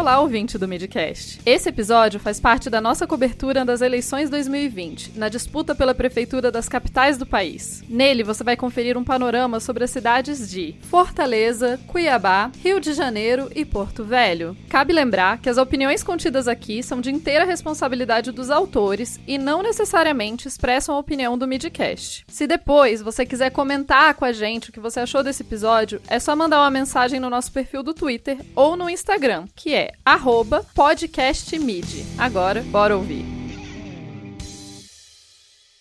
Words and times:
Olá, 0.00 0.18
ouvinte 0.18 0.56
do 0.56 0.66
Midcast. 0.66 1.42
Esse 1.44 1.68
episódio 1.68 2.18
faz 2.18 2.40
parte 2.40 2.70
da 2.70 2.80
nossa 2.80 3.06
cobertura 3.06 3.66
das 3.66 3.82
eleições 3.82 4.30
2020, 4.30 5.12
na 5.14 5.28
disputa 5.28 5.74
pela 5.74 5.94
prefeitura 5.94 6.50
das 6.50 6.70
capitais 6.70 7.18
do 7.18 7.26
país. 7.26 7.82
Nele, 7.86 8.22
você 8.22 8.42
vai 8.42 8.56
conferir 8.56 8.96
um 8.96 9.04
panorama 9.04 9.60
sobre 9.60 9.84
as 9.84 9.90
cidades 9.90 10.50
de 10.50 10.74
Fortaleza, 10.80 11.78
Cuiabá, 11.86 12.50
Rio 12.64 12.80
de 12.80 12.94
Janeiro 12.94 13.50
e 13.54 13.62
Porto 13.62 14.02
Velho. 14.02 14.56
Cabe 14.70 14.94
lembrar 14.94 15.36
que 15.36 15.50
as 15.50 15.58
opiniões 15.58 16.02
contidas 16.02 16.48
aqui 16.48 16.82
são 16.82 17.02
de 17.02 17.10
inteira 17.10 17.44
responsabilidade 17.44 18.32
dos 18.32 18.48
autores 18.48 19.20
e 19.26 19.36
não 19.36 19.62
necessariamente 19.62 20.48
expressam 20.48 20.94
a 20.94 20.98
opinião 20.98 21.36
do 21.36 21.46
Midcast. 21.46 22.24
Se 22.26 22.46
depois 22.46 23.02
você 23.02 23.26
quiser 23.26 23.50
comentar 23.50 24.14
com 24.14 24.24
a 24.24 24.32
gente 24.32 24.70
o 24.70 24.72
que 24.72 24.80
você 24.80 25.00
achou 25.00 25.22
desse 25.22 25.42
episódio, 25.42 26.00
é 26.08 26.18
só 26.18 26.34
mandar 26.34 26.60
uma 26.60 26.70
mensagem 26.70 27.20
no 27.20 27.28
nosso 27.28 27.52
perfil 27.52 27.82
do 27.82 27.92
Twitter 27.92 28.38
ou 28.56 28.76
no 28.76 28.88
Instagram, 28.88 29.44
que 29.54 29.74
é 29.74 29.89
podcastmid. 30.74 31.86
Agora, 32.18 32.62
bora 32.62 32.96
ouvir. 32.96 33.24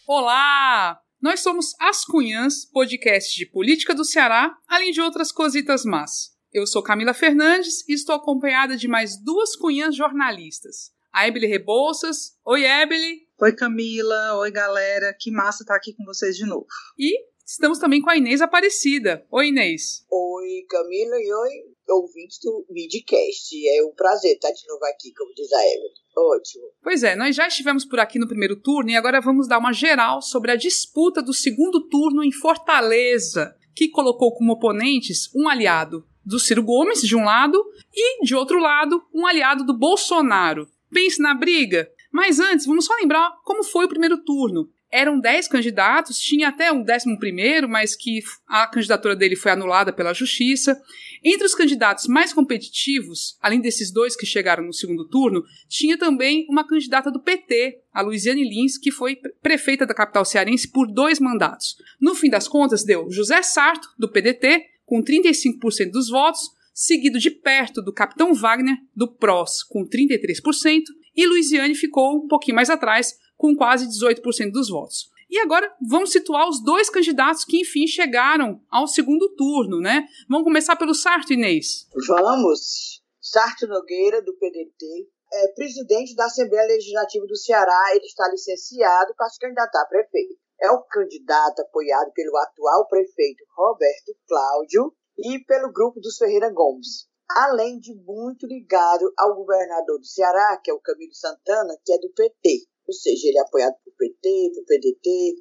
Olá! 0.08 1.00
Nós 1.22 1.42
somos 1.42 1.76
As 1.80 2.06
Cunhãs, 2.06 2.66
podcast 2.66 3.36
de 3.36 3.46
política 3.46 3.94
do 3.94 4.06
Ceará, 4.06 4.56
além 4.68 4.92
de 4.92 5.02
outras 5.02 5.32
cositas 5.32 5.84
más. 5.84 6.32
Eu 6.52 6.66
sou 6.66 6.82
Camila 6.82 7.14
Fernandes 7.14 7.88
e 7.88 7.94
estou 7.94 8.16
acompanhada 8.16 8.76
de 8.76 8.88
mais 8.88 9.22
duas 9.24 9.56
cunhãs 9.56 9.96
jornalistas. 9.96 10.92
A 11.14 11.28
Ebele 11.28 11.46
Rebouças. 11.46 12.38
Oi, 12.46 12.66
Ebele. 12.66 13.28
Oi, 13.42 13.56
Camila. 13.56 14.36
Oi, 14.40 14.52
galera. 14.52 15.16
Que 15.20 15.30
massa 15.32 15.64
estar 15.64 15.76
aqui 15.76 15.94
com 15.94 16.04
vocês 16.06 16.36
de 16.36 16.46
novo. 16.46 16.66
E 16.98 17.20
estamos 17.46 17.80
também 17.80 18.02
com 18.02 18.10
a 18.10 18.18
Inês 18.18 18.42
Aparecida. 18.42 19.26
Oi, 19.32 19.50
Inês. 19.50 20.06
Oi, 20.10 20.66
Camila. 20.70 21.16
E 21.20 21.34
oi, 21.34 21.52
ouvintes 21.90 22.40
do 22.42 22.66
Midcast. 22.70 23.56
É 23.68 23.84
um 23.84 23.94
prazer 23.94 24.34
estar 24.34 24.52
de 24.52 24.68
novo 24.68 24.84
aqui, 24.86 25.14
como 25.14 25.34
diz 25.34 25.52
a 25.52 25.62
Evelyn. 25.62 25.94
Ótimo. 26.18 26.66
Pois 26.84 27.04
é, 27.04 27.16
nós 27.16 27.36
já 27.36 27.48
estivemos 27.48 27.86
por 27.86 28.00
aqui 28.00 28.20
no 28.20 28.28
primeiro 28.28 28.56
turno 28.56 28.90
e 28.90 28.96
agora 28.96 29.22
vamos 29.22 29.48
dar 29.48 29.58
uma 29.58 29.72
geral 29.72 30.22
sobre 30.22 30.52
a 30.52 30.56
disputa 30.56 31.22
do 31.22 31.34
segundo 31.34 31.88
turno 31.88 32.24
em 32.24 32.32
Fortaleza, 32.32 33.56
que 33.76 33.90
colocou 33.90 34.34
como 34.34 34.54
oponentes 34.54 35.30
um 35.36 35.48
aliado 35.48 36.06
do 36.26 36.40
Ciro 36.40 36.64
Gomes, 36.64 37.02
de 37.02 37.16
um 37.16 37.24
lado, 37.24 37.64
e, 37.94 38.24
de 38.24 38.36
outro 38.36 38.60
lado, 38.60 39.02
um 39.14 39.26
aliado 39.26 39.66
do 39.66 39.78
Bolsonaro. 39.78 40.68
Pense 40.92 41.22
na 41.22 41.34
briga. 41.34 41.90
Mas 42.12 42.40
antes, 42.40 42.66
vamos 42.66 42.86
só 42.86 42.94
lembrar 42.96 43.32
como 43.44 43.64
foi 43.64 43.86
o 43.86 43.90
primeiro 43.90 44.24
turno 44.24 44.70
eram 44.92 45.20
10 45.20 45.48
candidatos, 45.48 46.20
tinha 46.20 46.50
até 46.50 46.72
um 46.72 46.84
décimo 46.84 47.20
primeiro, 47.20 47.70
mas 47.70 47.96
que 47.96 48.22
a 48.48 48.68
candidatura 48.68 49.16
dele 49.16 49.36
foi 49.36 49.52
anulada 49.52 49.94
pela 49.94 50.14
justiça. 50.14 50.80
Entre 51.24 51.46
os 51.46 51.54
candidatos 51.54 52.08
mais 52.08 52.34
competitivos, 52.34 53.38
além 53.42 53.60
desses 53.60 53.92
dois 53.92 54.16
que 54.16 54.26
chegaram 54.26 54.64
no 54.64 54.74
segundo 54.74 55.08
turno, 55.08 55.44
tinha 55.68 55.98
também 55.98 56.46
uma 56.50 56.66
candidata 56.66 57.12
do 57.12 57.20
PT, 57.20 57.82
a 57.94 58.02
Luiziane 58.02 58.44
Lins, 58.44 58.78
que 58.78 58.92
foi 58.92 59.18
prefeita 59.42 59.86
da 59.86 59.94
capital 59.94 60.26
cearense 60.26 60.68
por 60.68 60.88
dois 60.88 61.20
mandatos. 61.20 61.76
No 62.00 62.16
fim 62.16 62.30
das 62.30 62.48
contas, 62.48 62.84
deu 62.84 63.12
José 63.12 63.42
Sarto, 63.44 63.90
do 63.98 64.10
PDT, 64.10 64.66
com 64.86 65.04
35% 65.04 65.92
dos 65.92 66.10
votos, 66.10 66.50
seguido 66.74 67.20
de 67.20 67.30
perto 67.30 67.82
do 67.82 67.94
capitão 67.94 68.34
Wagner, 68.34 68.78
do 68.96 69.08
PROS, 69.08 69.64
com 69.64 69.86
33%, 69.86 70.84
e 71.16 71.28
Luiziane 71.28 71.76
ficou 71.76 72.24
um 72.24 72.28
pouquinho 72.28 72.56
mais 72.56 72.70
atrás, 72.70 73.14
com 73.40 73.56
quase 73.56 73.88
18% 73.88 74.52
dos 74.52 74.70
votos. 74.70 75.10
E 75.30 75.40
agora 75.40 75.74
vamos 75.88 76.12
situar 76.12 76.50
os 76.50 76.62
dois 76.62 76.90
candidatos 76.90 77.46
que 77.46 77.62
enfim 77.62 77.88
chegaram 77.88 78.62
ao 78.70 78.86
segundo 78.86 79.34
turno, 79.36 79.80
né? 79.80 80.06
Vamos 80.28 80.44
começar 80.44 80.76
pelo 80.76 80.94
Sarto, 80.94 81.32
Inês. 81.32 81.88
Vamos. 82.08 83.02
Sarto 83.22 83.66
Nogueira, 83.68 84.22
do 84.22 84.36
PDT, 84.38 85.08
é 85.32 85.48
presidente 85.54 86.16
da 86.16 86.26
Assembleia 86.26 86.68
Legislativa 86.68 87.26
do 87.28 87.38
Ceará, 87.38 87.96
ele 87.96 88.06
está 88.06 88.28
licenciado 88.30 89.14
para 89.16 89.30
se 89.30 89.40
candidatar 89.40 89.84
a 89.84 89.86
prefeito. 89.86 90.36
É 90.60 90.72
o 90.72 90.82
candidato 90.82 91.62
apoiado 91.62 92.12
pelo 92.14 92.36
atual 92.36 92.88
prefeito 92.90 93.46
Roberto 93.56 94.18
Cláudio 94.28 94.94
e 95.18 95.40
pelo 95.46 95.72
grupo 95.72 96.02
dos 96.02 96.18
Ferreira 96.18 96.52
Gomes. 96.52 97.08
Além 97.30 97.80
de 97.80 97.94
muito 98.04 98.48
ligado 98.48 99.14
ao 99.18 99.36
governador 99.36 100.00
do 100.00 100.06
Ceará, 100.06 100.60
que 100.62 100.72
é 100.72 100.74
o 100.74 100.82
Camilo 100.82 101.14
Santana, 101.14 101.78
que 101.86 101.94
é 101.94 102.00
do 102.00 102.10
PT 102.10 102.68
ou 102.90 102.94
seja, 102.94 103.28
ele 103.28 103.38
é 103.38 103.42
apoiado 103.42 103.76
por 103.86 103.94
PT, 103.94 104.52
por 104.56 104.66
PDT. 104.66 105.36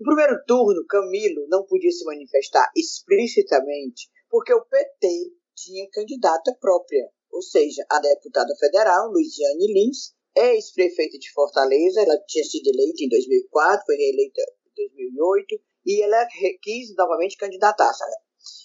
No 0.00 0.06
primeiro 0.06 0.44
turno, 0.44 0.84
Camilo 0.88 1.46
não 1.48 1.64
podia 1.64 1.92
se 1.92 2.04
manifestar 2.04 2.68
explicitamente 2.76 4.10
porque 4.28 4.52
o 4.52 4.64
PT 4.64 5.06
tinha 5.54 5.88
candidata 5.92 6.52
própria, 6.60 7.08
ou 7.30 7.42
seja, 7.42 7.84
a 7.88 8.00
deputada 8.00 8.52
federal 8.58 9.08
Luiziane 9.10 9.72
Lins, 9.72 10.14
ex-prefeita 10.36 11.16
de 11.16 11.32
Fortaleza, 11.32 12.00
ela 12.00 12.18
tinha 12.26 12.44
sido 12.44 12.66
eleita 12.68 13.04
em 13.04 13.08
2004, 13.08 13.86
foi 13.86 13.96
reeleita 13.96 14.40
em 14.66 14.74
2008, 14.74 15.60
e 15.86 16.02
ela 16.02 16.26
quis 16.60 16.94
novamente 16.96 17.36
candidatar-se. 17.36 18.02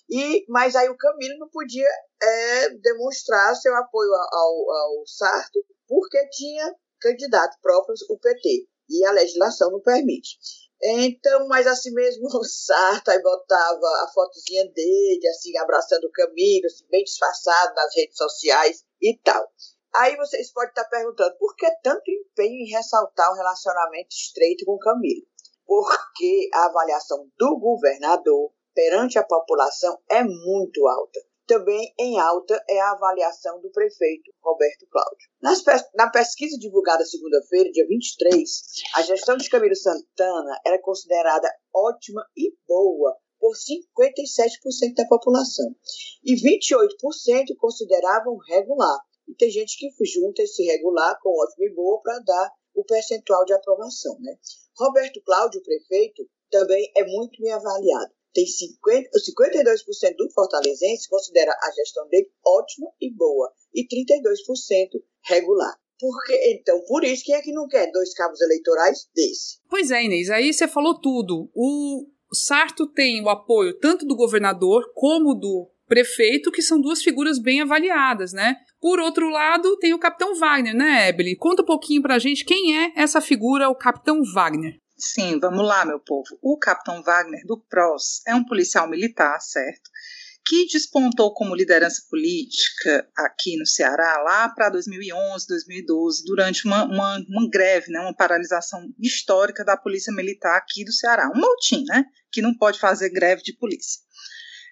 E, 0.09 0.45
mas 0.49 0.75
aí 0.75 0.89
o 0.89 0.97
Camilo 0.97 1.37
não 1.37 1.49
podia 1.49 1.89
é, 2.21 2.69
demonstrar 2.69 3.55
seu 3.55 3.75
apoio 3.75 4.11
ao, 4.13 4.71
ao 4.71 5.03
Sarto, 5.05 5.63
porque 5.87 6.17
tinha 6.29 6.73
candidato 7.05 7.57
próprio, 7.61 7.95
o 8.09 8.17
PT, 8.17 8.67
e 8.89 9.05
a 9.05 9.11
legislação 9.11 9.69
não 9.69 9.79
permite. 9.79 10.37
Então, 10.81 11.47
mas 11.47 11.67
assim 11.67 11.91
mesmo, 11.91 12.27
o 12.37 12.43
Sarto 12.43 13.09
aí 13.09 13.21
botava 13.21 13.87
a 14.03 14.11
fotozinha 14.13 14.65
dele, 14.71 15.27
assim, 15.27 15.55
abraçando 15.57 16.05
o 16.05 16.11
Camilo, 16.11 16.65
assim, 16.65 16.85
bem 16.89 17.03
disfarçado 17.03 17.75
nas 17.75 17.95
redes 17.95 18.17
sociais 18.17 18.83
e 19.01 19.17
tal. 19.23 19.47
Aí 19.95 20.15
vocês 20.17 20.51
podem 20.51 20.69
estar 20.69 20.85
perguntando, 20.85 21.37
por 21.37 21.55
que 21.55 21.67
tanto 21.81 22.11
empenho 22.11 22.65
em 22.65 22.71
ressaltar 22.71 23.31
o 23.31 23.35
relacionamento 23.35 24.09
estreito 24.13 24.65
com 24.65 24.73
o 24.73 24.79
Camilo? 24.79 25.25
Porque 25.65 26.49
a 26.53 26.65
avaliação 26.65 27.29
do 27.37 27.59
governador 27.59 28.51
perante 28.73 29.17
a 29.17 29.23
população 29.23 29.97
é 30.09 30.21
muito 30.23 30.85
alta. 30.85 31.19
Também 31.47 31.93
em 31.99 32.19
alta 32.19 32.59
é 32.67 32.79
a 32.79 32.91
avaliação 32.93 33.61
do 33.61 33.69
prefeito 33.69 34.33
Roberto 34.41 34.87
Cláudio. 34.89 35.29
na 35.93 36.09
pesquisa 36.09 36.57
divulgada 36.57 37.05
segunda-feira, 37.05 37.71
dia 37.71 37.85
23, 37.87 38.61
a 38.95 39.03
gestão 39.03 39.37
de 39.37 39.47
Camilo 39.47 39.75
Santana 39.75 40.59
era 40.65 40.81
considerada 40.81 41.47
ótima 41.71 42.25
e 42.35 42.51
boa 42.67 43.15
por 43.39 43.53
57% 43.53 44.95
da 44.95 45.05
população 45.05 45.75
e 46.23 46.33
28% 46.33 47.55
consideravam 47.59 48.37
regular. 48.49 48.97
E 49.27 49.35
tem 49.35 49.51
gente 49.51 49.77
que 49.77 50.05
junta 50.05 50.41
esse 50.41 50.63
regular 50.63 51.19
com 51.21 51.29
ótimo 51.29 51.63
e 51.63 51.75
boa 51.75 52.01
para 52.01 52.19
dar 52.19 52.51
o 52.73 52.83
percentual 52.83 53.45
de 53.45 53.53
aprovação. 53.53 54.17
Né? 54.19 54.35
Roberto 54.79 55.21
Cláudio, 55.23 55.61
prefeito, 55.61 56.27
também 56.49 56.91
é 56.95 57.05
muito 57.05 57.39
bem 57.39 57.51
avaliado 57.51 58.14
tem 58.35 58.45
50, 58.45 59.09
52% 59.09 60.15
do 60.17 60.29
fortalezense 60.31 61.09
considera 61.09 61.51
a 61.51 61.71
gestão 61.71 62.05
dele 62.09 62.29
ótima 62.45 62.91
e 63.01 63.09
boa 63.15 63.49
e 63.73 63.87
32% 63.87 65.01
regular. 65.23 65.73
Porque, 65.97 66.33
então, 66.51 66.83
por 66.85 67.05
isso, 67.05 67.23
quem 67.25 67.35
é 67.35 67.41
que 67.41 67.53
não 67.53 67.67
quer 67.67 67.89
dois 67.89 68.13
cabos 68.13 68.41
eleitorais 68.41 69.07
desse? 69.15 69.59
Pois 69.69 69.89
é, 69.89 70.03
Inês, 70.03 70.29
aí 70.29 70.53
você 70.53 70.67
falou 70.67 70.99
tudo. 70.99 71.49
O 71.55 72.05
Sarto 72.33 72.85
tem 72.85 73.23
o 73.23 73.29
apoio 73.29 73.79
tanto 73.79 74.05
do 74.05 74.17
governador 74.17 74.91
como 74.93 75.33
do 75.33 75.71
prefeito, 75.87 76.51
que 76.51 76.61
são 76.61 76.81
duas 76.81 77.01
figuras 77.01 77.39
bem 77.39 77.61
avaliadas, 77.61 78.33
né? 78.33 78.57
Por 78.81 78.99
outro 78.99 79.29
lado, 79.29 79.77
tem 79.77 79.93
o 79.93 79.99
Capitão 79.99 80.35
Wagner, 80.35 80.75
né, 80.75 81.07
Ebele? 81.09 81.37
Conta 81.37 81.61
um 81.61 81.65
pouquinho 81.65 82.01
pra 82.01 82.19
gente 82.19 82.43
quem 82.43 82.77
é 82.77 82.91
essa 82.97 83.21
figura, 83.21 83.69
o 83.69 83.75
Capitão 83.75 84.19
Wagner. 84.33 84.77
Sim, 84.97 85.39
vamos 85.39 85.65
lá, 85.65 85.83
meu 85.83 85.99
povo. 85.99 86.37
O 86.41 86.57
capitão 86.57 87.03
Wagner 87.03 87.45
do 87.45 87.59
PROS 87.59 88.21
é 88.25 88.33
um 88.33 88.45
policial 88.45 88.89
militar, 88.89 89.39
certo? 89.41 89.89
Que 90.47 90.67
despontou 90.67 91.33
como 91.33 91.55
liderança 91.55 92.03
política 92.09 93.09
aqui 93.17 93.57
no 93.57 93.65
Ceará 93.65 94.21
lá 94.21 94.47
para 94.49 94.69
2011, 94.69 95.47
2012, 95.47 96.23
durante 96.23 96.65
uma, 96.65 96.85
uma, 96.85 97.17
uma, 97.27 97.49
greve, 97.49 97.91
né, 97.91 97.99
uma 97.99 98.15
paralisação 98.15 98.87
histórica 98.99 99.65
da 99.65 99.75
polícia 99.75 100.13
militar 100.13 100.55
aqui 100.55 100.85
do 100.85 100.93
Ceará. 100.93 101.29
Um 101.35 101.41
motim, 101.41 101.83
né? 101.87 102.05
Que 102.31 102.41
não 102.41 102.55
pode 102.55 102.79
fazer 102.79 103.09
greve 103.09 103.41
de 103.41 103.53
polícia. 103.57 103.99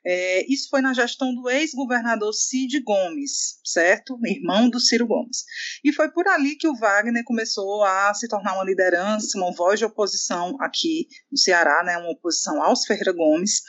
É, 0.06 0.46
isso 0.52 0.70
foi 0.70 0.82
na 0.82 0.94
gestão 0.94 1.34
do 1.34 1.50
ex-governador 1.50 2.34
Cid 2.34 2.82
Gomes, 2.82 3.60
certo? 3.64 4.20
Irmão 4.26 4.70
do 4.70 4.80
Ciro 4.80 5.08
Gomes. 5.08 5.46
E 5.84 5.94
foi 5.94 6.12
por 6.12 6.28
ali 6.28 6.56
que 6.56 6.68
o 6.68 6.76
Wagner 6.76 7.24
começou 7.24 7.84
a 7.84 8.14
se 8.14 8.28
tornar 8.28 8.54
uma 8.54 8.66
liderança, 8.66 9.38
uma 9.38 9.54
voz 9.54 9.80
de 9.80 9.86
oposição 9.86 10.58
aqui 10.60 11.08
no 11.32 11.38
Ceará, 11.38 11.84
né? 11.84 11.98
uma 11.98 12.12
oposição 12.12 12.62
aos 12.62 12.86
Ferreira 12.86 13.14
Gomes. 13.14 13.62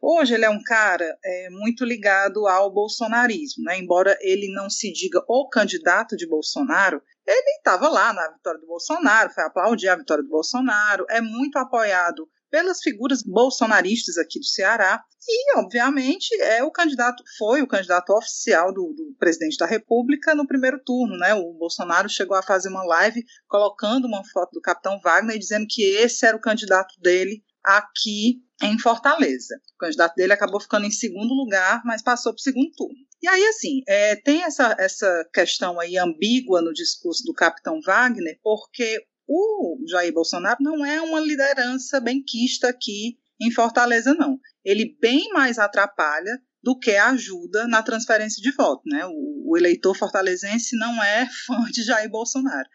Hoje 0.00 0.34
ele 0.34 0.44
é 0.44 0.50
um 0.50 0.62
cara 0.62 1.16
é, 1.24 1.48
muito 1.50 1.84
ligado 1.84 2.46
ao 2.46 2.72
bolsonarismo, 2.72 3.64
né? 3.64 3.78
embora 3.78 4.16
ele 4.20 4.52
não 4.52 4.68
se 4.68 4.92
diga 4.92 5.22
o 5.26 5.48
candidato 5.48 6.16
de 6.16 6.28
Bolsonaro, 6.28 7.02
ele 7.26 7.56
estava 7.58 7.88
lá 7.88 8.12
na 8.12 8.28
vitória 8.30 8.58
do 8.58 8.66
Bolsonaro, 8.66 9.30
foi 9.30 9.44
aplaudir 9.44 9.88
a 9.88 9.96
vitória 9.96 10.22
do 10.22 10.30
Bolsonaro, 10.30 11.04
é 11.10 11.20
muito 11.20 11.58
apoiado 11.58 12.26
pelas 12.50 12.80
figuras 12.80 13.22
bolsonaristas 13.22 14.16
aqui 14.16 14.38
do 14.38 14.44
Ceará 14.44 15.02
e, 15.26 15.58
obviamente, 15.58 16.28
é 16.40 16.62
o 16.62 16.70
candidato, 16.70 17.22
foi 17.36 17.60
o 17.60 17.66
candidato 17.66 18.10
oficial 18.14 18.72
do, 18.72 18.94
do, 18.94 19.14
presidente 19.18 19.58
da 19.58 19.66
República 19.66 20.34
no 20.34 20.46
primeiro 20.46 20.80
turno, 20.84 21.16
né? 21.18 21.34
O 21.34 21.52
Bolsonaro 21.52 22.08
chegou 22.08 22.36
a 22.36 22.42
fazer 22.42 22.68
uma 22.68 22.84
live 22.84 23.22
colocando 23.46 24.06
uma 24.06 24.24
foto 24.32 24.52
do 24.52 24.60
Capitão 24.60 24.98
Wagner 25.02 25.36
e 25.36 25.38
dizendo 25.38 25.66
que 25.68 25.82
esse 25.82 26.24
era 26.24 26.36
o 26.36 26.40
candidato 26.40 26.94
dele 27.00 27.42
aqui 27.62 28.42
em 28.62 28.78
Fortaleza. 28.78 29.60
O 29.74 29.78
candidato 29.78 30.14
dele 30.14 30.32
acabou 30.32 30.60
ficando 30.60 30.86
em 30.86 30.90
segundo 30.90 31.34
lugar, 31.34 31.82
mas 31.84 32.02
passou 32.02 32.32
para 32.32 32.40
o 32.40 32.42
segundo 32.42 32.70
turno. 32.76 33.08
E 33.20 33.28
aí, 33.28 33.44
assim, 33.46 33.82
é, 33.86 34.16
tem 34.16 34.44
essa, 34.44 34.76
essa 34.78 35.28
questão 35.34 35.78
aí 35.80 35.98
ambígua 35.98 36.62
no 36.62 36.72
discurso 36.72 37.24
do 37.24 37.34
capitão 37.34 37.80
Wagner, 37.84 38.38
porque 38.42 39.02
o 39.28 39.78
Jair 39.86 40.12
Bolsonaro 40.12 40.56
não 40.60 40.84
é 40.84 41.00
uma 41.00 41.20
liderança 41.20 42.00
benquista 42.00 42.68
aqui 42.68 43.18
em 43.40 43.52
Fortaleza, 43.52 44.14
não. 44.14 44.40
Ele 44.64 44.96
bem 45.00 45.28
mais 45.28 45.58
atrapalha 45.58 46.40
do 46.62 46.76
que 46.76 46.92
ajuda 46.92 47.68
na 47.68 47.82
transferência 47.82 48.42
de 48.42 48.50
voto, 48.52 48.82
né? 48.86 49.06
O, 49.06 49.52
o 49.52 49.56
eleitor 49.56 49.94
fortalezense 49.94 50.76
não 50.76 51.02
é 51.02 51.28
fã 51.46 51.62
de 51.70 51.82
Jair 51.82 52.10
Bolsonaro. 52.10 52.68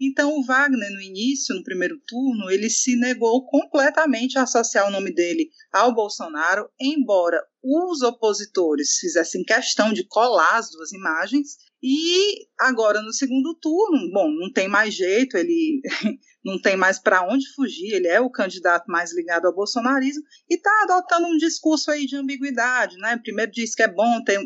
Então, 0.00 0.36
o 0.36 0.44
Wagner, 0.44 0.90
no 0.90 1.00
início, 1.00 1.54
no 1.54 1.62
primeiro 1.62 1.98
turno, 2.06 2.50
ele 2.50 2.68
se 2.68 2.96
negou 2.96 3.46
completamente 3.46 4.38
a 4.38 4.42
associar 4.42 4.86
o 4.88 4.90
nome 4.90 5.14
dele 5.14 5.48
ao 5.72 5.94
Bolsonaro, 5.94 6.68
embora 6.80 7.40
os 7.62 8.02
opositores 8.02 8.98
fizessem 8.98 9.44
questão 9.44 9.92
de 9.92 10.04
colar 10.06 10.56
as 10.56 10.70
duas 10.70 10.92
imagens. 10.92 11.56
E 11.86 12.46
agora, 12.58 13.02
no 13.02 13.12
segundo 13.12 13.54
turno, 13.60 14.10
bom, 14.10 14.30
não 14.30 14.50
tem 14.50 14.66
mais 14.66 14.94
jeito, 14.94 15.36
ele 15.36 15.82
não 16.42 16.58
tem 16.58 16.78
mais 16.78 16.98
para 16.98 17.28
onde 17.30 17.46
fugir, 17.54 17.92
ele 17.92 18.08
é 18.08 18.18
o 18.18 18.30
candidato 18.30 18.86
mais 18.88 19.14
ligado 19.14 19.44
ao 19.44 19.54
bolsonarismo 19.54 20.22
e 20.48 20.54
está 20.54 20.70
adotando 20.84 21.26
um 21.26 21.36
discurso 21.36 21.90
aí 21.90 22.06
de 22.06 22.16
ambiguidade, 22.16 22.96
né? 22.96 23.18
Primeiro 23.22 23.52
diz 23.52 23.74
que 23.74 23.82
é 23.82 23.88
bom 23.88 24.24
ter 24.24 24.40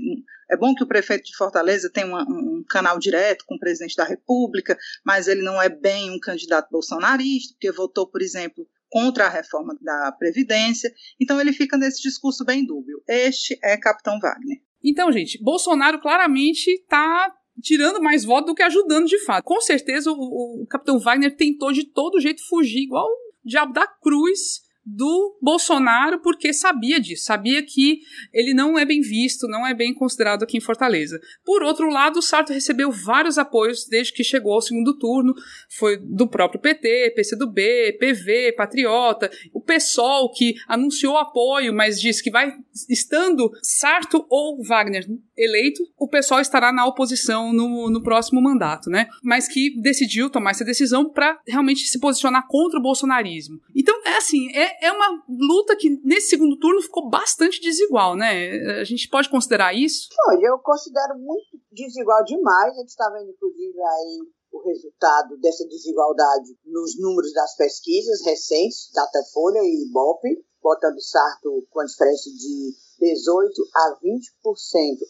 é 0.50 0.56
bom 0.56 0.74
que 0.74 0.82
o 0.82 0.88
prefeito 0.88 1.26
de 1.26 1.36
Fortaleza 1.36 1.88
tenha 1.88 2.06
um 2.06 2.64
canal 2.68 2.98
direto 2.98 3.44
com 3.46 3.54
o 3.54 3.60
presidente 3.60 3.94
da 3.94 4.04
República, 4.04 4.76
mas 5.06 5.28
ele 5.28 5.42
não 5.42 5.62
é 5.62 5.68
bem 5.68 6.10
um 6.10 6.18
candidato 6.18 6.70
bolsonarista, 6.72 7.52
porque 7.52 7.70
votou, 7.70 8.10
por 8.10 8.20
exemplo, 8.20 8.66
contra 8.88 9.26
a 9.26 9.30
reforma 9.30 9.78
da 9.80 10.10
Previdência. 10.18 10.90
Então 11.20 11.40
ele 11.40 11.52
fica 11.52 11.76
nesse 11.76 12.02
discurso 12.02 12.44
bem 12.44 12.66
dúbio. 12.66 13.00
Este 13.06 13.56
é 13.62 13.76
Capitão 13.76 14.18
Wagner. 14.18 14.58
Então, 14.82 15.10
gente, 15.12 15.42
Bolsonaro 15.42 16.00
claramente 16.00 16.68
está 16.68 17.34
tirando 17.60 18.00
mais 18.00 18.24
votos 18.24 18.52
do 18.52 18.54
que 18.54 18.62
ajudando 18.62 19.06
de 19.06 19.18
fato. 19.24 19.44
Com 19.44 19.60
certeza 19.60 20.10
o, 20.12 20.62
o 20.62 20.66
Capitão 20.66 20.98
Wagner 20.98 21.34
tentou 21.36 21.72
de 21.72 21.84
todo 21.84 22.20
jeito 22.20 22.46
fugir, 22.48 22.82
igual 22.82 23.06
o 23.06 23.48
diabo 23.48 23.72
da 23.72 23.86
cruz 23.86 24.62
do 24.90 25.38
Bolsonaro 25.42 26.20
porque 26.20 26.52
sabia 26.52 26.98
disso, 26.98 27.24
sabia 27.24 27.62
que 27.62 28.00
ele 28.32 28.54
não 28.54 28.78
é 28.78 28.84
bem 28.84 29.00
visto, 29.00 29.46
não 29.46 29.66
é 29.66 29.74
bem 29.74 29.92
considerado 29.92 30.42
aqui 30.42 30.56
em 30.56 30.62
Fortaleza. 30.62 31.20
Por 31.44 31.62
outro 31.62 31.90
lado, 31.90 32.18
o 32.18 32.22
Sarto 32.22 32.52
recebeu 32.52 32.90
vários 32.90 33.36
apoios 33.36 33.86
desde 33.86 34.12
que 34.12 34.24
chegou 34.24 34.52
ao 34.52 34.62
segundo 34.62 34.96
turno, 34.98 35.34
foi 35.68 35.98
do 35.98 36.26
próprio 36.26 36.60
PT, 36.60 37.12
PCdoB, 37.14 37.98
PV, 37.98 38.54
Patriota, 38.56 39.30
o 39.52 39.60
PSOL 39.60 40.32
que 40.32 40.54
anunciou 40.66 41.18
apoio, 41.18 41.74
mas 41.74 42.00
disse 42.00 42.22
que 42.22 42.30
vai 42.30 42.52
estando 42.88 43.50
Sarto 43.62 44.26
ou 44.30 44.62
Wagner 44.64 45.04
eleito, 45.38 45.82
o 45.96 46.08
pessoal 46.08 46.40
estará 46.40 46.72
na 46.72 46.86
oposição 46.86 47.52
no, 47.52 47.88
no 47.90 48.02
próximo 48.02 48.42
mandato, 48.42 48.90
né? 48.90 49.08
Mas 49.22 49.46
que 49.46 49.80
decidiu 49.80 50.28
tomar 50.28 50.50
essa 50.50 50.64
decisão 50.64 51.08
para 51.10 51.40
realmente 51.46 51.86
se 51.86 51.98
posicionar 52.00 52.46
contra 52.48 52.78
o 52.78 52.82
bolsonarismo. 52.82 53.60
Então, 53.74 53.94
é 54.04 54.16
assim, 54.16 54.48
é, 54.54 54.86
é 54.88 54.92
uma 54.92 55.22
luta 55.28 55.76
que 55.76 56.00
nesse 56.04 56.28
segundo 56.28 56.58
turno 56.58 56.82
ficou 56.82 57.08
bastante 57.08 57.60
desigual, 57.60 58.16
né? 58.16 58.80
A 58.80 58.84
gente 58.84 59.08
pode 59.08 59.30
considerar 59.30 59.74
isso? 59.74 60.08
Olha, 60.28 60.46
eu 60.46 60.58
considero 60.58 61.18
muito 61.18 61.58
desigual 61.72 62.24
demais. 62.24 62.72
A 62.74 62.80
gente 62.80 62.88
está 62.88 63.08
vendo, 63.10 63.30
inclusive, 63.30 63.78
aí 63.80 64.18
o 64.52 64.62
resultado 64.66 65.36
dessa 65.38 65.66
desigualdade 65.68 66.56
nos 66.64 66.98
números 66.98 67.32
das 67.32 67.54
pesquisas 67.56 68.24
recentes, 68.24 68.90
Datafolha 68.94 69.60
e 69.62 69.86
Ibope, 69.88 70.42
botando 70.62 71.00
Sarto 71.00 71.66
com 71.70 71.80
a 71.80 71.84
diferença 71.84 72.30
de 72.30 72.74
18 72.98 73.52
a 73.74 73.98
20% 74.02 74.18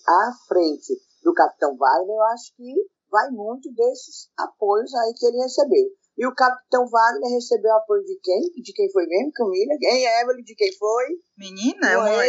à 0.06 0.32
frente 0.46 0.94
do 1.22 1.32
Capitão 1.32 1.76
Wagner, 1.76 2.16
eu 2.16 2.22
acho 2.34 2.54
que 2.56 2.74
vai 3.10 3.30
muito 3.30 3.72
desses 3.74 4.28
apoios 4.36 4.94
aí 4.94 5.14
que 5.14 5.26
ele 5.26 5.38
recebeu. 5.38 5.88
E 6.18 6.26
o 6.26 6.34
Capitão 6.34 6.84
Wagner 6.84 7.30
recebeu 7.30 7.72
apoio 7.76 8.02
de 8.04 8.18
quem? 8.20 8.40
De 8.60 8.72
quem 8.72 8.90
foi 8.90 9.06
mesmo? 9.06 9.30
Camila? 9.32 9.78
Quem 9.78 10.04
é 10.04 10.20
Evelyn? 10.20 10.42
De 10.42 10.54
quem 10.56 10.72
foi? 10.76 11.06
Menina, 11.36 11.90
é 11.90 11.96
uma 11.96 12.26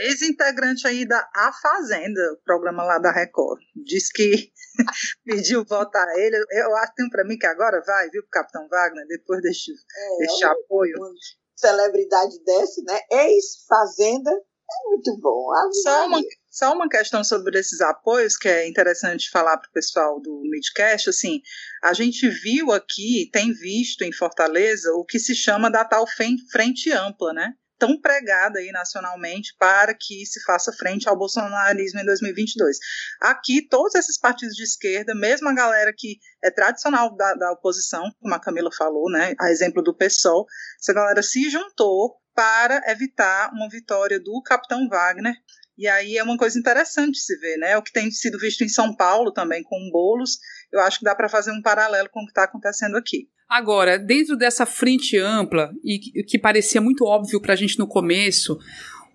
ex-integrante 0.00 0.84
ex 0.84 0.92
aí 0.92 1.06
da 1.06 1.20
A 1.32 1.52
Fazenda, 1.52 2.20
programa 2.44 2.82
lá 2.82 2.98
da 2.98 3.12
Record. 3.12 3.60
Diz 3.84 4.10
que 4.10 4.50
pediu 5.24 5.64
voto 5.64 5.96
a 5.96 6.18
ele. 6.18 6.44
Eu 6.50 6.74
acho 6.78 6.92
que 6.96 7.08
para 7.08 7.24
mim 7.24 7.38
que 7.38 7.46
agora 7.46 7.80
vai, 7.86 8.10
viu, 8.10 8.20
Capitão 8.32 8.66
Wagner, 8.68 9.06
depois 9.06 9.40
deste, 9.42 9.70
é, 9.70 10.18
deste 10.18 10.44
apoio. 10.44 10.96
Uma 10.98 11.12
celebridade 11.54 12.42
dessa, 12.44 12.82
né? 12.82 12.98
Ex-Fazenda 13.12 14.32
é 14.70 14.88
muito 14.88 15.18
bom. 15.20 15.48
Só 15.82 16.06
uma, 16.06 16.20
só 16.50 16.72
uma 16.72 16.88
questão 16.88 17.22
sobre 17.22 17.58
esses 17.58 17.80
apoios 17.80 18.36
que 18.36 18.48
é 18.48 18.68
interessante 18.68 19.30
falar 19.30 19.56
para 19.58 19.68
o 19.68 19.72
pessoal 19.72 20.20
do 20.20 20.40
Midcast, 20.44 21.10
assim, 21.10 21.40
a 21.82 21.92
gente 21.92 22.28
viu 22.28 22.72
aqui, 22.72 23.28
tem 23.32 23.52
visto 23.52 24.02
em 24.02 24.12
Fortaleza 24.12 24.92
o 24.94 25.04
que 25.04 25.18
se 25.18 25.34
chama 25.34 25.70
da 25.70 25.84
tal 25.84 26.06
frente 26.06 26.92
ampla, 26.92 27.32
né? 27.32 27.52
Tão 27.76 28.00
pregada 28.00 28.60
aí 28.60 28.70
nacionalmente 28.70 29.54
para 29.58 29.92
que 29.92 30.24
se 30.24 30.40
faça 30.44 30.72
frente 30.72 31.08
ao 31.08 31.18
bolsonarismo 31.18 32.00
em 32.00 32.04
2022. 32.04 32.78
Aqui, 33.20 33.66
todos 33.68 33.94
esses 33.96 34.18
partidos 34.18 34.54
de 34.54 34.62
esquerda, 34.62 35.14
mesmo 35.14 35.48
a 35.48 35.52
galera 35.52 35.92
que 35.94 36.18
é 36.42 36.50
tradicional 36.50 37.14
da, 37.16 37.34
da 37.34 37.52
oposição, 37.52 38.10
como 38.20 38.32
a 38.32 38.40
Camila 38.40 38.70
falou, 38.72 39.10
né? 39.10 39.34
A 39.40 39.50
exemplo 39.50 39.82
do 39.82 39.94
PSOL, 39.94 40.46
essa 40.80 40.94
galera 40.94 41.22
se 41.22 41.50
juntou 41.50 42.16
para 42.34 42.82
evitar 42.90 43.50
uma 43.52 43.68
vitória 43.68 44.18
do 44.18 44.42
capitão 44.42 44.88
Wagner. 44.88 45.34
E 45.76 45.88
aí 45.88 46.16
é 46.16 46.22
uma 46.22 46.36
coisa 46.36 46.58
interessante 46.58 47.18
se 47.18 47.36
ver, 47.38 47.56
né? 47.56 47.76
O 47.76 47.82
que 47.82 47.92
tem 47.92 48.10
sido 48.10 48.38
visto 48.38 48.62
em 48.62 48.68
São 48.68 48.94
Paulo 48.94 49.32
também 49.32 49.62
com 49.62 49.90
bolos, 49.90 50.38
eu 50.72 50.80
acho 50.80 50.98
que 50.98 51.04
dá 51.04 51.14
para 51.14 51.28
fazer 51.28 51.50
um 51.50 51.62
paralelo 51.62 52.08
com 52.10 52.20
o 52.20 52.24
que 52.24 52.30
está 52.30 52.44
acontecendo 52.44 52.96
aqui. 52.96 53.28
Agora, 53.48 53.98
dentro 53.98 54.36
dessa 54.36 54.64
frente 54.64 55.18
ampla, 55.18 55.70
e 55.84 56.22
que 56.24 56.38
parecia 56.38 56.80
muito 56.80 57.04
óbvio 57.04 57.40
para 57.40 57.52
a 57.52 57.56
gente 57.56 57.78
no 57.78 57.86
começo, 57.86 58.58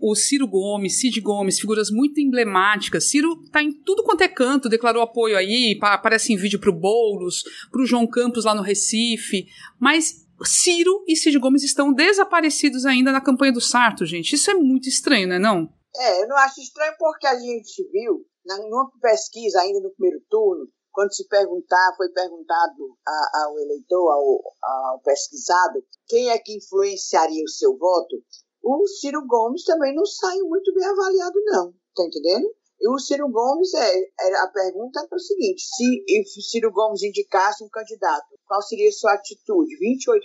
o 0.01 0.15
Ciro 0.15 0.47
Gomes, 0.47 0.99
Cid 0.99 1.19
Gomes, 1.19 1.59
figuras 1.59 1.91
muito 1.91 2.21
emblemáticas. 2.21 3.09
Ciro 3.09 3.41
está 3.43 3.61
em 3.61 3.71
tudo 3.71 4.03
quanto 4.03 4.21
é 4.21 4.27
canto, 4.27 4.69
declarou 4.69 5.01
apoio 5.01 5.37
aí, 5.37 5.77
aparece 5.81 6.31
em 6.31 6.37
vídeo 6.37 6.59
para 6.59 6.69
o 6.69 6.73
Boulos, 6.73 7.43
para 7.69 7.81
o 7.81 7.85
João 7.85 8.07
Campos 8.07 8.45
lá 8.45 8.55
no 8.55 8.61
Recife, 8.61 9.47
mas 9.77 10.18
Ciro 10.45 11.03
e 11.07 11.15
Cid 11.15 11.37
Gomes 11.39 11.63
estão 11.63 11.93
desaparecidos 11.93 12.85
ainda 12.85 13.11
na 13.11 13.21
campanha 13.21 13.51
do 13.51 13.61
Sarto, 13.61 14.05
gente. 14.05 14.33
Isso 14.33 14.49
é 14.51 14.53
muito 14.53 14.87
estranho, 14.87 15.27
não 15.27 15.35
é 15.35 15.39
não? 15.39 15.69
É, 15.95 16.23
eu 16.23 16.27
não 16.27 16.37
acho 16.37 16.61
estranho 16.61 16.93
porque 16.97 17.27
a 17.27 17.37
gente 17.37 17.83
viu, 17.91 18.25
numa 18.69 18.91
pesquisa 19.01 19.61
ainda 19.61 19.79
no 19.79 19.91
primeiro 19.91 20.21
turno, 20.29 20.67
quando 20.91 21.13
se 21.13 21.27
perguntar, 21.27 21.93
foi 21.97 22.09
perguntado 22.09 22.97
ao 23.43 23.59
eleitor, 23.59 24.11
ao, 24.11 24.41
ao 24.91 25.01
pesquisado, 25.01 25.83
quem 26.07 26.29
é 26.29 26.37
que 26.37 26.57
influenciaria 26.57 27.43
o 27.43 27.49
seu 27.49 27.77
voto, 27.77 28.21
o 28.63 28.87
Ciro 28.87 29.25
Gomes 29.25 29.63
também 29.63 29.95
não 29.95 30.05
saiu 30.05 30.47
muito 30.47 30.73
bem 30.73 30.85
avaliado, 30.85 31.39
não. 31.45 31.73
Tá 31.95 32.03
entendendo? 32.03 32.53
E 32.81 32.87
o 32.87 32.97
Ciro 32.97 33.29
Gomes, 33.29 33.73
é, 33.73 34.33
a 34.41 34.47
pergunta 34.47 35.01
era 35.01 35.15
o 35.15 35.19
seguinte: 35.19 35.61
se 35.61 36.41
Ciro 36.41 36.71
Gomes 36.71 37.03
indicasse 37.03 37.63
um 37.63 37.69
candidato, 37.69 38.27
qual 38.47 38.61
seria 38.61 38.91
sua 38.91 39.13
atitude? 39.13 39.75
28% 39.77 40.19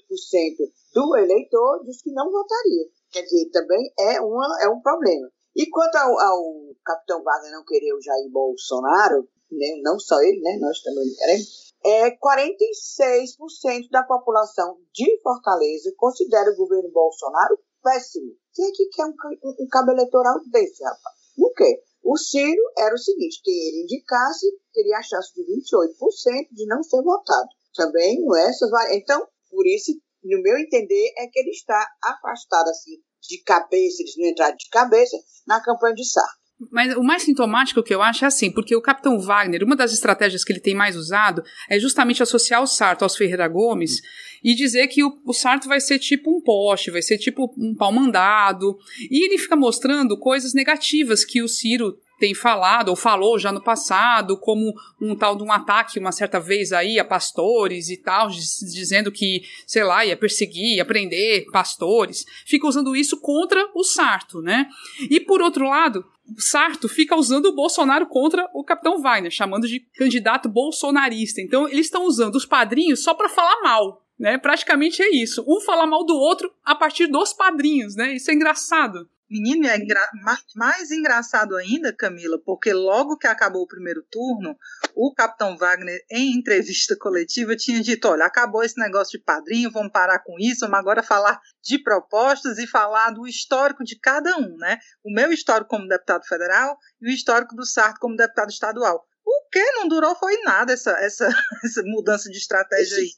do 0.94 1.16
eleitor 1.16 1.82
diz 1.84 2.00
que 2.00 2.12
não 2.12 2.30
votaria. 2.30 2.86
Quer 3.10 3.22
dizer, 3.22 3.50
também 3.50 3.92
é, 3.98 4.20
uma, 4.20 4.46
é 4.62 4.68
um 4.68 4.80
problema. 4.80 5.28
E 5.56 5.68
quanto 5.68 5.96
ao, 5.96 6.18
ao 6.18 6.42
capitão 6.84 7.22
Wagner 7.22 7.52
não 7.52 7.64
querer 7.64 7.92
o 7.92 8.00
Jair 8.00 8.30
Bolsonaro, 8.30 9.28
né, 9.50 9.80
não 9.82 9.98
só 9.98 10.20
ele, 10.20 10.40
né, 10.40 10.58
nós 10.60 10.80
também 10.80 11.12
queremos, 11.14 11.72
é 11.84 12.10
46% 12.10 13.90
da 13.90 14.02
população 14.04 14.78
de 14.92 15.20
Fortaleza 15.22 15.92
considera 15.96 16.50
o 16.50 16.56
governo 16.56 16.90
Bolsonaro 16.90 17.58
péssimo. 17.82 18.32
Quem 18.54 18.66
é 18.66 18.72
que 18.72 18.86
quer 18.86 19.04
um, 19.04 19.14
um, 19.44 19.64
um 19.64 19.68
cabo 19.68 19.92
eleitoral 19.92 20.40
desse, 20.50 20.82
rapaz? 20.82 21.16
Não 21.36 21.52
quer. 21.52 21.82
O 22.04 22.18
Ciro 22.18 22.62
era 22.76 22.94
o 22.94 22.98
seguinte: 22.98 23.40
quem 23.42 23.54
ele 23.54 23.82
indicasse 23.84 24.46
teria 24.74 24.98
a 24.98 25.02
chance 25.02 25.32
de 25.34 25.42
28% 25.42 26.48
de 26.52 26.66
não 26.66 26.82
ser 26.82 27.02
votado. 27.02 27.48
Também 27.74 28.20
não 28.20 28.36
é 28.36 28.48
essas 28.50 28.70
Então, 28.92 29.26
por 29.50 29.66
isso, 29.66 29.92
no 30.22 30.42
meu 30.42 30.58
entender, 30.58 31.14
é 31.16 31.26
que 31.26 31.38
ele 31.38 31.50
está 31.50 31.88
afastado 32.02 32.68
assim 32.68 33.02
de 33.22 33.42
cabeça, 33.42 34.02
eles 34.02 34.16
não 34.18 34.28
entraram 34.28 34.54
de 34.54 34.68
cabeça 34.68 35.16
na 35.46 35.62
campanha 35.62 35.94
de 35.94 36.04
Sarto. 36.04 36.43
Mas 36.70 36.96
o 36.96 37.02
mais 37.02 37.22
sintomático 37.22 37.82
que 37.82 37.94
eu 37.94 38.00
acho 38.00 38.24
é 38.24 38.28
assim, 38.28 38.50
porque 38.50 38.76
o 38.76 38.80
Capitão 38.80 39.18
Wagner, 39.18 39.64
uma 39.64 39.74
das 39.74 39.92
estratégias 39.92 40.44
que 40.44 40.52
ele 40.52 40.60
tem 40.60 40.74
mais 40.74 40.96
usado 40.96 41.42
é 41.68 41.78
justamente 41.78 42.22
associar 42.22 42.62
o 42.62 42.66
Sarto 42.66 43.02
aos 43.02 43.16
Ferreira 43.16 43.48
Gomes 43.48 44.00
e 44.42 44.54
dizer 44.54 44.86
que 44.88 45.02
o, 45.02 45.20
o 45.24 45.32
Sarto 45.32 45.66
vai 45.66 45.80
ser 45.80 45.98
tipo 45.98 46.30
um 46.30 46.40
poste, 46.40 46.90
vai 46.90 47.02
ser 47.02 47.18
tipo 47.18 47.52
um 47.58 47.74
pau 47.74 47.90
mandado. 47.90 48.78
E 49.10 49.26
ele 49.26 49.38
fica 49.38 49.56
mostrando 49.56 50.18
coisas 50.18 50.54
negativas 50.54 51.24
que 51.24 51.42
o 51.42 51.48
Ciro 51.48 51.98
tem 52.18 52.34
falado 52.34 52.88
ou 52.88 52.96
falou 52.96 53.38
já 53.38 53.52
no 53.52 53.62
passado, 53.62 54.36
como 54.36 54.72
um 55.00 55.14
tal 55.16 55.36
de 55.36 55.42
um 55.42 55.52
ataque 55.52 55.98
uma 55.98 56.12
certa 56.12 56.38
vez 56.38 56.72
aí 56.72 56.98
a 56.98 57.04
pastores 57.04 57.88
e 57.88 57.96
tal, 57.96 58.28
dizendo 58.28 59.10
que, 59.10 59.42
sei 59.66 59.84
lá, 59.84 60.04
ia 60.04 60.16
perseguir, 60.16 60.76
ia 60.76 60.84
prender 60.84 61.46
pastores. 61.50 62.24
Fica 62.46 62.66
usando 62.66 62.94
isso 62.94 63.20
contra 63.20 63.68
o 63.74 63.82
Sarto, 63.82 64.40
né? 64.40 64.66
E 65.10 65.20
por 65.20 65.40
outro 65.42 65.68
lado, 65.68 66.04
o 66.36 66.40
Sarto 66.40 66.88
fica 66.88 67.14
usando 67.16 67.46
o 67.46 67.54
Bolsonaro 67.54 68.06
contra 68.06 68.48
o 68.54 68.64
Capitão 68.64 69.00
Wagner, 69.00 69.30
chamando 69.30 69.68
de 69.68 69.80
candidato 69.80 70.48
bolsonarista. 70.48 71.40
Então, 71.40 71.68
eles 71.68 71.86
estão 71.86 72.06
usando 72.06 72.36
os 72.36 72.46
padrinhos 72.46 73.02
só 73.02 73.12
para 73.12 73.28
falar 73.28 73.60
mal. 73.62 74.02
Né? 74.18 74.38
Praticamente 74.38 75.02
é 75.02 75.10
isso. 75.10 75.44
Um 75.46 75.60
fala 75.60 75.86
mal 75.86 76.04
do 76.04 76.16
outro 76.16 76.52
a 76.64 76.74
partir 76.74 77.08
dos 77.08 77.32
padrinhos, 77.32 77.96
né? 77.96 78.14
Isso 78.14 78.30
é 78.30 78.34
engraçado. 78.34 79.08
Menino, 79.30 79.66
é 79.66 79.76
engra... 79.76 80.06
mais 80.54 80.90
engraçado 80.90 81.56
ainda, 81.56 81.94
Camila, 81.94 82.38
porque 82.44 82.72
logo 82.72 83.16
que 83.16 83.26
acabou 83.26 83.62
o 83.62 83.66
primeiro 83.66 84.02
turno, 84.10 84.56
o 84.94 85.14
capitão 85.14 85.56
Wagner, 85.56 86.00
em 86.10 86.36
entrevista 86.36 86.96
coletiva, 86.98 87.56
tinha 87.56 87.80
dito: 87.80 88.08
olha, 88.08 88.26
acabou 88.26 88.62
esse 88.62 88.78
negócio 88.78 89.18
de 89.18 89.24
padrinho, 89.24 89.70
vamos 89.70 89.92
parar 89.92 90.18
com 90.20 90.36
isso, 90.38 90.60
vamos 90.60 90.78
agora 90.78 91.02
falar 91.02 91.40
de 91.62 91.78
propostas 91.82 92.58
e 92.58 92.66
falar 92.66 93.10
do 93.10 93.26
histórico 93.26 93.82
de 93.82 93.98
cada 93.98 94.36
um, 94.36 94.56
né? 94.58 94.78
O 95.02 95.12
meu 95.12 95.32
histórico 95.32 95.70
como 95.70 95.88
deputado 95.88 96.24
federal 96.26 96.76
e 97.00 97.08
o 97.08 97.12
histórico 97.12 97.54
do 97.56 97.66
Sarto 97.66 97.98
como 98.00 98.16
deputado 98.16 98.50
estadual. 98.50 99.04
O 99.26 99.48
que 99.50 99.72
não 99.72 99.88
durou 99.88 100.14
foi 100.16 100.36
nada 100.42 100.74
essa, 100.74 100.90
essa, 101.00 101.26
essa 101.64 101.82
mudança 101.84 102.28
de 102.28 102.36
estratégia 102.36 102.98
aí. 102.98 103.08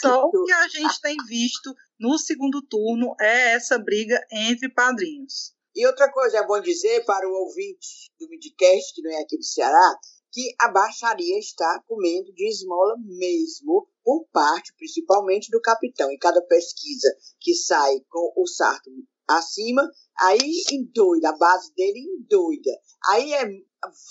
Só 0.00 0.24
o 0.24 0.44
que 0.44 0.52
a 0.52 0.66
gente 0.66 1.00
tem 1.00 1.16
visto 1.28 1.72
no 2.02 2.18
segundo 2.18 2.60
turno 2.62 3.14
é 3.20 3.52
essa 3.52 3.78
briga 3.78 4.20
entre 4.32 4.68
padrinhos. 4.68 5.54
E 5.72 5.86
outra 5.86 6.10
coisa 6.10 6.38
é 6.38 6.46
bom 6.46 6.60
dizer 6.60 7.04
para 7.04 7.28
o 7.28 7.32
ouvinte 7.32 8.10
do 8.18 8.28
Midcast, 8.28 8.92
que 8.92 9.02
não 9.02 9.10
é 9.12 9.22
aqui 9.22 9.38
do 9.38 9.44
Ceará, 9.44 9.98
que 10.32 10.52
a 10.60 10.68
baixaria 10.68 11.38
está 11.38 11.80
comendo 11.86 12.32
de 12.34 12.48
esmola 12.48 12.96
mesmo, 12.98 13.88
por 14.02 14.26
parte 14.32 14.74
principalmente 14.76 15.48
do 15.48 15.60
capitão. 15.60 16.10
Em 16.10 16.18
cada 16.18 16.42
pesquisa 16.42 17.08
que 17.40 17.54
sai 17.54 18.00
com 18.10 18.32
o 18.36 18.48
Sarto 18.48 18.90
acima, 19.28 19.88
aí 20.18 20.64
endoida, 20.72 21.28
a 21.28 21.38
base 21.38 21.72
dele 21.76 22.00
endoida. 22.00 22.72
Aí 23.10 23.32
é, 23.32 23.44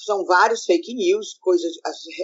são 0.06 0.24
vários 0.24 0.64
fake 0.64 0.96
news, 0.96 1.38
coisas 1.42 1.74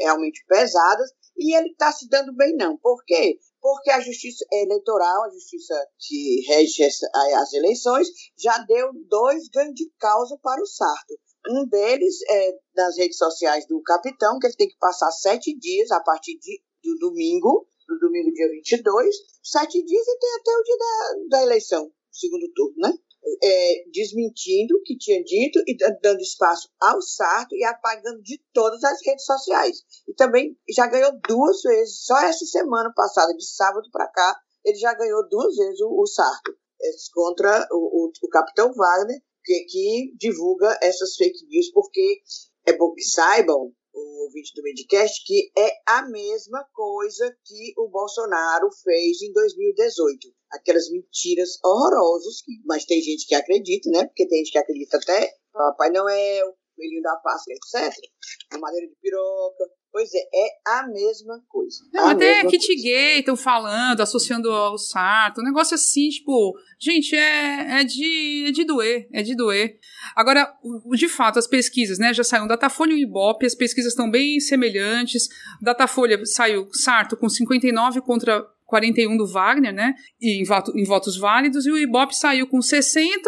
realmente 0.01 0.45
pesadas, 0.47 1.11
e 1.37 1.53
ele 1.53 1.71
está 1.71 1.91
se 1.91 2.07
dando 2.07 2.33
bem 2.33 2.55
não. 2.55 2.77
Por 2.77 3.03
quê? 3.05 3.37
Porque 3.61 3.89
a 3.89 3.99
justiça 3.99 4.45
eleitoral, 4.51 5.23
a 5.23 5.29
justiça 5.29 5.73
que 5.99 6.41
rege 6.47 6.83
as 6.83 7.53
eleições, 7.53 8.07
já 8.37 8.57
deu 8.59 8.91
dois 9.09 9.47
ganhos 9.49 9.73
de 9.73 9.91
causa 9.99 10.37
para 10.41 10.61
o 10.61 10.65
Sarto. 10.65 11.17
Um 11.49 11.67
deles 11.67 12.15
é 12.29 12.51
nas 12.75 12.97
redes 12.97 13.17
sociais 13.17 13.65
do 13.67 13.81
capitão, 13.81 14.37
que 14.39 14.47
ele 14.47 14.55
tem 14.55 14.67
que 14.67 14.77
passar 14.77 15.11
sete 15.11 15.57
dias 15.57 15.91
a 15.91 16.01
partir 16.01 16.37
de, 16.39 16.61
do 16.83 16.95
domingo, 16.99 17.67
do 17.87 17.97
domingo 17.99 18.31
dia 18.33 18.49
22, 18.49 19.15
sete 19.41 19.83
dias 19.83 20.07
e 20.07 20.19
tem 20.19 20.29
até 20.35 20.51
o 20.51 20.63
dia 20.63 20.77
da, 20.77 21.37
da 21.37 21.43
eleição, 21.43 21.91
segundo 22.11 22.51
turno, 22.53 22.75
né? 22.77 22.93
É, 23.43 23.83
desmentindo 23.91 24.75
o 24.75 24.81
que 24.83 24.97
tinha 24.97 25.23
dito 25.23 25.59
e 25.67 25.75
dando 26.01 26.21
espaço 26.21 26.69
ao 26.79 27.01
Sarto 27.01 27.55
e 27.55 27.63
apagando 27.63 28.21
de 28.21 28.41
todas 28.53 28.83
as 28.83 28.99
redes 29.05 29.25
sociais. 29.25 29.77
E 30.07 30.13
também 30.13 30.57
já 30.69 30.87
ganhou 30.87 31.11
duas 31.27 31.61
vezes, 31.61 32.05
só 32.05 32.17
essa 32.19 32.45
semana 32.45 32.91
passada, 32.95 33.33
de 33.33 33.45
sábado 33.45 33.89
para 33.91 34.07
cá, 34.07 34.35
ele 34.65 34.77
já 34.77 34.93
ganhou 34.93 35.27
duas 35.29 35.55
vezes 35.55 35.79
o, 35.81 36.01
o 36.01 36.05
Sarto 36.05 36.55
contra 37.13 37.67
o, 37.71 38.05
o, 38.07 38.11
o 38.23 38.29
Capitão 38.29 38.71
Wagner, 38.73 39.19
que, 39.43 39.65
que 39.65 40.13
divulga 40.17 40.77
essas 40.81 41.15
fake 41.15 41.47
news, 41.47 41.71
porque 41.71 42.21
é 42.65 42.73
bom 42.73 42.93
que 42.93 43.03
saibam 43.03 43.71
o 43.97 44.23
ouvinte 44.25 44.53
do 44.55 44.61
Midcast, 44.61 45.23
que 45.25 45.51
é 45.57 45.69
a 45.87 46.07
mesma 46.07 46.63
coisa 46.73 47.35
que 47.43 47.73
o 47.77 47.89
Bolsonaro 47.89 48.69
fez 48.83 49.21
em 49.21 49.33
2018. 49.33 50.27
Aquelas 50.51 50.89
mentiras 50.89 51.57
horrorosas, 51.63 52.43
mas 52.65 52.85
tem 52.85 53.01
gente 53.01 53.27
que 53.27 53.35
acredita, 53.35 53.89
né? 53.89 54.05
Porque 54.05 54.27
tem 54.27 54.39
gente 54.39 54.51
que 54.51 54.59
acredita 54.59 54.97
até 54.97 55.31
Papai 55.51 55.89
Noel, 55.89 56.55
Coelhinho 56.75 57.01
da 57.01 57.15
Páscoa, 57.17 57.53
etc. 57.53 57.93
A 58.51 58.59
madeira 58.59 58.87
de 58.87 58.95
piroca. 59.01 59.65
Pois 59.97 60.13
é, 60.13 60.19
é 60.19 60.79
a 60.79 60.87
mesma 60.87 61.41
coisa. 61.49 61.77
Não, 61.91 62.09
até 62.09 62.45
kit 62.45 62.67
gay 62.75 63.17
estão 63.17 63.35
falando, 63.35 63.99
associando 63.99 64.47
ao 64.51 64.77
Sarto, 64.77 65.41
um 65.41 65.43
negócio 65.43 65.73
assim, 65.73 66.07
tipo, 66.09 66.55
gente, 66.79 67.15
é, 67.15 67.79
é, 67.79 67.83
de, 67.83 68.45
é 68.47 68.51
de 68.51 68.63
doer, 68.63 69.07
é 69.11 69.23
de 69.23 69.35
doer. 69.35 69.79
Agora, 70.15 70.53
de 70.91 71.09
fato, 71.09 71.39
as 71.39 71.47
pesquisas, 71.47 71.97
né, 71.97 72.13
já 72.13 72.23
saíram 72.23 72.45
Datafolha 72.45 72.91
e 72.91 72.97
o 72.97 72.99
Ibope, 72.99 73.47
as 73.47 73.55
pesquisas 73.55 73.93
estão 73.93 74.11
bem 74.11 74.39
semelhantes. 74.39 75.29
Datafolha 75.59 76.23
saiu 76.27 76.69
Sarto 76.73 77.17
com 77.17 77.27
59 77.27 78.01
contra 78.01 78.45
41 78.67 79.17
do 79.17 79.25
Wagner, 79.25 79.73
né? 79.73 79.95
E 80.21 80.39
em, 80.39 80.43
voto, 80.43 80.77
em 80.77 80.83
votos 80.83 81.17
válidos, 81.17 81.65
e 81.65 81.71
o 81.71 81.77
Ibope 81.77 82.15
saiu 82.15 82.45
com 82.45 82.59
60% 82.59 83.23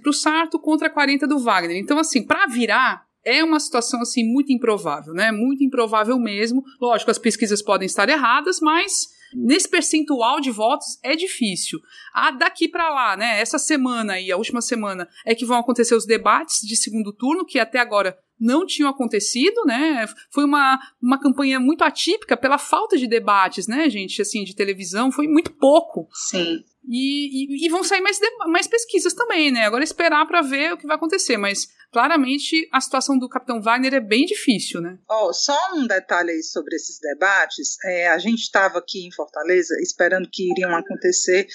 para 0.00 0.10
o 0.10 0.12
Sarto 0.12 0.60
contra 0.60 0.88
40% 0.88 1.26
do 1.26 1.40
Wagner. 1.40 1.76
Então, 1.76 1.98
assim, 1.98 2.24
para 2.24 2.46
virar, 2.46 3.05
é 3.26 3.42
uma 3.42 3.58
situação 3.58 4.00
assim 4.00 4.24
muito 4.24 4.52
improvável, 4.52 5.12
né? 5.12 5.32
Muito 5.32 5.64
improvável 5.64 6.16
mesmo. 6.18 6.62
Lógico, 6.80 7.10
as 7.10 7.18
pesquisas 7.18 7.60
podem 7.60 7.86
estar 7.86 8.08
erradas, 8.08 8.60
mas 8.60 9.08
nesse 9.34 9.68
percentual 9.68 10.40
de 10.40 10.50
votos 10.52 10.98
é 11.02 11.16
difícil. 11.16 11.80
Ah, 12.14 12.30
daqui 12.30 12.68
para 12.68 12.88
lá, 12.88 13.16
né? 13.16 13.40
Essa 13.40 13.58
semana 13.58 14.20
e 14.20 14.30
a 14.30 14.36
última 14.36 14.62
semana 14.62 15.08
é 15.26 15.34
que 15.34 15.44
vão 15.44 15.58
acontecer 15.58 15.96
os 15.96 16.06
debates 16.06 16.60
de 16.66 16.76
segundo 16.76 17.12
turno, 17.12 17.44
que 17.44 17.58
até 17.58 17.80
agora 17.80 18.16
não 18.38 18.64
tinham 18.64 18.88
acontecido, 18.88 19.64
né? 19.64 20.06
Foi 20.30 20.44
uma, 20.44 20.78
uma 21.02 21.18
campanha 21.18 21.58
muito 21.58 21.82
atípica 21.82 22.36
pela 22.36 22.58
falta 22.58 22.96
de 22.96 23.08
debates, 23.08 23.66
né, 23.66 23.90
gente? 23.90 24.22
Assim, 24.22 24.44
de 24.44 24.54
televisão, 24.54 25.10
foi 25.10 25.26
muito 25.26 25.52
pouco. 25.52 26.06
Sim. 26.12 26.62
E, 26.88 27.64
e, 27.64 27.66
e 27.66 27.68
vão 27.68 27.82
sair 27.82 28.00
mais, 28.00 28.18
mais 28.46 28.66
pesquisas 28.66 29.12
também, 29.12 29.50
né? 29.50 29.64
Agora 29.64 29.82
esperar 29.82 30.26
para 30.26 30.40
ver 30.40 30.72
o 30.72 30.78
que 30.78 30.86
vai 30.86 30.96
acontecer, 30.96 31.36
mas 31.36 31.66
claramente 31.92 32.68
a 32.72 32.80
situação 32.80 33.18
do 33.18 33.28
Capitão 33.28 33.60
Wagner 33.60 33.94
é 33.94 34.00
bem 34.00 34.24
difícil, 34.24 34.80
né? 34.80 34.98
Oh, 35.10 35.32
só 35.32 35.56
um 35.74 35.86
detalhe 35.86 36.30
aí 36.30 36.42
sobre 36.42 36.76
esses 36.76 36.98
debates. 37.00 37.76
É, 37.84 38.08
a 38.08 38.18
gente 38.18 38.42
estava 38.42 38.78
aqui 38.78 39.06
em 39.06 39.12
Fortaleza 39.12 39.74
esperando 39.80 40.28
que 40.30 40.50
iriam 40.50 40.76
acontecer 40.76 41.46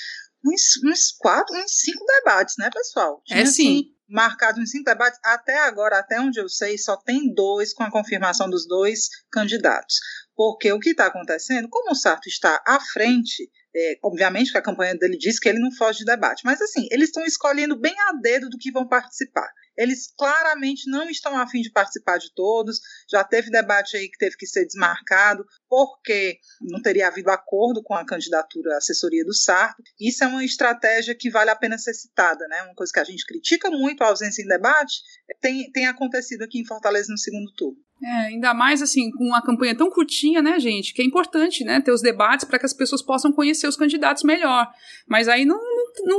uns, 0.45 0.83
uns 0.83 1.11
quatro, 1.17 1.55
uns 1.55 1.79
cinco 1.79 2.03
debates, 2.05 2.55
né, 2.57 2.69
pessoal? 2.73 3.21
Tinha, 3.25 3.41
é 3.41 3.45
sim. 3.45 3.79
Assim, 3.79 3.95
marcado 4.09 4.59
em 4.59 4.65
cinco 4.65 4.85
debates. 4.85 5.19
Até 5.23 5.57
agora, 5.59 5.99
até 5.99 6.19
onde 6.19 6.39
eu 6.39 6.49
sei, 6.49 6.77
só 6.77 6.97
tem 6.97 7.33
dois 7.33 7.73
com 7.73 7.83
a 7.83 7.91
confirmação 7.91 8.49
dos 8.49 8.67
dois 8.67 9.07
candidatos. 9.31 9.95
Porque 10.35 10.71
o 10.71 10.79
que 10.79 10.89
está 10.89 11.07
acontecendo, 11.07 11.69
como 11.69 11.91
o 11.91 11.95
Sarto 11.95 12.27
está 12.27 12.61
à 12.67 12.79
frente, 12.79 13.49
é, 13.75 13.97
obviamente 14.03 14.51
que 14.51 14.57
a 14.57 14.61
campanha 14.61 14.95
dele 14.95 15.17
diz 15.17 15.39
que 15.39 15.49
ele 15.49 15.59
não 15.59 15.71
foge 15.71 15.99
de 15.99 16.05
debate, 16.05 16.43
mas 16.45 16.61
assim, 16.61 16.87
eles 16.91 17.09
estão 17.09 17.23
escolhendo 17.23 17.79
bem 17.79 17.95
a 18.09 18.13
dedo 18.13 18.49
do 18.49 18.57
que 18.57 18.71
vão 18.71 18.87
participar. 18.87 19.49
Eles 19.77 20.13
claramente 20.17 20.89
não 20.89 21.09
estão 21.09 21.37
afim 21.37 21.61
de 21.61 21.71
participar 21.71 22.17
de 22.17 22.33
todos. 22.33 22.79
Já 23.09 23.23
teve 23.23 23.49
debate 23.49 23.97
aí 23.97 24.09
que 24.09 24.17
teve 24.17 24.35
que 24.37 24.45
ser 24.45 24.65
desmarcado, 24.65 25.45
porque 25.69 26.37
não 26.61 26.81
teria 26.81 27.07
havido 27.07 27.31
acordo 27.31 27.81
com 27.83 27.93
a 27.93 28.05
candidatura 28.05 28.75
à 28.75 28.77
assessoria 28.77 29.23
do 29.23 29.33
Sarto. 29.33 29.81
Isso 29.99 30.23
é 30.23 30.27
uma 30.27 30.43
estratégia 30.43 31.15
que 31.15 31.29
vale 31.29 31.49
a 31.49 31.55
pena 31.55 31.77
ser 31.77 31.93
citada, 31.93 32.47
né? 32.47 32.63
Uma 32.63 32.75
coisa 32.75 32.91
que 32.93 32.99
a 32.99 33.03
gente 33.03 33.25
critica 33.25 33.69
muito 33.69 34.03
a 34.03 34.07
ausência 34.07 34.41
em 34.41 34.47
debate 34.47 35.01
tem, 35.39 35.71
tem 35.71 35.87
acontecido 35.87 36.43
aqui 36.43 36.59
em 36.59 36.65
Fortaleza 36.65 37.11
no 37.11 37.17
segundo 37.17 37.51
turno. 37.53 37.77
É, 38.03 38.27
ainda 38.27 38.51
mais 38.53 38.81
assim, 38.81 39.11
com 39.11 39.25
uma 39.25 39.43
campanha 39.43 39.77
tão 39.77 39.89
curtinha, 39.89 40.41
né, 40.41 40.59
gente? 40.59 40.91
Que 40.91 41.03
é 41.03 41.05
importante, 41.05 41.63
né? 41.63 41.79
Ter 41.79 41.91
os 41.91 42.01
debates 42.01 42.45
para 42.45 42.57
que 42.57 42.65
as 42.65 42.73
pessoas 42.73 43.01
possam 43.01 43.31
conhecer 43.31 43.67
os 43.67 43.77
candidatos 43.77 44.23
melhor. 44.23 44.67
Mas 45.07 45.27
aí 45.27 45.45
não 45.45 45.59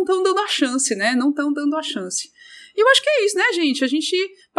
estão 0.01 0.23
dando 0.23 0.39
a 0.39 0.47
chance, 0.47 0.95
né? 0.95 1.17
Não 1.17 1.31
estão 1.31 1.53
dando 1.53 1.77
a 1.77 1.83
chance. 1.83 2.31
E 2.77 2.83
eu 2.83 2.89
acho 2.89 3.03
que 3.03 3.09
é 3.09 3.25
isso, 3.25 3.37
né, 3.37 3.53
gente? 3.53 3.85
A 3.85 3.87
gente 3.87 4.17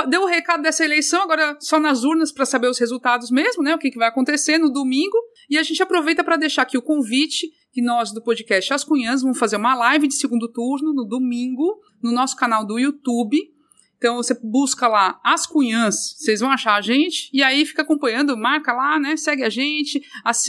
deu 0.10 0.22
o 0.22 0.25
recado 0.25 0.62
dessa 0.62 0.84
eleição, 0.84 1.22
agora 1.22 1.58
só 1.60 1.79
nas 1.79 2.03
urnas 2.03 2.32
para 2.32 2.46
saber 2.46 2.67
os 2.67 2.77
resultados 2.77 3.32
mesmo, 3.32 3.63
né? 3.63 3.74
O 3.74 3.79
que, 3.79 3.91
que 3.91 3.98
vai 3.98 4.08
acontecer 4.08 4.58
no 4.58 4.72
domingo. 4.72 5.17
E 5.50 5.58
a 5.58 5.63
gente 5.63 5.82
aproveita 5.82 6.24
para 6.24 6.38
deixar 6.38 6.62
aqui 6.62 6.77
o 6.77 6.82
convite 6.82 7.48
que 7.72 7.82
nós 7.82 8.13
do 8.13 8.24
podcast 8.24 8.72
As 8.72 8.84
Cunhãs 8.84 9.22
vamos 9.22 9.39
fazer 9.39 9.55
uma 9.55 9.74
live 9.74 10.08
de 10.08 10.15
segundo 10.15 10.48
turno 10.51 10.93
no 10.93 11.05
domingo 11.05 11.79
no 12.01 12.12
nosso 12.12 12.36
canal 12.36 12.65
do 12.65 12.77
YouTube. 12.77 13.38
Então 14.03 14.17
você 14.17 14.38
busca 14.43 14.86
lá 14.86 15.17
as 15.24 15.48
Cunhãs, 15.48 16.17
vocês 16.17 16.41
vão 16.41 16.51
achar 16.51 16.75
a 16.75 16.81
gente 16.81 17.29
e 17.31 17.41
aí 17.41 17.65
fica 17.65 17.83
acompanhando, 17.83 18.36
marca 18.36 18.74
lá, 18.74 19.00
né? 19.00 19.15
Segue 19.15 19.43
a 19.43 19.50
gente, 19.50 20.03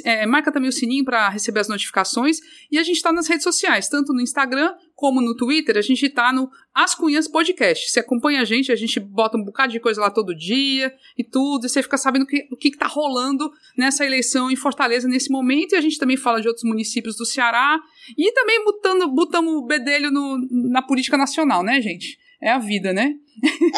é, 0.04 0.26
marca 0.26 0.50
também 0.50 0.68
o 0.68 0.73
sininho 0.73 1.04
para 1.04 1.28
receber 1.28 1.61
as 1.61 1.68
notificações 1.68 2.40
e 2.68 2.76
a 2.76 2.82
gente 2.82 2.96
está 2.96 3.12
nas 3.12 3.28
redes 3.28 3.44
sociais, 3.44 3.88
tanto 3.88 4.12
no 4.12 4.20
Instagram 4.20 4.75
como 4.96 5.20
no 5.20 5.37
Twitter, 5.37 5.76
a 5.76 5.82
gente 5.82 6.08
tá 6.08 6.32
no 6.32 6.50
As 6.75 6.96
Cunhas 6.96 7.28
Podcast. 7.28 7.92
Você 7.92 8.00
acompanha 8.00 8.40
a 8.40 8.44
gente, 8.44 8.73
a 8.73 8.76
gente 8.76 8.99
bota 8.99 9.38
um 9.38 9.44
bocado 9.44 9.73
de 9.73 9.78
coisa 9.78 10.00
lá 10.00 10.11
todo 10.11 10.34
dia 10.34 10.92
e 11.16 11.23
tudo, 11.23 11.66
e 11.66 11.68
você 11.68 11.80
fica 11.80 11.96
sabendo 11.96 12.26
que, 12.26 12.49
o 12.50 12.56
que, 12.56 12.73
que 12.73 12.78
tá 12.78 12.88
rolando 12.88 13.52
nessa 13.78 14.04
eleição 14.04 14.50
em 14.50 14.56
Fortaleza 14.56 15.06
nesse 15.06 15.30
momento, 15.30 15.75
e 15.75 15.76
a 15.76 15.80
gente 15.80 15.99
também 15.99 16.16
fala 16.16 16.40
de 16.40 16.49
outros 16.49 16.64
municípios 16.64 17.16
do 17.16 17.25
Ceará, 17.25 17.80
e 18.18 18.32
também 18.32 18.64
botando, 18.64 19.06
botamos 19.12 19.54
o 19.54 19.64
bedelho 19.64 20.11
no, 20.11 20.44
na 20.50 20.82
política 20.82 21.16
nacional, 21.16 21.62
né, 21.62 21.80
gente? 21.80 22.18
É 22.44 22.50
a 22.50 22.58
vida, 22.58 22.92
né? 22.92 23.10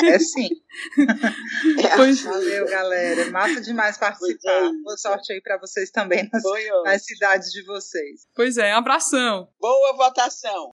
É 0.04 0.18
sim. 0.18 0.48
pois... 1.94 2.22
Valeu, 2.22 2.66
galera. 2.66 3.30
Massa 3.30 3.60
demais 3.60 3.96
participar. 3.96 4.50
É 4.50 4.72
Boa 4.82 4.96
sorte 4.98 5.32
aí 5.32 5.40
para 5.40 5.56
vocês 5.58 5.88
também 5.92 6.28
nas, 6.32 6.42
nas 6.84 7.04
cidades 7.04 7.52
de 7.52 7.64
vocês. 7.64 8.26
Pois 8.34 8.58
é, 8.58 8.72
abração. 8.72 9.48
Boa 9.60 9.96
votação. 9.96 10.72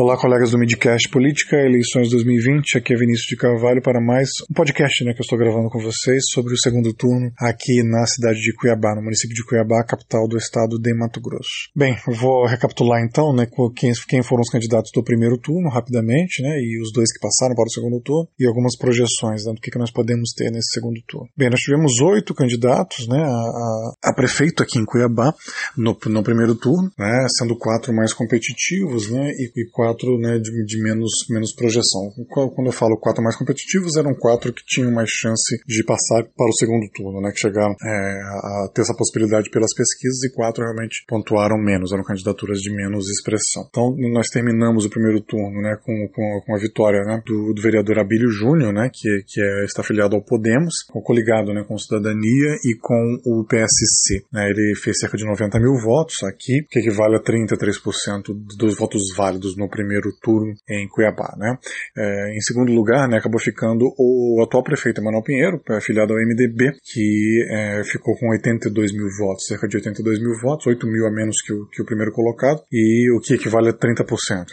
Olá, 0.00 0.16
colegas 0.16 0.52
do 0.52 0.58
Midcast 0.60 1.08
Política, 1.08 1.56
eleições 1.56 2.08
2020. 2.10 2.78
Aqui 2.78 2.94
é 2.94 2.96
Vinícius 2.96 3.26
de 3.26 3.36
Carvalho 3.36 3.82
para 3.82 4.00
mais 4.00 4.28
um 4.48 4.54
podcast 4.54 5.04
né, 5.04 5.12
que 5.12 5.18
eu 5.18 5.24
estou 5.24 5.36
gravando 5.36 5.68
com 5.68 5.80
vocês 5.80 6.22
sobre 6.30 6.54
o 6.54 6.56
segundo 6.56 6.94
turno 6.94 7.32
aqui 7.36 7.82
na 7.82 8.06
cidade 8.06 8.38
de 8.38 8.54
Cuiabá, 8.54 8.94
no 8.94 9.02
município 9.02 9.34
de 9.34 9.44
Cuiabá, 9.44 9.82
capital 9.82 10.28
do 10.28 10.38
estado 10.38 10.78
de 10.78 10.94
Mato 10.94 11.20
Grosso. 11.20 11.66
Bem, 11.74 11.96
vou 12.06 12.46
recapitular 12.46 13.02
então 13.02 13.34
né, 13.34 13.48
quem, 13.74 13.90
quem 14.06 14.22
foram 14.22 14.42
os 14.42 14.50
candidatos 14.50 14.92
do 14.94 15.02
primeiro 15.02 15.36
turno, 15.36 15.68
rapidamente, 15.68 16.44
né, 16.44 16.60
e 16.60 16.80
os 16.80 16.92
dois 16.92 17.12
que 17.12 17.18
passaram 17.18 17.56
para 17.56 17.66
o 17.66 17.72
segundo 17.72 18.00
turno, 18.00 18.28
e 18.38 18.46
algumas 18.46 18.78
projeções 18.78 19.46
né, 19.46 19.52
do 19.52 19.60
que, 19.60 19.68
que 19.68 19.80
nós 19.80 19.90
podemos 19.90 20.30
ter 20.30 20.52
nesse 20.52 20.74
segundo 20.74 21.02
turno. 21.08 21.26
Bem, 21.36 21.50
nós 21.50 21.58
tivemos 21.58 21.98
oito 22.02 22.32
candidatos 22.34 23.08
né, 23.08 23.18
a, 23.18 23.26
a, 23.26 23.92
a 24.04 24.14
prefeito 24.14 24.62
aqui 24.62 24.78
em 24.78 24.84
Cuiabá 24.84 25.34
no, 25.76 25.98
no 26.06 26.22
primeiro 26.22 26.54
turno, 26.54 26.88
né, 26.96 27.26
sendo 27.36 27.58
quatro 27.58 27.92
mais 27.92 28.12
competitivos 28.12 29.10
né, 29.10 29.32
e, 29.32 29.50
e 29.56 29.68
quatro 29.72 29.87
quatro 29.88 30.18
né, 30.18 30.38
de, 30.38 30.64
de, 30.64 30.82
menos, 30.82 31.10
menos 31.30 31.54
projeção. 31.54 32.12
Quando 32.28 32.66
eu 32.66 32.72
falo 32.72 32.98
quatro 32.98 33.22
mais 33.22 33.36
competitivos, 33.36 33.96
eram 33.96 34.14
quatro 34.14 34.52
que 34.52 34.62
tinham 34.66 34.92
mais 34.92 35.08
chance 35.10 35.56
de 35.66 35.84
passar 35.84 36.24
para 36.36 36.46
o 36.46 36.52
segundo 36.58 36.86
turno, 36.94 37.20
né, 37.20 37.30
que 37.32 37.40
chegaram 37.40 37.74
é, 37.82 37.88
a 37.88 38.70
ter 38.74 38.82
essa 38.82 38.94
possibilidade 38.94 39.50
pelas 39.50 39.74
pesquisas 39.74 40.22
e 40.24 40.34
quatro 40.34 40.62
realmente 40.62 41.04
pontuaram 41.08 41.56
menos, 41.56 41.92
eram 41.92 42.04
candidaturas 42.04 42.58
de 42.58 42.74
menos 42.74 43.08
expressão. 43.08 43.64
Então 43.68 43.94
nós 44.12 44.28
terminamos 44.28 44.84
o 44.84 44.90
primeiro 44.90 45.20
turno 45.20 45.60
né, 45.62 45.76
com, 45.82 46.08
com, 46.14 46.40
com 46.44 46.54
a 46.54 46.58
vitória 46.58 47.00
né, 47.04 47.22
do, 47.26 47.54
do, 47.54 47.62
vereador 47.62 47.98
Abílio 47.98 48.30
Júnior, 48.30 48.72
né, 48.72 48.90
que, 48.92 49.22
que 49.26 49.40
é, 49.40 49.64
está 49.64 49.82
afiliado 49.82 50.14
ao 50.14 50.22
Podemos, 50.22 50.74
coligado 51.04 51.54
né, 51.54 51.64
com 51.66 51.78
Cidadania 51.78 52.56
e 52.64 52.76
com 52.78 53.18
o 53.24 53.44
PSC. 53.44 54.24
Né, 54.32 54.50
ele 54.50 54.74
fez 54.76 54.98
cerca 55.00 55.16
de 55.16 55.24
90 55.24 55.58
mil 55.58 55.74
votos 55.82 56.22
aqui, 56.24 56.66
que 56.68 56.80
equivale 56.80 57.16
a 57.16 57.22
33% 57.22 58.22
dos 58.56 58.76
votos 58.76 59.02
válidos 59.16 59.56
no 59.56 59.68
primeiro 59.78 60.10
turno 60.20 60.52
em 60.68 60.88
Cuiabá. 60.88 61.34
Né? 61.36 61.56
É, 61.96 62.36
em 62.36 62.40
segundo 62.40 62.72
lugar, 62.72 63.08
né, 63.08 63.18
acabou 63.18 63.40
ficando 63.40 63.94
o 63.96 64.42
atual 64.42 64.64
prefeito 64.64 65.00
Emanuel 65.00 65.22
Pinheiro, 65.22 65.62
afiliado 65.70 66.12
ao 66.12 66.18
MDB, 66.18 66.72
que 66.82 67.46
é, 67.48 67.84
ficou 67.84 68.16
com 68.18 68.30
82 68.30 68.92
mil 68.92 69.06
votos, 69.18 69.46
cerca 69.46 69.68
de 69.68 69.76
82 69.76 70.18
mil 70.18 70.34
votos, 70.42 70.66
8 70.66 70.86
mil 70.86 71.06
a 71.06 71.10
menos 71.10 71.40
que 71.42 71.52
o, 71.52 71.66
que 71.66 71.82
o 71.82 71.84
primeiro 71.84 72.12
colocado, 72.12 72.60
e 72.72 73.08
o 73.16 73.20
que 73.20 73.34
equivale 73.34 73.68
a 73.68 73.72
30%. 73.72 74.04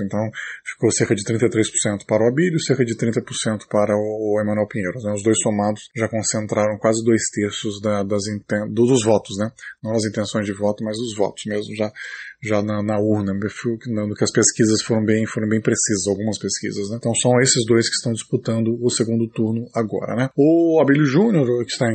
Então, 0.02 0.20
ficou 0.64 0.92
cerca 0.92 1.16
de 1.16 1.24
33% 1.24 2.06
para 2.08 2.24
o 2.24 2.28
Abílio, 2.28 2.60
cerca 2.60 2.86
de 2.86 2.96
30% 2.96 3.68
para 3.70 3.96
o, 3.96 4.40
Emanuel 4.42 4.68
Pinheiro. 4.68 5.00
Né? 5.02 5.14
Os 5.14 5.24
dois 5.24 5.38
somados 5.42 5.90
já 5.96 6.08
concentraram 6.08 6.78
quase 6.78 7.04
dois 7.04 7.22
terços 7.34 7.82
da, 7.82 8.04
das 8.04 8.24
dos 8.70 9.04
votos, 9.04 9.36
né? 9.40 9.50
não 9.84 9.94
as 9.94 10.06
intenções 10.06 10.46
de 10.46 10.54
voto, 10.54 10.84
mas 10.84 10.98
os 10.98 11.16
votos 11.16 11.44
mesmo, 11.48 11.76
já 11.76 11.92
já 12.48 12.62
na, 12.62 12.82
na 12.84 13.00
urna, 13.00 13.34
no 13.34 14.16
que 14.16 14.24
as 14.24 14.32
pesquisas 14.32 14.82
foram 14.82 15.04
bem, 15.04 15.26
foram 15.26 15.48
bem 15.48 15.62
precisas, 15.62 16.08
algumas 16.08 16.38
pesquisas, 16.38 16.90
né? 16.90 16.98
Então 16.98 17.14
são 17.16 17.40
esses 17.42 17.66
dois 17.66 17.90
que 17.90 17.96
estão 17.96 18.14
disputando 18.14 18.78
o 18.82 18.90
segundo 18.90 19.28
turno 19.30 19.66
agora, 19.74 20.16
né? 20.16 20.30
O 20.38 20.80
Abílio 20.82 21.06
Júnior, 21.06 21.48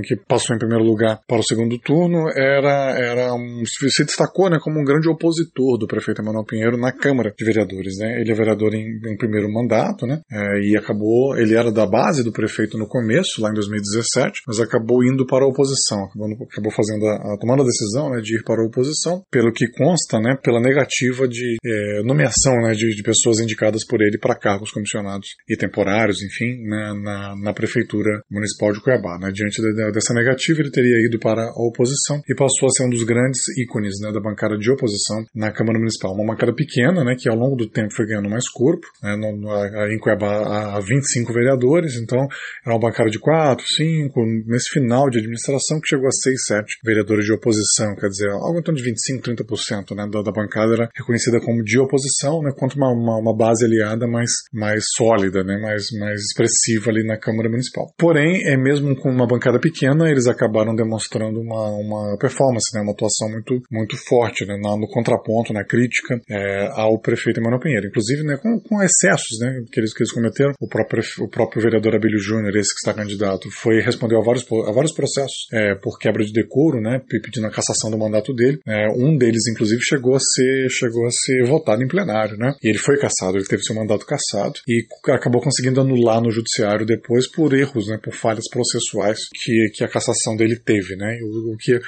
que, 0.02 0.16
passou 0.28 0.54
em 0.54 0.59
primeiro 0.59 0.85
lugar 0.85 1.21
para 1.26 1.40
o 1.40 1.42
segundo 1.42 1.78
turno, 1.78 2.28
era, 2.35 2.99
era 2.99 3.35
um, 3.35 3.62
se 3.64 4.04
destacou 4.04 4.50
né, 4.50 4.59
como 4.61 4.80
um 4.80 4.85
grande 4.85 5.09
opositor 5.09 5.78
do 5.78 5.87
prefeito 5.87 6.21
Emanuel 6.23 6.45
Pinheiro 6.45 6.76
na 6.76 6.92
Câmara 6.92 7.33
de 7.37 7.45
Vereadores, 7.45 7.99
né? 7.99 8.21
Ele 8.21 8.33
é 8.33 8.35
vereador 8.35 8.75
em, 8.75 9.00
em 9.07 9.16
primeiro 9.16 9.52
mandato, 9.52 10.07
né? 10.07 10.21
É, 10.30 10.61
e 10.61 10.76
acabou, 10.76 11.37
ele 11.37 11.54
era 11.54 11.71
da 11.73 11.87
base 11.87 12.23
do 12.23 12.33
prefeito 12.33 12.78
no 12.78 12.87
começo, 12.87 13.40
lá 13.40 13.50
em 13.50 13.54
2017, 13.54 14.43
mas 14.47 14.60
acabou 14.60 15.04
indo 15.04 15.26
para 15.26 15.45
a 15.45 15.49
oposição, 15.49 16.04
acabou, 16.04 16.47
acabou 16.50 16.73
fazendo 16.73 17.06
a, 17.06 17.34
a, 17.34 17.39
tomando 17.39 17.63
a 17.63 17.67
decisão, 17.67 18.10
né, 18.10 18.21
de 18.21 18.36
ir 18.36 18.45
para 18.45 18.63
a 18.63 18.67
oposição, 18.67 19.23
pelo 19.30 19.52
que 19.52 19.67
consta, 19.73 20.19
né, 20.21 20.36
pela 20.43 20.61
negativa 20.61 21.26
de 21.29 21.57
é, 21.65 22.03
nomeação 22.03 22.55
né, 22.63 22.73
de, 22.73 22.95
de, 22.95 23.03
pessoas 23.03 23.41
indicadas 23.41 23.85
por 23.87 24.00
ele 24.00 24.19
para 24.19 24.39
cargos 24.39 24.71
comissionados 24.71 25.29
e 25.49 25.57
temporários, 25.57 26.23
enfim, 26.23 26.63
na, 26.67 26.95
na, 26.95 27.35
na 27.37 27.53
Prefeitura 27.53 28.23
Municipal 28.31 28.73
de 28.73 28.83
Cuiabá. 28.83 29.19
Né. 29.19 29.31
Diante 29.33 29.61
de, 29.61 29.93
dessa 29.93 30.15
negativa, 30.15 30.61
ele 30.61 30.71
teria 30.71 31.07
ido 31.07 31.19
para 31.19 31.43
a 31.43 31.67
oposição 31.67 32.21
e 32.29 32.35
passou 32.35 32.69
a 32.69 32.71
ser 32.71 32.85
um 32.85 32.91
dos 32.91 33.05
grandes 33.05 33.41
ícones 33.59 33.95
né, 34.00 34.13
da 34.13 34.21
bancada 34.21 34.57
de 34.57 34.71
oposição 34.71 35.25
na 35.35 35.53
Câmara 35.53 35.79
Municipal. 35.79 36.13
Uma 36.15 36.33
bancada 36.33 36.55
pequena, 36.55 37.05
né, 37.05 37.15
que 37.19 37.29
ao 37.29 37.37
longo 37.37 37.57
do 37.57 37.69
tempo 37.69 37.93
foi 37.95 38.07
ganhando 38.07 38.29
mais 38.29 38.49
corpo. 38.49 38.87
Né, 39.03 39.17
no, 39.17 39.37
no, 39.37 39.50
em 39.93 39.99
Cuiabá 39.99 40.76
há 40.76 40.81
25 40.81 41.33
vereadores, 41.33 41.97
então 41.97 42.26
era 42.65 42.75
uma 42.75 42.81
bancada 42.81 43.11
de 43.11 43.19
4, 43.19 43.65
5, 43.67 44.21
nesse 44.47 44.71
final 44.73 45.09
de 45.11 45.19
administração 45.19 45.81
que 45.81 45.89
chegou 45.89 46.07
a 46.07 46.13
6, 46.13 46.47
7 46.47 46.79
vereadores 46.85 47.25
de 47.25 47.33
oposição, 47.33 47.95
quer 47.97 48.09
dizer, 48.09 48.31
algo 48.31 48.59
em 48.59 48.63
torno 48.63 48.79
de 48.79 48.85
25, 48.85 49.23
30% 49.23 49.97
né, 49.97 50.09
da, 50.11 50.23
da 50.23 50.29
bancada 50.32 50.75
era 50.75 50.88
reconhecida 50.97 51.40
como 51.40 51.62
de 51.62 51.78
oposição, 51.78 52.43
né, 52.43 52.52
quanto 52.56 52.76
uma, 52.76 52.90
uma, 52.93 53.19
uma, 53.19 53.36
base 53.36 53.64
aliada 53.64 54.06
mais, 54.06 54.30
mais 54.52 54.84
sólida, 54.97 55.43
né, 55.45 55.58
mais, 55.60 55.86
mais 55.99 56.21
expressiva 56.21 56.90
ali 56.90 57.06
na 57.06 57.19
Câmara 57.19 57.49
Municipal. 57.49 57.93
Porém, 57.99 58.43
é 58.47 58.56
mesmo 58.56 58.95
com 58.97 59.10
uma 59.10 59.26
bancada 59.26 59.58
pequena, 59.58 60.10
eles 60.10 60.26
acabaram 60.26 60.75
demonstrando 60.75 61.40
uma, 61.40 61.71
uma 61.71 62.19
performance, 62.19 62.75
né, 62.75 62.82
uma 62.82 62.93
atuação 62.93 63.28
muito, 63.30 63.60
muito 63.71 63.97
forte 64.08 64.45
né, 64.47 64.56
no 64.56 64.88
contraponto, 64.88 65.52
na 65.52 65.64
crítica 65.64 66.21
é, 66.28 66.69
ao 66.73 66.99
prefeito 67.00 67.40
Emanuel 67.40 67.60
Pinheiro. 67.60 67.86
Inclusive 67.86 68.23
né, 68.23 68.36
com, 68.36 68.60
com 68.60 68.82
excessos 68.82 69.38
né, 69.40 69.62
que, 69.73 69.80
eles, 69.80 69.93
que 69.95 70.02
eles 70.02 70.12
cometeram. 70.12 70.52
O 70.60 70.69
próprio, 70.69 71.02
o 71.21 71.28
próprio 71.28 71.62
vereador 71.62 71.95
Abílio 71.95 72.19
Júnior, 72.19 72.56
esse 72.56 72.75
que 72.75 72.80
está 72.80 72.95
candidato, 72.95 73.50
foi 73.50 73.80
respondeu 73.80 74.21
a 74.21 74.25
vários, 74.25 74.47
a 74.66 74.73
vários 74.73 74.93
processos 74.93 75.47
é, 75.52 75.75
por 75.75 75.99
quebra 75.99 76.25
de 76.25 76.32
decoro, 76.32 76.80
né, 76.80 77.00
pedindo 77.08 77.47
a 77.47 77.50
cassação 77.50 77.90
do 77.90 77.99
mandato 77.99 78.32
dele. 78.32 78.58
É, 78.66 78.88
um 78.90 79.16
deles, 79.16 79.47
inclusive, 79.50 79.80
chegou 79.82 80.09
a 80.14 80.20
ser, 80.20 80.68
chegou 80.70 81.06
a 81.06 81.10
ser 81.10 81.44
votado 81.46 81.82
em 81.82 81.88
plenário, 81.88 82.36
né? 82.36 82.54
E 82.62 82.68
ele 82.68 82.78
foi 82.78 82.99
cassado, 82.99 83.36
ele 83.36 83.46
teve 83.46 83.62
seu 83.62 83.75
mandato 83.75 84.06
cassado 84.06 84.54
e 84.66 84.84
acabou 85.12 85.40
conseguindo 85.40 85.80
anular 85.80 86.20
no 86.20 86.30
judiciário 86.30 86.86
depois 86.86 87.30
por 87.30 87.52
erros, 87.54 87.88
né? 87.88 87.99
Por 88.02 88.14
falhas 88.14 88.49
processuais 88.50 89.18
que, 89.34 89.70
que 89.75 89.84
a 89.84 89.88
cassação 89.88 90.36
dele 90.36 90.56
teve, 90.56 90.96
né? 90.96 91.18
O, 91.23 91.54
o 91.54 91.56
que 91.56 91.78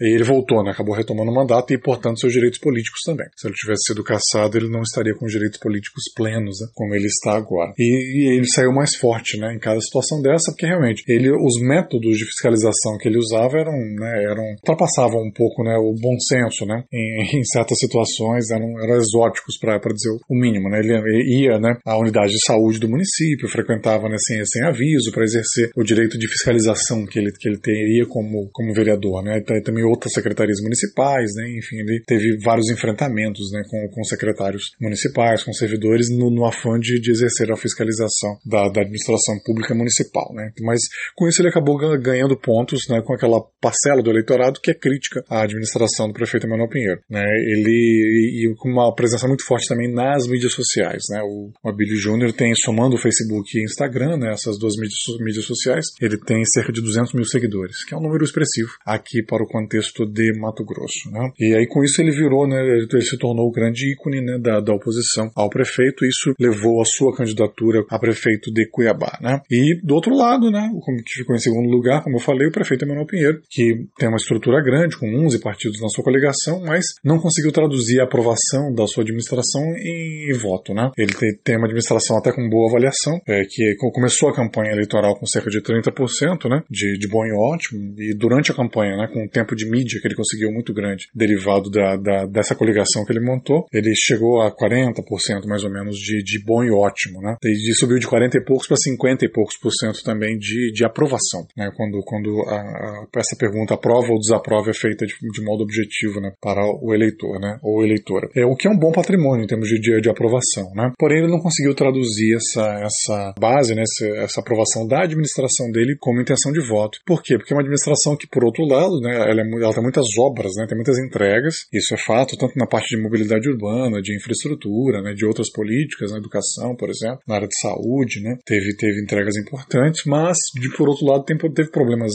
ele 0.00 0.24
voltou, 0.24 0.62
né? 0.62 0.70
Acabou 0.72 0.94
retomando 0.94 1.30
o 1.30 1.34
mandato 1.34 1.72
e, 1.72 1.78
portanto, 1.78 2.20
seus 2.20 2.32
direitos 2.32 2.58
políticos 2.58 3.00
também. 3.04 3.26
Se 3.36 3.46
ele 3.46 3.54
tivesse 3.54 3.84
sido 3.86 4.04
cassado, 4.04 4.56
ele 4.56 4.68
não 4.68 4.82
estaria 4.82 5.14
com 5.14 5.26
direitos 5.26 5.58
políticos 5.58 6.04
plenos, 6.14 6.60
né? 6.60 6.68
Como 6.74 6.94
ele 6.94 7.06
está 7.06 7.36
agora. 7.36 7.72
E, 7.78 7.82
e 7.82 8.36
ele 8.36 8.46
saiu 8.48 8.72
mais 8.72 8.96
forte, 8.96 9.38
né? 9.38 9.54
Em 9.54 9.58
cada 9.58 9.80
situação 9.80 10.20
dessa, 10.20 10.52
porque 10.52 10.66
realmente 10.66 11.02
ele, 11.08 11.30
os 11.30 11.60
métodos 11.60 12.16
de 12.16 12.24
fiscalização 12.26 12.98
que 12.98 13.08
ele 13.08 13.18
usava 13.18 13.58
eram, 13.58 13.72
né? 13.72 14.24
Eram 14.24 14.44
ultrapassavam 14.56 15.20
um 15.22 15.32
pouco, 15.32 15.62
né? 15.62 15.76
O 15.76 15.94
bom 16.00 16.16
senso, 16.18 16.66
né? 16.66 16.84
Em, 16.92 17.38
em 17.40 17.44
certas 17.44 17.71
situações 17.78 18.50
eram, 18.50 18.78
eram 18.82 18.96
exóticos 18.96 19.58
para 19.58 19.78
dizer 19.78 20.10
o 20.28 20.34
mínimo, 20.34 20.68
né? 20.68 20.80
Ele 20.80 21.42
ia, 21.42 21.58
né, 21.58 21.76
à 21.84 21.98
unidade 21.98 22.32
de 22.32 22.44
saúde 22.46 22.78
do 22.78 22.88
município, 22.88 23.48
frequentava, 23.48 24.08
né, 24.08 24.16
sem, 24.18 24.44
sem 24.44 24.64
aviso 24.64 25.12
para 25.12 25.24
exercer 25.24 25.70
o 25.76 25.82
direito 25.82 26.18
de 26.18 26.28
fiscalização 26.28 27.06
que 27.06 27.18
ele, 27.18 27.32
que 27.32 27.48
ele 27.48 27.58
teria 27.58 28.06
como, 28.06 28.48
como 28.52 28.74
vereador, 28.74 29.22
né? 29.22 29.38
E 29.38 29.62
também 29.62 29.84
outras 29.84 30.12
secretarias 30.12 30.60
municipais, 30.62 31.30
né? 31.36 31.44
Enfim, 31.58 31.76
ele 31.76 32.02
teve 32.06 32.38
vários 32.44 32.68
enfrentamentos, 32.70 33.50
né, 33.52 33.62
com, 33.68 33.88
com 33.94 34.04
secretários 34.04 34.72
municipais, 34.80 35.42
com 35.42 35.52
servidores 35.52 36.08
no, 36.10 36.30
no 36.30 36.44
afã 36.46 36.78
de, 36.78 37.00
de 37.00 37.10
exercer 37.10 37.50
a 37.50 37.56
fiscalização 37.56 38.36
da, 38.44 38.68
da 38.68 38.80
administração 38.82 39.36
pública 39.44 39.74
municipal, 39.74 40.32
né? 40.34 40.50
Mas 40.60 40.80
com 41.16 41.28
isso 41.28 41.40
ele 41.40 41.48
acabou 41.48 41.76
ganhando 41.98 42.36
pontos, 42.36 42.82
né, 42.88 43.00
com 43.04 43.14
aquela 43.14 43.40
parcela 43.60 44.02
do 44.02 44.10
eleitorado 44.10 44.60
que 44.60 44.70
é 44.70 44.74
crítica 44.74 45.24
à 45.28 45.42
administração 45.42 46.08
do 46.08 46.14
prefeito 46.14 46.48
Manuel 46.48 46.68
Pinheiro, 46.68 47.00
né? 47.08 47.24
Ele 47.52 47.61
ele 47.62 48.50
e, 48.50 48.54
com 48.56 48.68
uma 48.68 48.94
presença 48.94 49.26
muito 49.26 49.44
forte 49.44 49.68
também 49.68 49.92
nas 49.92 50.26
mídias 50.26 50.52
sociais, 50.52 51.02
né? 51.10 51.20
O, 51.22 51.50
o 51.62 51.68
Abílio 51.68 51.96
Júnior 51.96 52.32
tem, 52.32 52.52
somando 52.54 52.96
o 52.96 52.98
Facebook 52.98 53.56
e 53.56 53.64
Instagram, 53.64 54.16
né, 54.16 54.32
essas 54.32 54.58
duas 54.58 54.74
mídias, 54.76 54.98
mídias 55.20 55.44
sociais, 55.44 55.86
ele 56.00 56.18
tem 56.18 56.44
cerca 56.44 56.72
de 56.72 56.80
200 56.80 57.14
mil 57.14 57.24
seguidores, 57.24 57.84
que 57.84 57.94
é 57.94 57.96
um 57.96 58.02
número 58.02 58.24
expressivo 58.24 58.70
aqui 58.86 59.22
para 59.22 59.42
o 59.42 59.46
contexto 59.46 60.06
de 60.06 60.32
Mato 60.38 60.64
Grosso, 60.64 61.10
né? 61.10 61.30
E 61.38 61.54
aí 61.54 61.66
com 61.66 61.82
isso 61.82 62.00
ele 62.00 62.10
virou, 62.10 62.46
né, 62.46 62.60
ele 62.60 63.00
se 63.02 63.18
tornou 63.18 63.46
o 63.46 63.52
grande 63.52 63.92
ícone, 63.92 64.20
né, 64.20 64.38
da, 64.38 64.60
da 64.60 64.74
oposição 64.74 65.30
ao 65.34 65.48
prefeito, 65.48 66.04
isso 66.04 66.34
levou 66.38 66.80
a 66.80 66.84
sua 66.84 67.14
candidatura 67.14 67.84
a 67.88 67.98
prefeito 67.98 68.52
de 68.52 68.68
Cuiabá, 68.68 69.18
né? 69.20 69.40
E 69.50 69.80
do 69.82 69.94
outro 69.94 70.14
lado, 70.14 70.50
né, 70.50 70.70
como 70.80 71.02
que 71.02 71.12
ficou 71.12 71.34
em 71.34 71.38
segundo 71.38 71.68
lugar, 71.68 72.02
como 72.02 72.16
eu 72.16 72.20
falei, 72.20 72.48
o 72.48 72.52
prefeito 72.52 72.84
Emanuel 72.84 73.06
Pinheiro, 73.06 73.40
que 73.50 73.86
tem 73.98 74.08
uma 74.08 74.16
estrutura 74.16 74.62
grande, 74.62 74.96
com 74.96 75.06
11 75.24 75.40
partidos 75.40 75.80
na 75.80 75.88
sua 75.88 76.04
coligação, 76.04 76.60
mas 76.64 76.84
não 77.04 77.18
conseguiu 77.18 77.51
traduzir 77.52 78.00
a 78.00 78.04
aprovação 78.04 78.72
da 78.74 78.86
sua 78.86 79.02
administração 79.02 79.62
em 79.76 80.32
voto, 80.38 80.74
né? 80.74 80.90
Ele 80.96 81.12
tem, 81.44 81.56
uma 81.56 81.66
administração 81.66 82.16
até 82.18 82.32
com 82.32 82.48
boa 82.48 82.68
avaliação, 82.68 83.20
é, 83.26 83.42
que 83.44 83.76
começou 83.92 84.28
a 84.28 84.34
campanha 84.34 84.72
eleitoral 84.72 85.16
com 85.18 85.26
cerca 85.26 85.50
de 85.50 85.60
30%, 85.62 86.48
né, 86.48 86.62
de, 86.70 86.98
de 86.98 87.08
bom 87.08 87.24
e 87.24 87.32
ótimo, 87.32 87.94
e 87.98 88.14
durante 88.14 88.50
a 88.50 88.54
campanha, 88.54 88.96
né, 88.96 89.08
com 89.12 89.24
o 89.24 89.28
tempo 89.28 89.54
de 89.54 89.68
mídia 89.68 90.00
que 90.00 90.06
ele 90.06 90.14
conseguiu 90.14 90.50
muito 90.50 90.72
grande, 90.72 91.08
derivado 91.14 91.70
da, 91.70 91.96
da 91.96 92.26
dessa 92.26 92.54
coligação 92.54 93.04
que 93.04 93.12
ele 93.12 93.24
montou, 93.24 93.66
ele 93.72 93.92
chegou 93.94 94.40
a 94.40 94.54
40% 94.54 95.46
mais 95.46 95.64
ou 95.64 95.70
menos 95.70 95.96
de, 95.96 96.22
de 96.22 96.42
bom 96.44 96.64
e 96.64 96.70
ótimo, 96.70 97.20
né, 97.20 97.36
e 97.44 97.74
subiu 97.74 97.98
de 97.98 98.06
40 98.06 98.38
e 98.38 98.44
poucos 98.44 98.66
para 98.66 98.76
50 98.76 99.24
e 99.24 99.30
poucos 99.30 99.58
por 99.58 99.70
cento 99.72 100.02
também 100.02 100.36
de, 100.38 100.72
de 100.72 100.84
aprovação, 100.84 101.46
né, 101.56 101.70
quando, 101.76 102.00
quando 102.04 102.42
a, 102.48 102.56
a, 102.56 103.06
essa 103.16 103.36
pergunta 103.36 103.74
aprova 103.74 104.12
ou 104.12 104.18
desaprova 104.18 104.70
é 104.70 104.74
feita 104.74 105.06
de, 105.06 105.14
de 105.14 105.44
modo 105.44 105.62
objetivo, 105.62 106.20
né, 106.20 106.32
para 106.40 106.62
o 106.64 106.94
eleitor, 106.94 107.38
né, 107.42 107.58
ou 107.60 107.84
eleitora. 107.84 108.28
É 108.36 108.46
o 108.46 108.54
que 108.54 108.68
é 108.68 108.70
um 108.70 108.78
bom 108.78 108.92
patrimônio 108.92 109.44
em 109.44 109.48
termos 109.48 109.68
de, 109.68 109.80
de, 109.80 110.00
de 110.00 110.08
aprovação, 110.08 110.70
né, 110.74 110.92
porém 110.96 111.18
ele 111.18 111.30
não 111.30 111.40
conseguiu 111.40 111.74
traduzir 111.74 112.36
essa, 112.36 112.64
essa 112.84 113.34
base, 113.38 113.74
né, 113.74 113.82
essa, 113.82 114.06
essa 114.22 114.40
aprovação 114.40 114.86
da 114.86 115.02
administração 115.02 115.70
dele 115.72 115.96
como 115.98 116.20
intenção 116.20 116.52
de 116.52 116.60
voto. 116.66 116.98
Por 117.04 117.22
quê? 117.22 117.36
Porque 117.36 117.52
é 117.52 117.56
uma 117.56 117.62
administração 117.62 118.16
que, 118.16 118.28
por 118.28 118.44
outro 118.44 118.64
lado, 118.64 119.00
né, 119.00 119.12
ela, 119.16 119.42
é, 119.42 119.64
ela 119.64 119.74
tem 119.74 119.82
muitas 119.82 120.06
obras, 120.18 120.52
né, 120.56 120.66
tem 120.68 120.76
muitas 120.76 120.98
entregas, 120.98 121.66
isso 121.72 121.94
é 121.94 121.98
fato, 121.98 122.36
tanto 122.36 122.54
na 122.56 122.66
parte 122.66 122.94
de 122.94 123.02
mobilidade 123.02 123.48
urbana, 123.48 124.00
de 124.00 124.14
infraestrutura, 124.14 125.02
né, 125.02 125.12
de 125.12 125.26
outras 125.26 125.50
políticas, 125.50 126.12
na 126.12 126.18
educação, 126.18 126.76
por 126.76 126.88
exemplo, 126.88 127.18
na 127.26 127.34
área 127.34 127.48
de 127.48 127.58
saúde, 127.60 128.22
né, 128.22 128.36
teve, 128.46 128.76
teve 128.76 129.02
entregas 129.02 129.36
importantes, 129.36 130.02
mas, 130.06 130.36
de, 130.54 130.70
por 130.76 130.88
outro 130.88 131.06
lado, 131.06 131.24
tem, 131.24 131.36
teve 131.36 131.70
problemas 131.70 132.12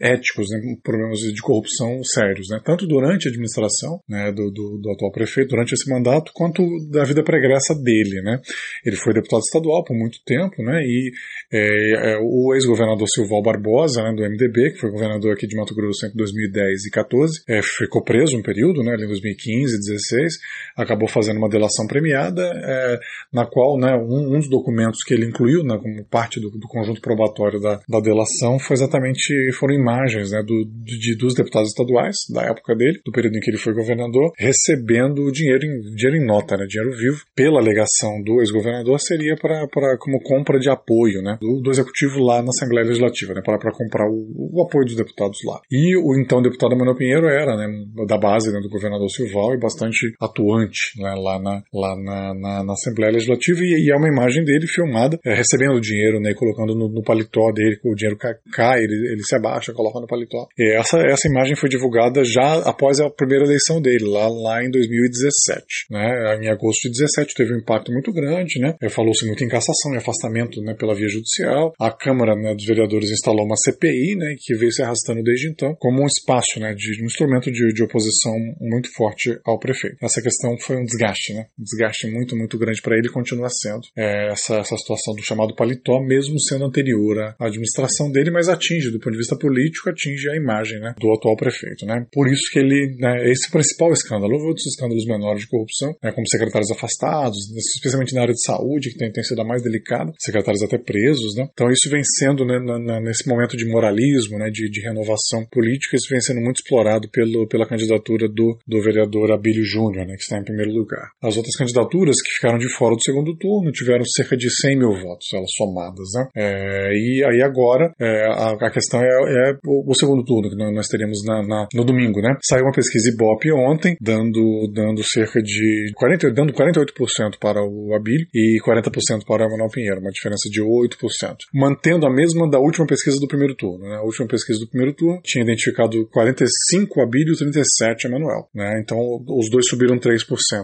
éticos, 0.00 0.46
né, 0.50 0.60
problemas 0.82 1.18
de 1.18 1.42
corrupção 1.42 2.02
sérios, 2.04 2.48
né, 2.50 2.60
tanto 2.64 2.86
durante 2.86 3.26
a 3.26 3.30
administração 3.30 4.00
né, 4.08 4.30
do, 4.30 4.50
do, 4.50 4.59
do 4.80 4.90
atual 4.92 5.12
prefeito, 5.12 5.50
durante 5.50 5.72
esse 5.72 5.90
mandato, 5.90 6.32
quanto 6.34 6.62
da 6.90 7.04
vida 7.04 7.22
pregressa 7.22 7.74
dele. 7.74 8.20
Né. 8.22 8.40
Ele 8.84 8.96
foi 8.96 9.12
deputado 9.12 9.40
estadual 9.40 9.84
por 9.84 9.96
muito 9.96 10.18
tempo, 10.24 10.62
né, 10.62 10.80
e 10.82 11.10
é, 11.52 12.12
é, 12.12 12.18
o 12.20 12.54
ex-governador 12.54 13.06
Silval 13.08 13.42
Barbosa, 13.42 14.02
né, 14.02 14.12
do 14.14 14.22
MDB, 14.22 14.72
que 14.72 14.78
foi 14.78 14.90
governador 14.90 15.32
aqui 15.32 15.46
de 15.46 15.56
Mato 15.56 15.74
Grosso 15.74 16.06
entre 16.06 16.16
2010 16.16 16.86
e 16.86 16.90
14, 16.90 17.42
é, 17.48 17.60
ficou 17.62 18.02
preso 18.02 18.36
um 18.36 18.42
período, 18.42 18.82
né, 18.82 18.94
em 18.94 19.06
2015 19.06 19.74
e 19.74 19.78
16, 19.78 20.34
acabou 20.76 21.08
fazendo 21.08 21.38
uma 21.38 21.48
delação 21.48 21.86
premiada, 21.86 22.42
é, 22.42 22.98
na 23.32 23.46
qual 23.46 23.78
né, 23.78 23.94
um, 23.96 24.34
um, 24.34 24.38
dos 24.38 24.48
documentos 24.48 25.02
que 25.04 25.14
ele 25.14 25.26
incluiu 25.26 25.62
né, 25.64 25.78
como 25.80 26.04
parte 26.04 26.40
do, 26.40 26.50
do 26.50 26.68
conjunto 26.68 27.00
probatório 27.00 27.60
da, 27.60 27.80
da, 27.88 28.00
delação 28.00 28.58
foi 28.58 28.74
exatamente 28.74 29.34
foram 29.58 29.74
imagens 29.74 30.30
né, 30.30 30.42
do, 30.42 30.64
de, 30.84 31.16
dos 31.16 31.34
deputados 31.34 31.70
estaduais 31.70 32.16
da 32.32 32.42
época 32.42 32.74
dele, 32.74 33.00
do 33.04 33.12
período 33.12 33.36
em 33.36 33.40
que 33.40 33.50
ele 33.50 33.58
foi 33.58 33.74
governador, 33.74 34.30
recebendo 34.50 35.30
dinheiro 35.30 35.64
em, 35.64 35.94
dinheiro 35.94 36.16
em 36.16 36.26
nota, 36.26 36.56
né, 36.56 36.66
dinheiro 36.66 36.96
vivo, 36.96 37.22
pela 37.34 37.60
alegação 37.60 38.20
do 38.24 38.40
ex-governador, 38.40 38.98
seria 39.00 39.36
para 39.36 39.96
como 39.98 40.20
compra 40.22 40.58
de 40.58 40.68
apoio, 40.68 41.22
né, 41.22 41.38
do, 41.40 41.60
do 41.62 41.70
executivo 41.70 42.20
lá 42.20 42.42
na 42.42 42.48
Assembleia 42.48 42.86
Legislativa, 42.86 43.34
né, 43.34 43.42
para, 43.44 43.58
comprar 43.72 44.08
o, 44.10 44.58
o, 44.58 44.62
apoio 44.62 44.86
dos 44.86 44.96
deputados 44.96 45.38
lá. 45.46 45.60
E 45.70 45.96
o 45.96 46.18
então 46.20 46.42
deputado 46.42 46.76
Manuel 46.76 46.96
Pinheiro 46.96 47.26
era 47.26 47.56
né, 47.56 47.66
da 48.06 48.18
base 48.18 48.52
né, 48.52 48.60
do 48.60 48.68
governador 48.68 49.08
Silval 49.08 49.54
e 49.54 49.60
bastante 49.60 50.12
atuante 50.20 51.00
né, 51.00 51.14
lá, 51.16 51.38
na, 51.38 51.62
lá 51.72 51.96
na, 51.96 52.34
na, 52.34 52.64
na, 52.64 52.72
Assembleia 52.72 53.12
Legislativa. 53.12 53.60
E, 53.60 53.86
e 53.86 53.92
é 53.92 53.96
uma 53.96 54.08
imagem 54.08 54.44
dele 54.44 54.66
filmada 54.66 55.18
é, 55.24 55.34
recebendo 55.34 55.76
o 55.76 55.80
dinheiro 55.80 56.20
né, 56.20 56.30
e 56.30 56.34
colocando 56.34 56.74
no, 56.74 56.88
no, 56.88 57.02
paletó 57.02 57.52
dele, 57.52 57.78
o 57.84 57.94
dinheiro 57.94 58.18
cai, 58.52 58.78
ele, 58.78 59.12
ele 59.12 59.22
se 59.22 59.36
abaixa, 59.36 59.72
coloca 59.72 60.00
no 60.00 60.06
paletó. 60.06 60.46
E 60.58 60.76
essa, 60.76 60.98
essa 60.98 61.28
imagem 61.28 61.56
foi 61.56 61.68
divulgada 61.68 62.22
já 62.24 62.58
após 62.68 63.00
a 63.00 63.10
primeira 63.10 63.44
eleição 63.44 63.80
dele, 63.80 64.04
lá, 64.04 64.28
lá 64.42 64.64
em 64.64 64.70
2017. 64.70 65.64
Né, 65.90 66.38
em 66.42 66.48
agosto 66.48 66.82
de 66.82 66.90
2017 66.90 67.34
teve 67.34 67.54
um 67.54 67.58
impacto 67.58 67.92
muito 67.92 68.12
grande, 68.12 68.60
né, 68.60 68.76
falou-se 68.90 69.26
muito 69.26 69.44
em 69.44 69.48
cassação 69.48 69.92
e 69.94 69.96
afastamento 69.96 70.60
né, 70.62 70.74
pela 70.74 70.94
via 70.94 71.08
judicial, 71.08 71.72
a 71.78 71.90
Câmara 71.90 72.34
né, 72.34 72.54
dos 72.54 72.64
Vereadores 72.64 73.10
instalou 73.10 73.44
uma 73.44 73.56
CPI, 73.56 74.16
né, 74.16 74.34
que 74.38 74.54
veio 74.56 74.72
se 74.72 74.82
arrastando 74.82 75.22
desde 75.22 75.50
então, 75.50 75.74
como 75.78 76.02
um 76.02 76.06
espaço, 76.06 76.58
né, 76.58 76.74
de 76.74 77.02
um 77.02 77.06
instrumento 77.06 77.50
de, 77.50 77.72
de 77.72 77.82
oposição 77.82 78.34
muito 78.60 78.92
forte 78.94 79.38
ao 79.44 79.58
prefeito. 79.58 79.96
Essa 80.02 80.22
questão 80.22 80.56
foi 80.58 80.76
um 80.76 80.84
desgaste, 80.84 81.34
né, 81.34 81.46
um 81.58 81.62
desgaste 81.62 82.10
muito, 82.10 82.36
muito 82.36 82.58
grande 82.58 82.80
para 82.82 82.96
ele 82.96 83.08
e 83.08 83.12
continua 83.12 83.48
sendo 83.48 83.82
é, 83.96 84.32
essa, 84.32 84.56
essa 84.56 84.76
situação 84.76 85.14
do 85.14 85.22
chamado 85.22 85.54
paletó, 85.54 86.00
mesmo 86.00 86.40
sendo 86.40 86.64
anterior 86.64 87.18
à 87.38 87.46
administração 87.46 88.10
dele, 88.10 88.30
mas 88.30 88.48
atinge, 88.48 88.90
do 88.90 88.98
ponto 88.98 89.12
de 89.12 89.18
vista 89.18 89.36
político, 89.36 89.90
atinge 89.90 90.28
a 90.30 90.36
imagem 90.36 90.80
né, 90.80 90.94
do 90.98 91.12
atual 91.12 91.36
prefeito. 91.36 91.86
Né. 91.86 92.06
Por 92.12 92.28
isso 92.28 92.50
que 92.52 92.58
ele, 92.58 92.96
né, 92.98 93.30
esse 93.30 93.46
é 93.46 93.48
o 93.48 93.52
principal 93.52 93.92
escândalo. 93.92 94.19
Houve 94.24 94.46
outros 94.46 94.66
escândalos 94.66 95.04
menores 95.06 95.42
de 95.42 95.48
corrupção, 95.48 95.94
né, 96.02 96.12
como 96.12 96.28
secretários 96.28 96.70
afastados, 96.70 97.38
especialmente 97.76 98.14
na 98.14 98.22
área 98.22 98.34
de 98.34 98.42
saúde, 98.42 98.90
que 98.90 98.98
tem, 98.98 99.12
tem 99.12 99.24
sido 99.24 99.40
a 99.40 99.44
mais 99.44 99.62
delicada, 99.62 100.12
secretários 100.18 100.62
até 100.62 100.78
presos, 100.78 101.34
né, 101.36 101.48
então 101.52 101.68
isso 101.70 101.88
vem 101.90 102.02
sendo, 102.18 102.44
né, 102.44 102.58
na, 102.58 102.78
na, 102.78 103.00
nesse 103.00 103.28
momento 103.28 103.56
de 103.56 103.66
moralismo, 103.66 104.38
né, 104.38 104.50
de, 104.50 104.70
de, 104.70 104.80
renovação 104.80 105.44
política, 105.50 105.96
isso 105.96 106.08
vem 106.10 106.20
sendo 106.20 106.40
muito 106.40 106.56
explorado 106.56 107.08
pelo, 107.10 107.46
pela 107.48 107.66
candidatura 107.66 108.28
do, 108.28 108.58
do 108.66 108.82
vereador 108.82 109.32
Abílio 109.32 109.64
Júnior, 109.64 110.06
né, 110.06 110.14
que 110.16 110.22
está 110.22 110.38
em 110.38 110.44
primeiro 110.44 110.72
lugar. 110.72 111.10
As 111.22 111.36
outras 111.36 111.54
candidaturas 111.56 112.16
que 112.22 112.32
ficaram 112.32 112.58
de 112.58 112.68
fora 112.76 112.94
do 112.94 113.02
segundo 113.02 113.36
turno 113.36 113.70
tiveram 113.72 114.04
cerca 114.04 114.36
de 114.36 114.48
100 114.50 114.78
mil 114.78 114.92
votos, 114.92 115.28
elas 115.32 115.50
somadas. 115.56 116.08
Né? 116.14 116.28
É, 116.36 116.92
e 116.92 117.24
aí 117.24 117.42
agora 117.42 117.92
é, 118.00 118.26
a, 118.26 118.50
a, 118.52 118.70
questão 118.70 119.00
é, 119.00 119.06
é 119.06 119.54
o, 119.66 119.90
o, 119.90 119.94
segundo 119.94 120.24
turno 120.24 120.50
que 120.50 120.56
nós 120.56 120.88
teremos 120.88 121.24
na, 121.24 121.42
na, 121.46 121.68
no 121.74 121.84
domingo. 121.84 122.20
Né? 122.20 122.36
Saiu 122.42 122.64
uma 122.64 122.72
pesquisa 122.72 123.10
Ibope 123.10 123.52
ontem, 123.52 123.96
dando, 124.10 124.70
dando 124.72 125.02
cerca 125.04 125.40
de 125.42 125.92
40, 125.94 126.30
dando 126.32 126.52
48% 126.52 127.38
para 127.40 127.62
o 127.62 127.94
Abílio 127.94 128.26
e 128.34 128.58
40% 128.66 129.24
para 129.26 129.44
o 129.44 129.46
Emanuel 129.46 129.70
Pinheiro, 129.70 130.00
uma 130.00 130.10
diferença 130.10 130.48
de 130.50 130.60
8% 130.60 131.36
mantendo 131.60 132.06
a 132.06 132.10
mesma 132.10 132.48
da 132.48 132.58
última 132.58 132.86
pesquisa 132.86 133.18
do 133.20 133.28
primeiro 133.28 133.54
turno. 133.54 133.84
Né? 133.86 133.96
A 133.96 134.02
última 134.02 134.26
pesquisa 134.26 134.58
do 134.58 134.68
primeiro 134.68 134.94
turno 134.94 135.20
tinha 135.22 135.44
identificado 135.44 136.06
45 136.08 137.00
Abílio 137.02 137.34
e 137.34 137.38
37 137.38 138.06
Emanuel. 138.06 138.48
Né? 138.54 138.80
Então 138.82 138.98
os 139.28 139.50
dois 139.50 139.66
subiram 139.68 139.98
3%. 139.98 140.20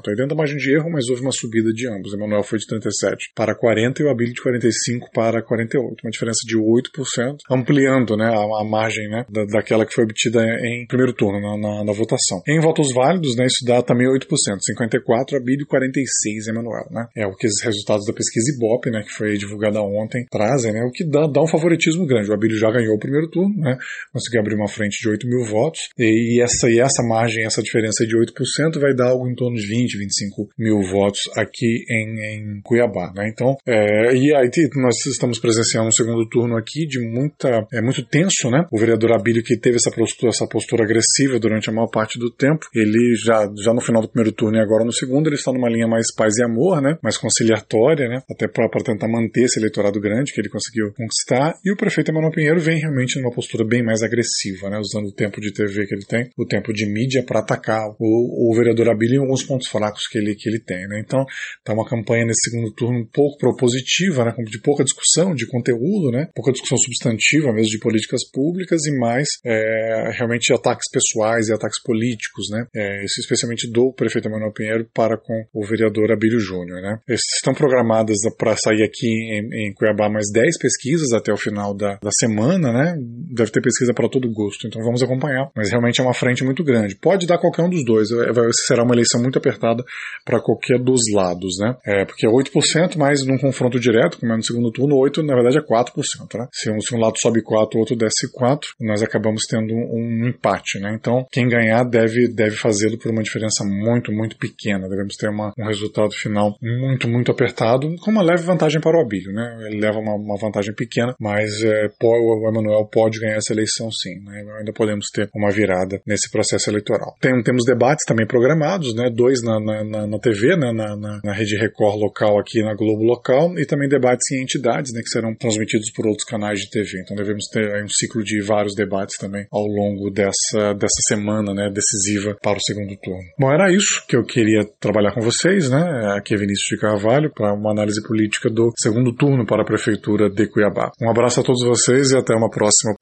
Aí 0.08 0.16
dentro 0.16 0.28
da 0.28 0.34
margem 0.34 0.56
de 0.56 0.74
erro, 0.74 0.90
mas 0.90 1.08
houve 1.08 1.22
uma 1.22 1.32
subida 1.32 1.70
de 1.72 1.88
ambos. 1.88 2.14
Emanuel 2.14 2.42
foi 2.42 2.58
de 2.58 2.66
37 2.66 3.32
para 3.34 3.54
40 3.54 4.02
e 4.02 4.06
o 4.06 4.10
Abílio 4.10 4.32
de 4.32 4.42
45 4.42 5.10
para 5.12 5.42
48. 5.42 5.96
Uma 6.02 6.10
diferença 6.10 6.40
de 6.46 6.56
8%, 6.56 7.36
ampliando 7.50 8.16
né, 8.16 8.26
a, 8.26 8.60
a 8.60 8.64
margem 8.64 9.08
né, 9.08 9.24
da, 9.28 9.44
daquela 9.44 9.84
que 9.84 9.92
foi 9.92 10.04
obtida 10.04 10.42
em 10.64 10.86
primeiro 10.86 11.12
turno, 11.12 11.40
na, 11.40 11.56
na, 11.56 11.84
na, 11.84 11.92
votação. 11.92 12.42
Em 12.48 12.60
votos 12.60 12.88
válidos, 12.94 13.35
né, 13.36 13.46
isso 13.46 13.64
dá 13.64 13.82
também 13.82 14.06
8%. 14.06 14.26
54 14.60 15.36
Abílio, 15.36 15.66
46 15.66 16.48
Emanuel. 16.48 16.86
Né? 16.90 17.06
É 17.16 17.26
o 17.26 17.34
que 17.34 17.46
os 17.46 17.62
resultados 17.62 18.06
da 18.06 18.12
pesquisa 18.12 18.52
Ibope, 18.54 18.90
né, 18.90 19.02
que 19.02 19.12
foi 19.12 19.36
divulgada 19.36 19.80
ontem, 19.80 20.24
trazem 20.30 20.72
né, 20.72 20.82
o 20.82 20.90
que 20.90 21.04
dá, 21.04 21.26
dá 21.26 21.42
um 21.42 21.46
favoritismo 21.46 22.06
grande. 22.06 22.30
O 22.30 22.34
Abílio 22.34 22.58
já 22.58 22.70
ganhou 22.70 22.94
o 22.94 22.98
primeiro 22.98 23.28
turno, 23.28 23.54
né? 23.56 23.76
conseguiu 24.12 24.40
abrir 24.40 24.54
uma 24.54 24.68
frente 24.68 25.00
de 25.00 25.08
8 25.08 25.26
mil 25.26 25.44
votos, 25.44 25.80
e 25.98 26.42
essa, 26.42 26.70
e 26.70 26.80
essa 26.80 27.02
margem, 27.02 27.44
essa 27.44 27.62
diferença 27.62 28.06
de 28.06 28.16
8% 28.16 28.80
vai 28.80 28.94
dar 28.94 29.10
algo 29.10 29.28
em 29.28 29.34
torno 29.34 29.56
de 29.56 29.66
20, 29.66 29.98
25 29.98 30.48
mil 30.58 30.80
votos 30.82 31.20
aqui 31.36 31.84
em, 31.88 32.56
em 32.56 32.60
Cuiabá. 32.62 33.12
Né? 33.14 33.28
Então, 33.32 33.56
é, 33.66 34.14
e 34.14 34.34
aí 34.34 34.50
nós 34.76 34.94
estamos 35.06 35.38
presenciando 35.38 35.88
um 35.88 35.92
segundo 35.92 36.26
turno 36.28 36.56
aqui 36.56 36.86
de 36.86 37.00
muita, 37.00 37.66
é 37.72 37.82
muito 37.82 38.04
tenso, 38.06 38.50
né? 38.50 38.66
O 38.72 38.78
vereador 38.78 39.12
Abílio 39.12 39.42
que 39.42 39.58
teve 39.58 39.76
essa 39.76 39.90
postura, 39.90 40.30
essa 40.30 40.46
postura 40.46 40.84
agressiva 40.84 41.38
durante 41.38 41.68
a 41.68 41.72
maior 41.72 41.88
parte 41.88 42.18
do 42.18 42.30
tempo, 42.30 42.66
ele 42.74 43.14
já, 43.26 43.50
já 43.64 43.74
no 43.74 43.80
final 43.80 44.02
do 44.02 44.08
primeiro 44.08 44.34
turno 44.34 44.58
e 44.58 44.60
agora 44.60 44.84
no 44.84 44.92
segundo, 44.92 45.28
ele 45.28 45.36
está 45.36 45.52
numa 45.52 45.68
linha 45.68 45.88
mais 45.88 46.06
paz 46.14 46.36
e 46.36 46.44
amor, 46.44 46.80
né? 46.80 46.96
Mais 47.02 47.18
conciliatória, 47.18 48.08
né? 48.08 48.22
Até 48.30 48.46
para 48.46 48.68
tentar 48.84 49.08
manter 49.08 49.44
esse 49.44 49.58
eleitorado 49.58 50.00
grande 50.00 50.32
que 50.32 50.40
ele 50.40 50.48
conseguiu 50.48 50.76
conseguiu 50.76 50.92
conquistar, 50.94 51.54
e 51.64 51.72
o 51.72 51.76
prefeito 51.76 52.10
Emanuel 52.10 52.32
Pinheiro 52.32 52.60
vem 52.60 52.78
realmente 52.78 53.18
numa 53.18 53.32
postura 53.32 53.64
bem 53.64 53.82
mais 53.82 54.02
agressiva, 54.02 54.68
né, 54.68 54.78
usando 54.78 55.06
o 55.06 55.12
tempo 55.12 55.40
de 55.40 55.52
TV 55.52 55.86
que 55.86 55.94
ele 55.94 56.04
tem, 56.04 56.30
o 56.36 56.46
tempo 56.46 56.72
de 56.72 56.86
mídia 56.86 57.24
para 57.24 57.40
atacar 57.40 57.88
o, 57.98 58.50
o 58.50 58.54
vereador 58.54 58.90
Abílio 58.90 59.16
em 59.16 59.24
alguns 59.24 59.42
pontos 59.42 59.68
fracos 59.68 60.06
que 60.08 60.18
ele, 60.18 60.34
que 60.34 60.48
ele 60.48 60.60
tem. 60.60 60.86
Né. 60.88 61.02
Então, 61.04 61.24
tá 61.64 61.72
uma 61.72 61.88
campanha 61.88 62.26
nesse 62.26 62.50
segundo 62.50 62.72
turno 62.74 63.00
um 63.00 63.06
pouco 63.06 63.38
propositiva, 63.38 64.24
né, 64.24 64.34
de 64.44 64.60
pouca 64.60 64.84
discussão, 64.84 65.34
de 65.34 65.46
conteúdo, 65.46 66.10
né, 66.10 66.28
pouca 66.34 66.52
discussão 66.52 66.78
substantiva 66.78 67.52
mesmo 67.52 67.70
de 67.70 67.78
políticas 67.78 68.28
públicas 68.30 68.84
e 68.86 68.98
mais 68.98 69.28
é, 69.44 70.10
realmente 70.16 70.52
ataques 70.52 70.90
pessoais 70.90 71.48
e 71.48 71.52
ataques 71.52 71.80
políticos, 71.82 72.46
né, 72.50 72.66
é, 72.74 73.04
especialmente 73.20 73.70
do 73.70 73.92
prefeito 73.92 74.28
Emanuel 74.28 74.52
Pinheiro 74.52 74.86
para 74.94 75.16
com 75.16 75.44
o 75.52 75.66
vereador 75.66 76.12
Abílio 76.12 76.38
Júnior. 76.38 76.80
Né? 76.80 76.98
Estão 77.08 77.54
programadas 77.54 78.16
para 78.36 78.56
sair 78.56 78.82
aqui 78.82 79.06
em, 79.06 79.68
em, 79.68 79.74
Cuiabá 79.74 80.08
mais 80.08 80.26
10 80.32 80.58
pesquisas 80.58 81.12
até 81.12 81.32
o 81.32 81.36
final 81.36 81.74
da, 81.74 81.98
da 82.02 82.10
semana, 82.18 82.72
né? 82.72 82.96
Deve 83.34 83.50
ter 83.50 83.60
pesquisa 83.60 83.92
para 83.94 84.08
todo 84.08 84.30
gosto, 84.30 84.66
então 84.66 84.82
vamos 84.82 85.02
acompanhar. 85.02 85.50
Mas 85.54 85.70
realmente 85.70 86.00
é 86.00 86.04
uma 86.04 86.14
frente 86.14 86.44
muito 86.44 86.64
grande. 86.64 86.96
Pode 86.96 87.26
dar 87.26 87.38
qualquer 87.38 87.62
um 87.62 87.70
dos 87.70 87.84
dois, 87.84 88.10
é, 88.10 88.32
será 88.66 88.82
uma 88.84 88.94
eleição 88.94 89.20
muito 89.20 89.38
apertada 89.38 89.84
para 90.24 90.40
qualquer 90.40 90.78
dos 90.78 91.00
lados, 91.12 91.56
né? 91.60 91.76
É, 91.84 92.04
porque 92.04 92.26
é 92.26 92.30
8%, 92.30 92.96
mas 92.96 93.24
num 93.26 93.38
confronto 93.38 93.78
direto, 93.78 94.18
como 94.18 94.32
é 94.32 94.36
no 94.36 94.42
segundo 94.42 94.70
turno, 94.70 94.96
8% 94.96 95.24
na 95.24 95.34
verdade 95.34 95.58
é 95.58 95.62
4%, 95.62 96.38
né? 96.38 96.46
Se 96.52 96.70
um, 96.70 96.80
se 96.80 96.94
um 96.94 96.98
lado 96.98 97.14
sobe 97.20 97.42
4, 97.42 97.76
o 97.76 97.80
outro 97.80 97.96
desce 97.96 98.30
4, 98.32 98.70
nós 98.80 99.02
acabamos 99.02 99.42
tendo 99.48 99.74
um, 99.74 100.28
empate, 100.28 100.78
né? 100.80 100.96
Então, 100.98 101.26
quem 101.30 101.48
ganhar 101.48 101.84
deve, 101.84 102.28
deve 102.28 102.56
fazê-lo 102.56 102.98
por 103.06 103.12
uma 103.12 103.22
diferença 103.22 103.64
muito, 103.64 104.10
muito 104.10 104.36
pequena. 104.36 104.88
Devemos 104.88 105.14
ter 105.14 105.28
uma, 105.28 105.52
um 105.56 105.64
resultado 105.64 106.10
final 106.12 106.56
muito, 106.60 107.08
muito 107.08 107.30
apertado, 107.30 107.94
com 108.02 108.10
uma 108.10 108.22
leve 108.22 108.42
vantagem 108.42 108.80
para 108.80 108.98
o 108.98 109.00
Abílio, 109.00 109.32
né? 109.32 109.66
Ele 109.68 109.80
leva 109.80 109.98
uma, 109.98 110.14
uma 110.14 110.36
vantagem 110.36 110.74
pequena, 110.74 111.14
mas 111.20 111.62
é, 111.62 111.88
o 112.02 112.48
Emanuel 112.48 112.84
pode 112.90 113.20
ganhar 113.20 113.36
essa 113.36 113.52
eleição 113.52 113.90
sim, 113.92 114.18
né? 114.24 114.44
Ainda 114.58 114.72
podemos 114.72 115.06
ter 115.12 115.28
uma 115.34 115.50
virada 115.50 116.00
nesse 116.04 116.30
processo 116.30 116.68
eleitoral. 116.68 117.14
Tem, 117.20 117.40
temos 117.42 117.64
debates 117.64 118.04
também 118.04 118.26
programados, 118.26 118.92
né? 118.94 119.08
Dois 119.08 119.40
na, 119.42 119.60
na, 119.60 119.84
na, 119.84 120.06
na 120.06 120.18
TV, 120.18 120.56
né? 120.56 120.72
na, 120.72 120.96
na, 120.96 121.20
na 121.22 121.32
Rede 121.32 121.56
Record 121.56 121.96
local 122.00 122.40
aqui 122.40 122.62
na 122.62 122.74
Globo 122.74 123.04
local, 123.04 123.56
e 123.56 123.64
também 123.64 123.88
debates 123.88 124.30
em 124.32 124.42
entidades, 124.42 124.92
né? 124.92 125.00
Que 125.00 125.10
serão 125.10 125.32
transmitidos 125.34 125.92
por 125.92 126.06
outros 126.06 126.24
canais 126.24 126.58
de 126.58 126.70
TV. 126.70 127.02
Então 127.02 127.16
devemos 127.16 127.44
ter 127.52 127.72
aí, 127.72 127.84
um 127.84 127.88
ciclo 127.88 128.24
de 128.24 128.42
vários 128.42 128.74
debates 128.74 129.16
também 129.16 129.46
ao 129.52 129.64
longo 129.64 130.10
dessa, 130.10 130.74
dessa 130.74 131.00
semana, 131.06 131.54
né? 131.54 131.70
Decisiva 131.72 132.36
para 132.42 132.58
o 132.58 132.60
segundo 132.60 132.95
turno. 133.02 133.22
Bom, 133.38 133.50
era 133.50 133.72
isso 133.72 134.04
que 134.08 134.16
eu 134.16 134.24
queria 134.24 134.60
trabalhar 134.80 135.12
com 135.12 135.20
vocês, 135.20 135.70
né? 135.70 136.14
Aqui 136.16 136.34
é 136.34 136.36
Vinícius 136.36 136.66
de 136.70 136.78
Carvalho 136.78 137.30
para 137.32 137.52
uma 137.54 137.70
análise 137.70 138.02
política 138.06 138.50
do 138.50 138.70
segundo 138.76 139.14
turno 139.14 139.46
para 139.46 139.62
a 139.62 139.66
Prefeitura 139.66 140.28
de 140.28 140.48
Cuiabá. 140.48 140.90
Um 141.00 141.10
abraço 141.10 141.40
a 141.40 141.44
todos 141.44 141.64
vocês 141.64 142.10
e 142.10 142.18
até 142.18 142.34
uma 142.34 142.50
próxima. 142.50 142.94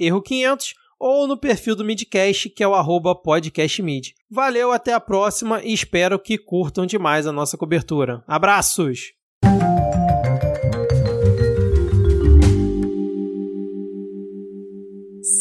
erro500, 0.00 0.74
ou 0.98 1.28
no 1.28 1.36
perfil 1.36 1.76
do 1.76 1.84
Midcast, 1.84 2.50
que 2.50 2.64
é 2.64 2.66
o 2.66 2.74
podcastmid. 3.14 4.12
Valeu, 4.28 4.72
até 4.72 4.92
a 4.92 4.98
próxima 4.98 5.62
e 5.62 5.72
espero 5.72 6.18
que 6.18 6.36
curtam 6.36 6.84
demais 6.86 7.24
a 7.24 7.30
nossa 7.30 7.56
cobertura. 7.56 8.24
Abraços! 8.26 9.12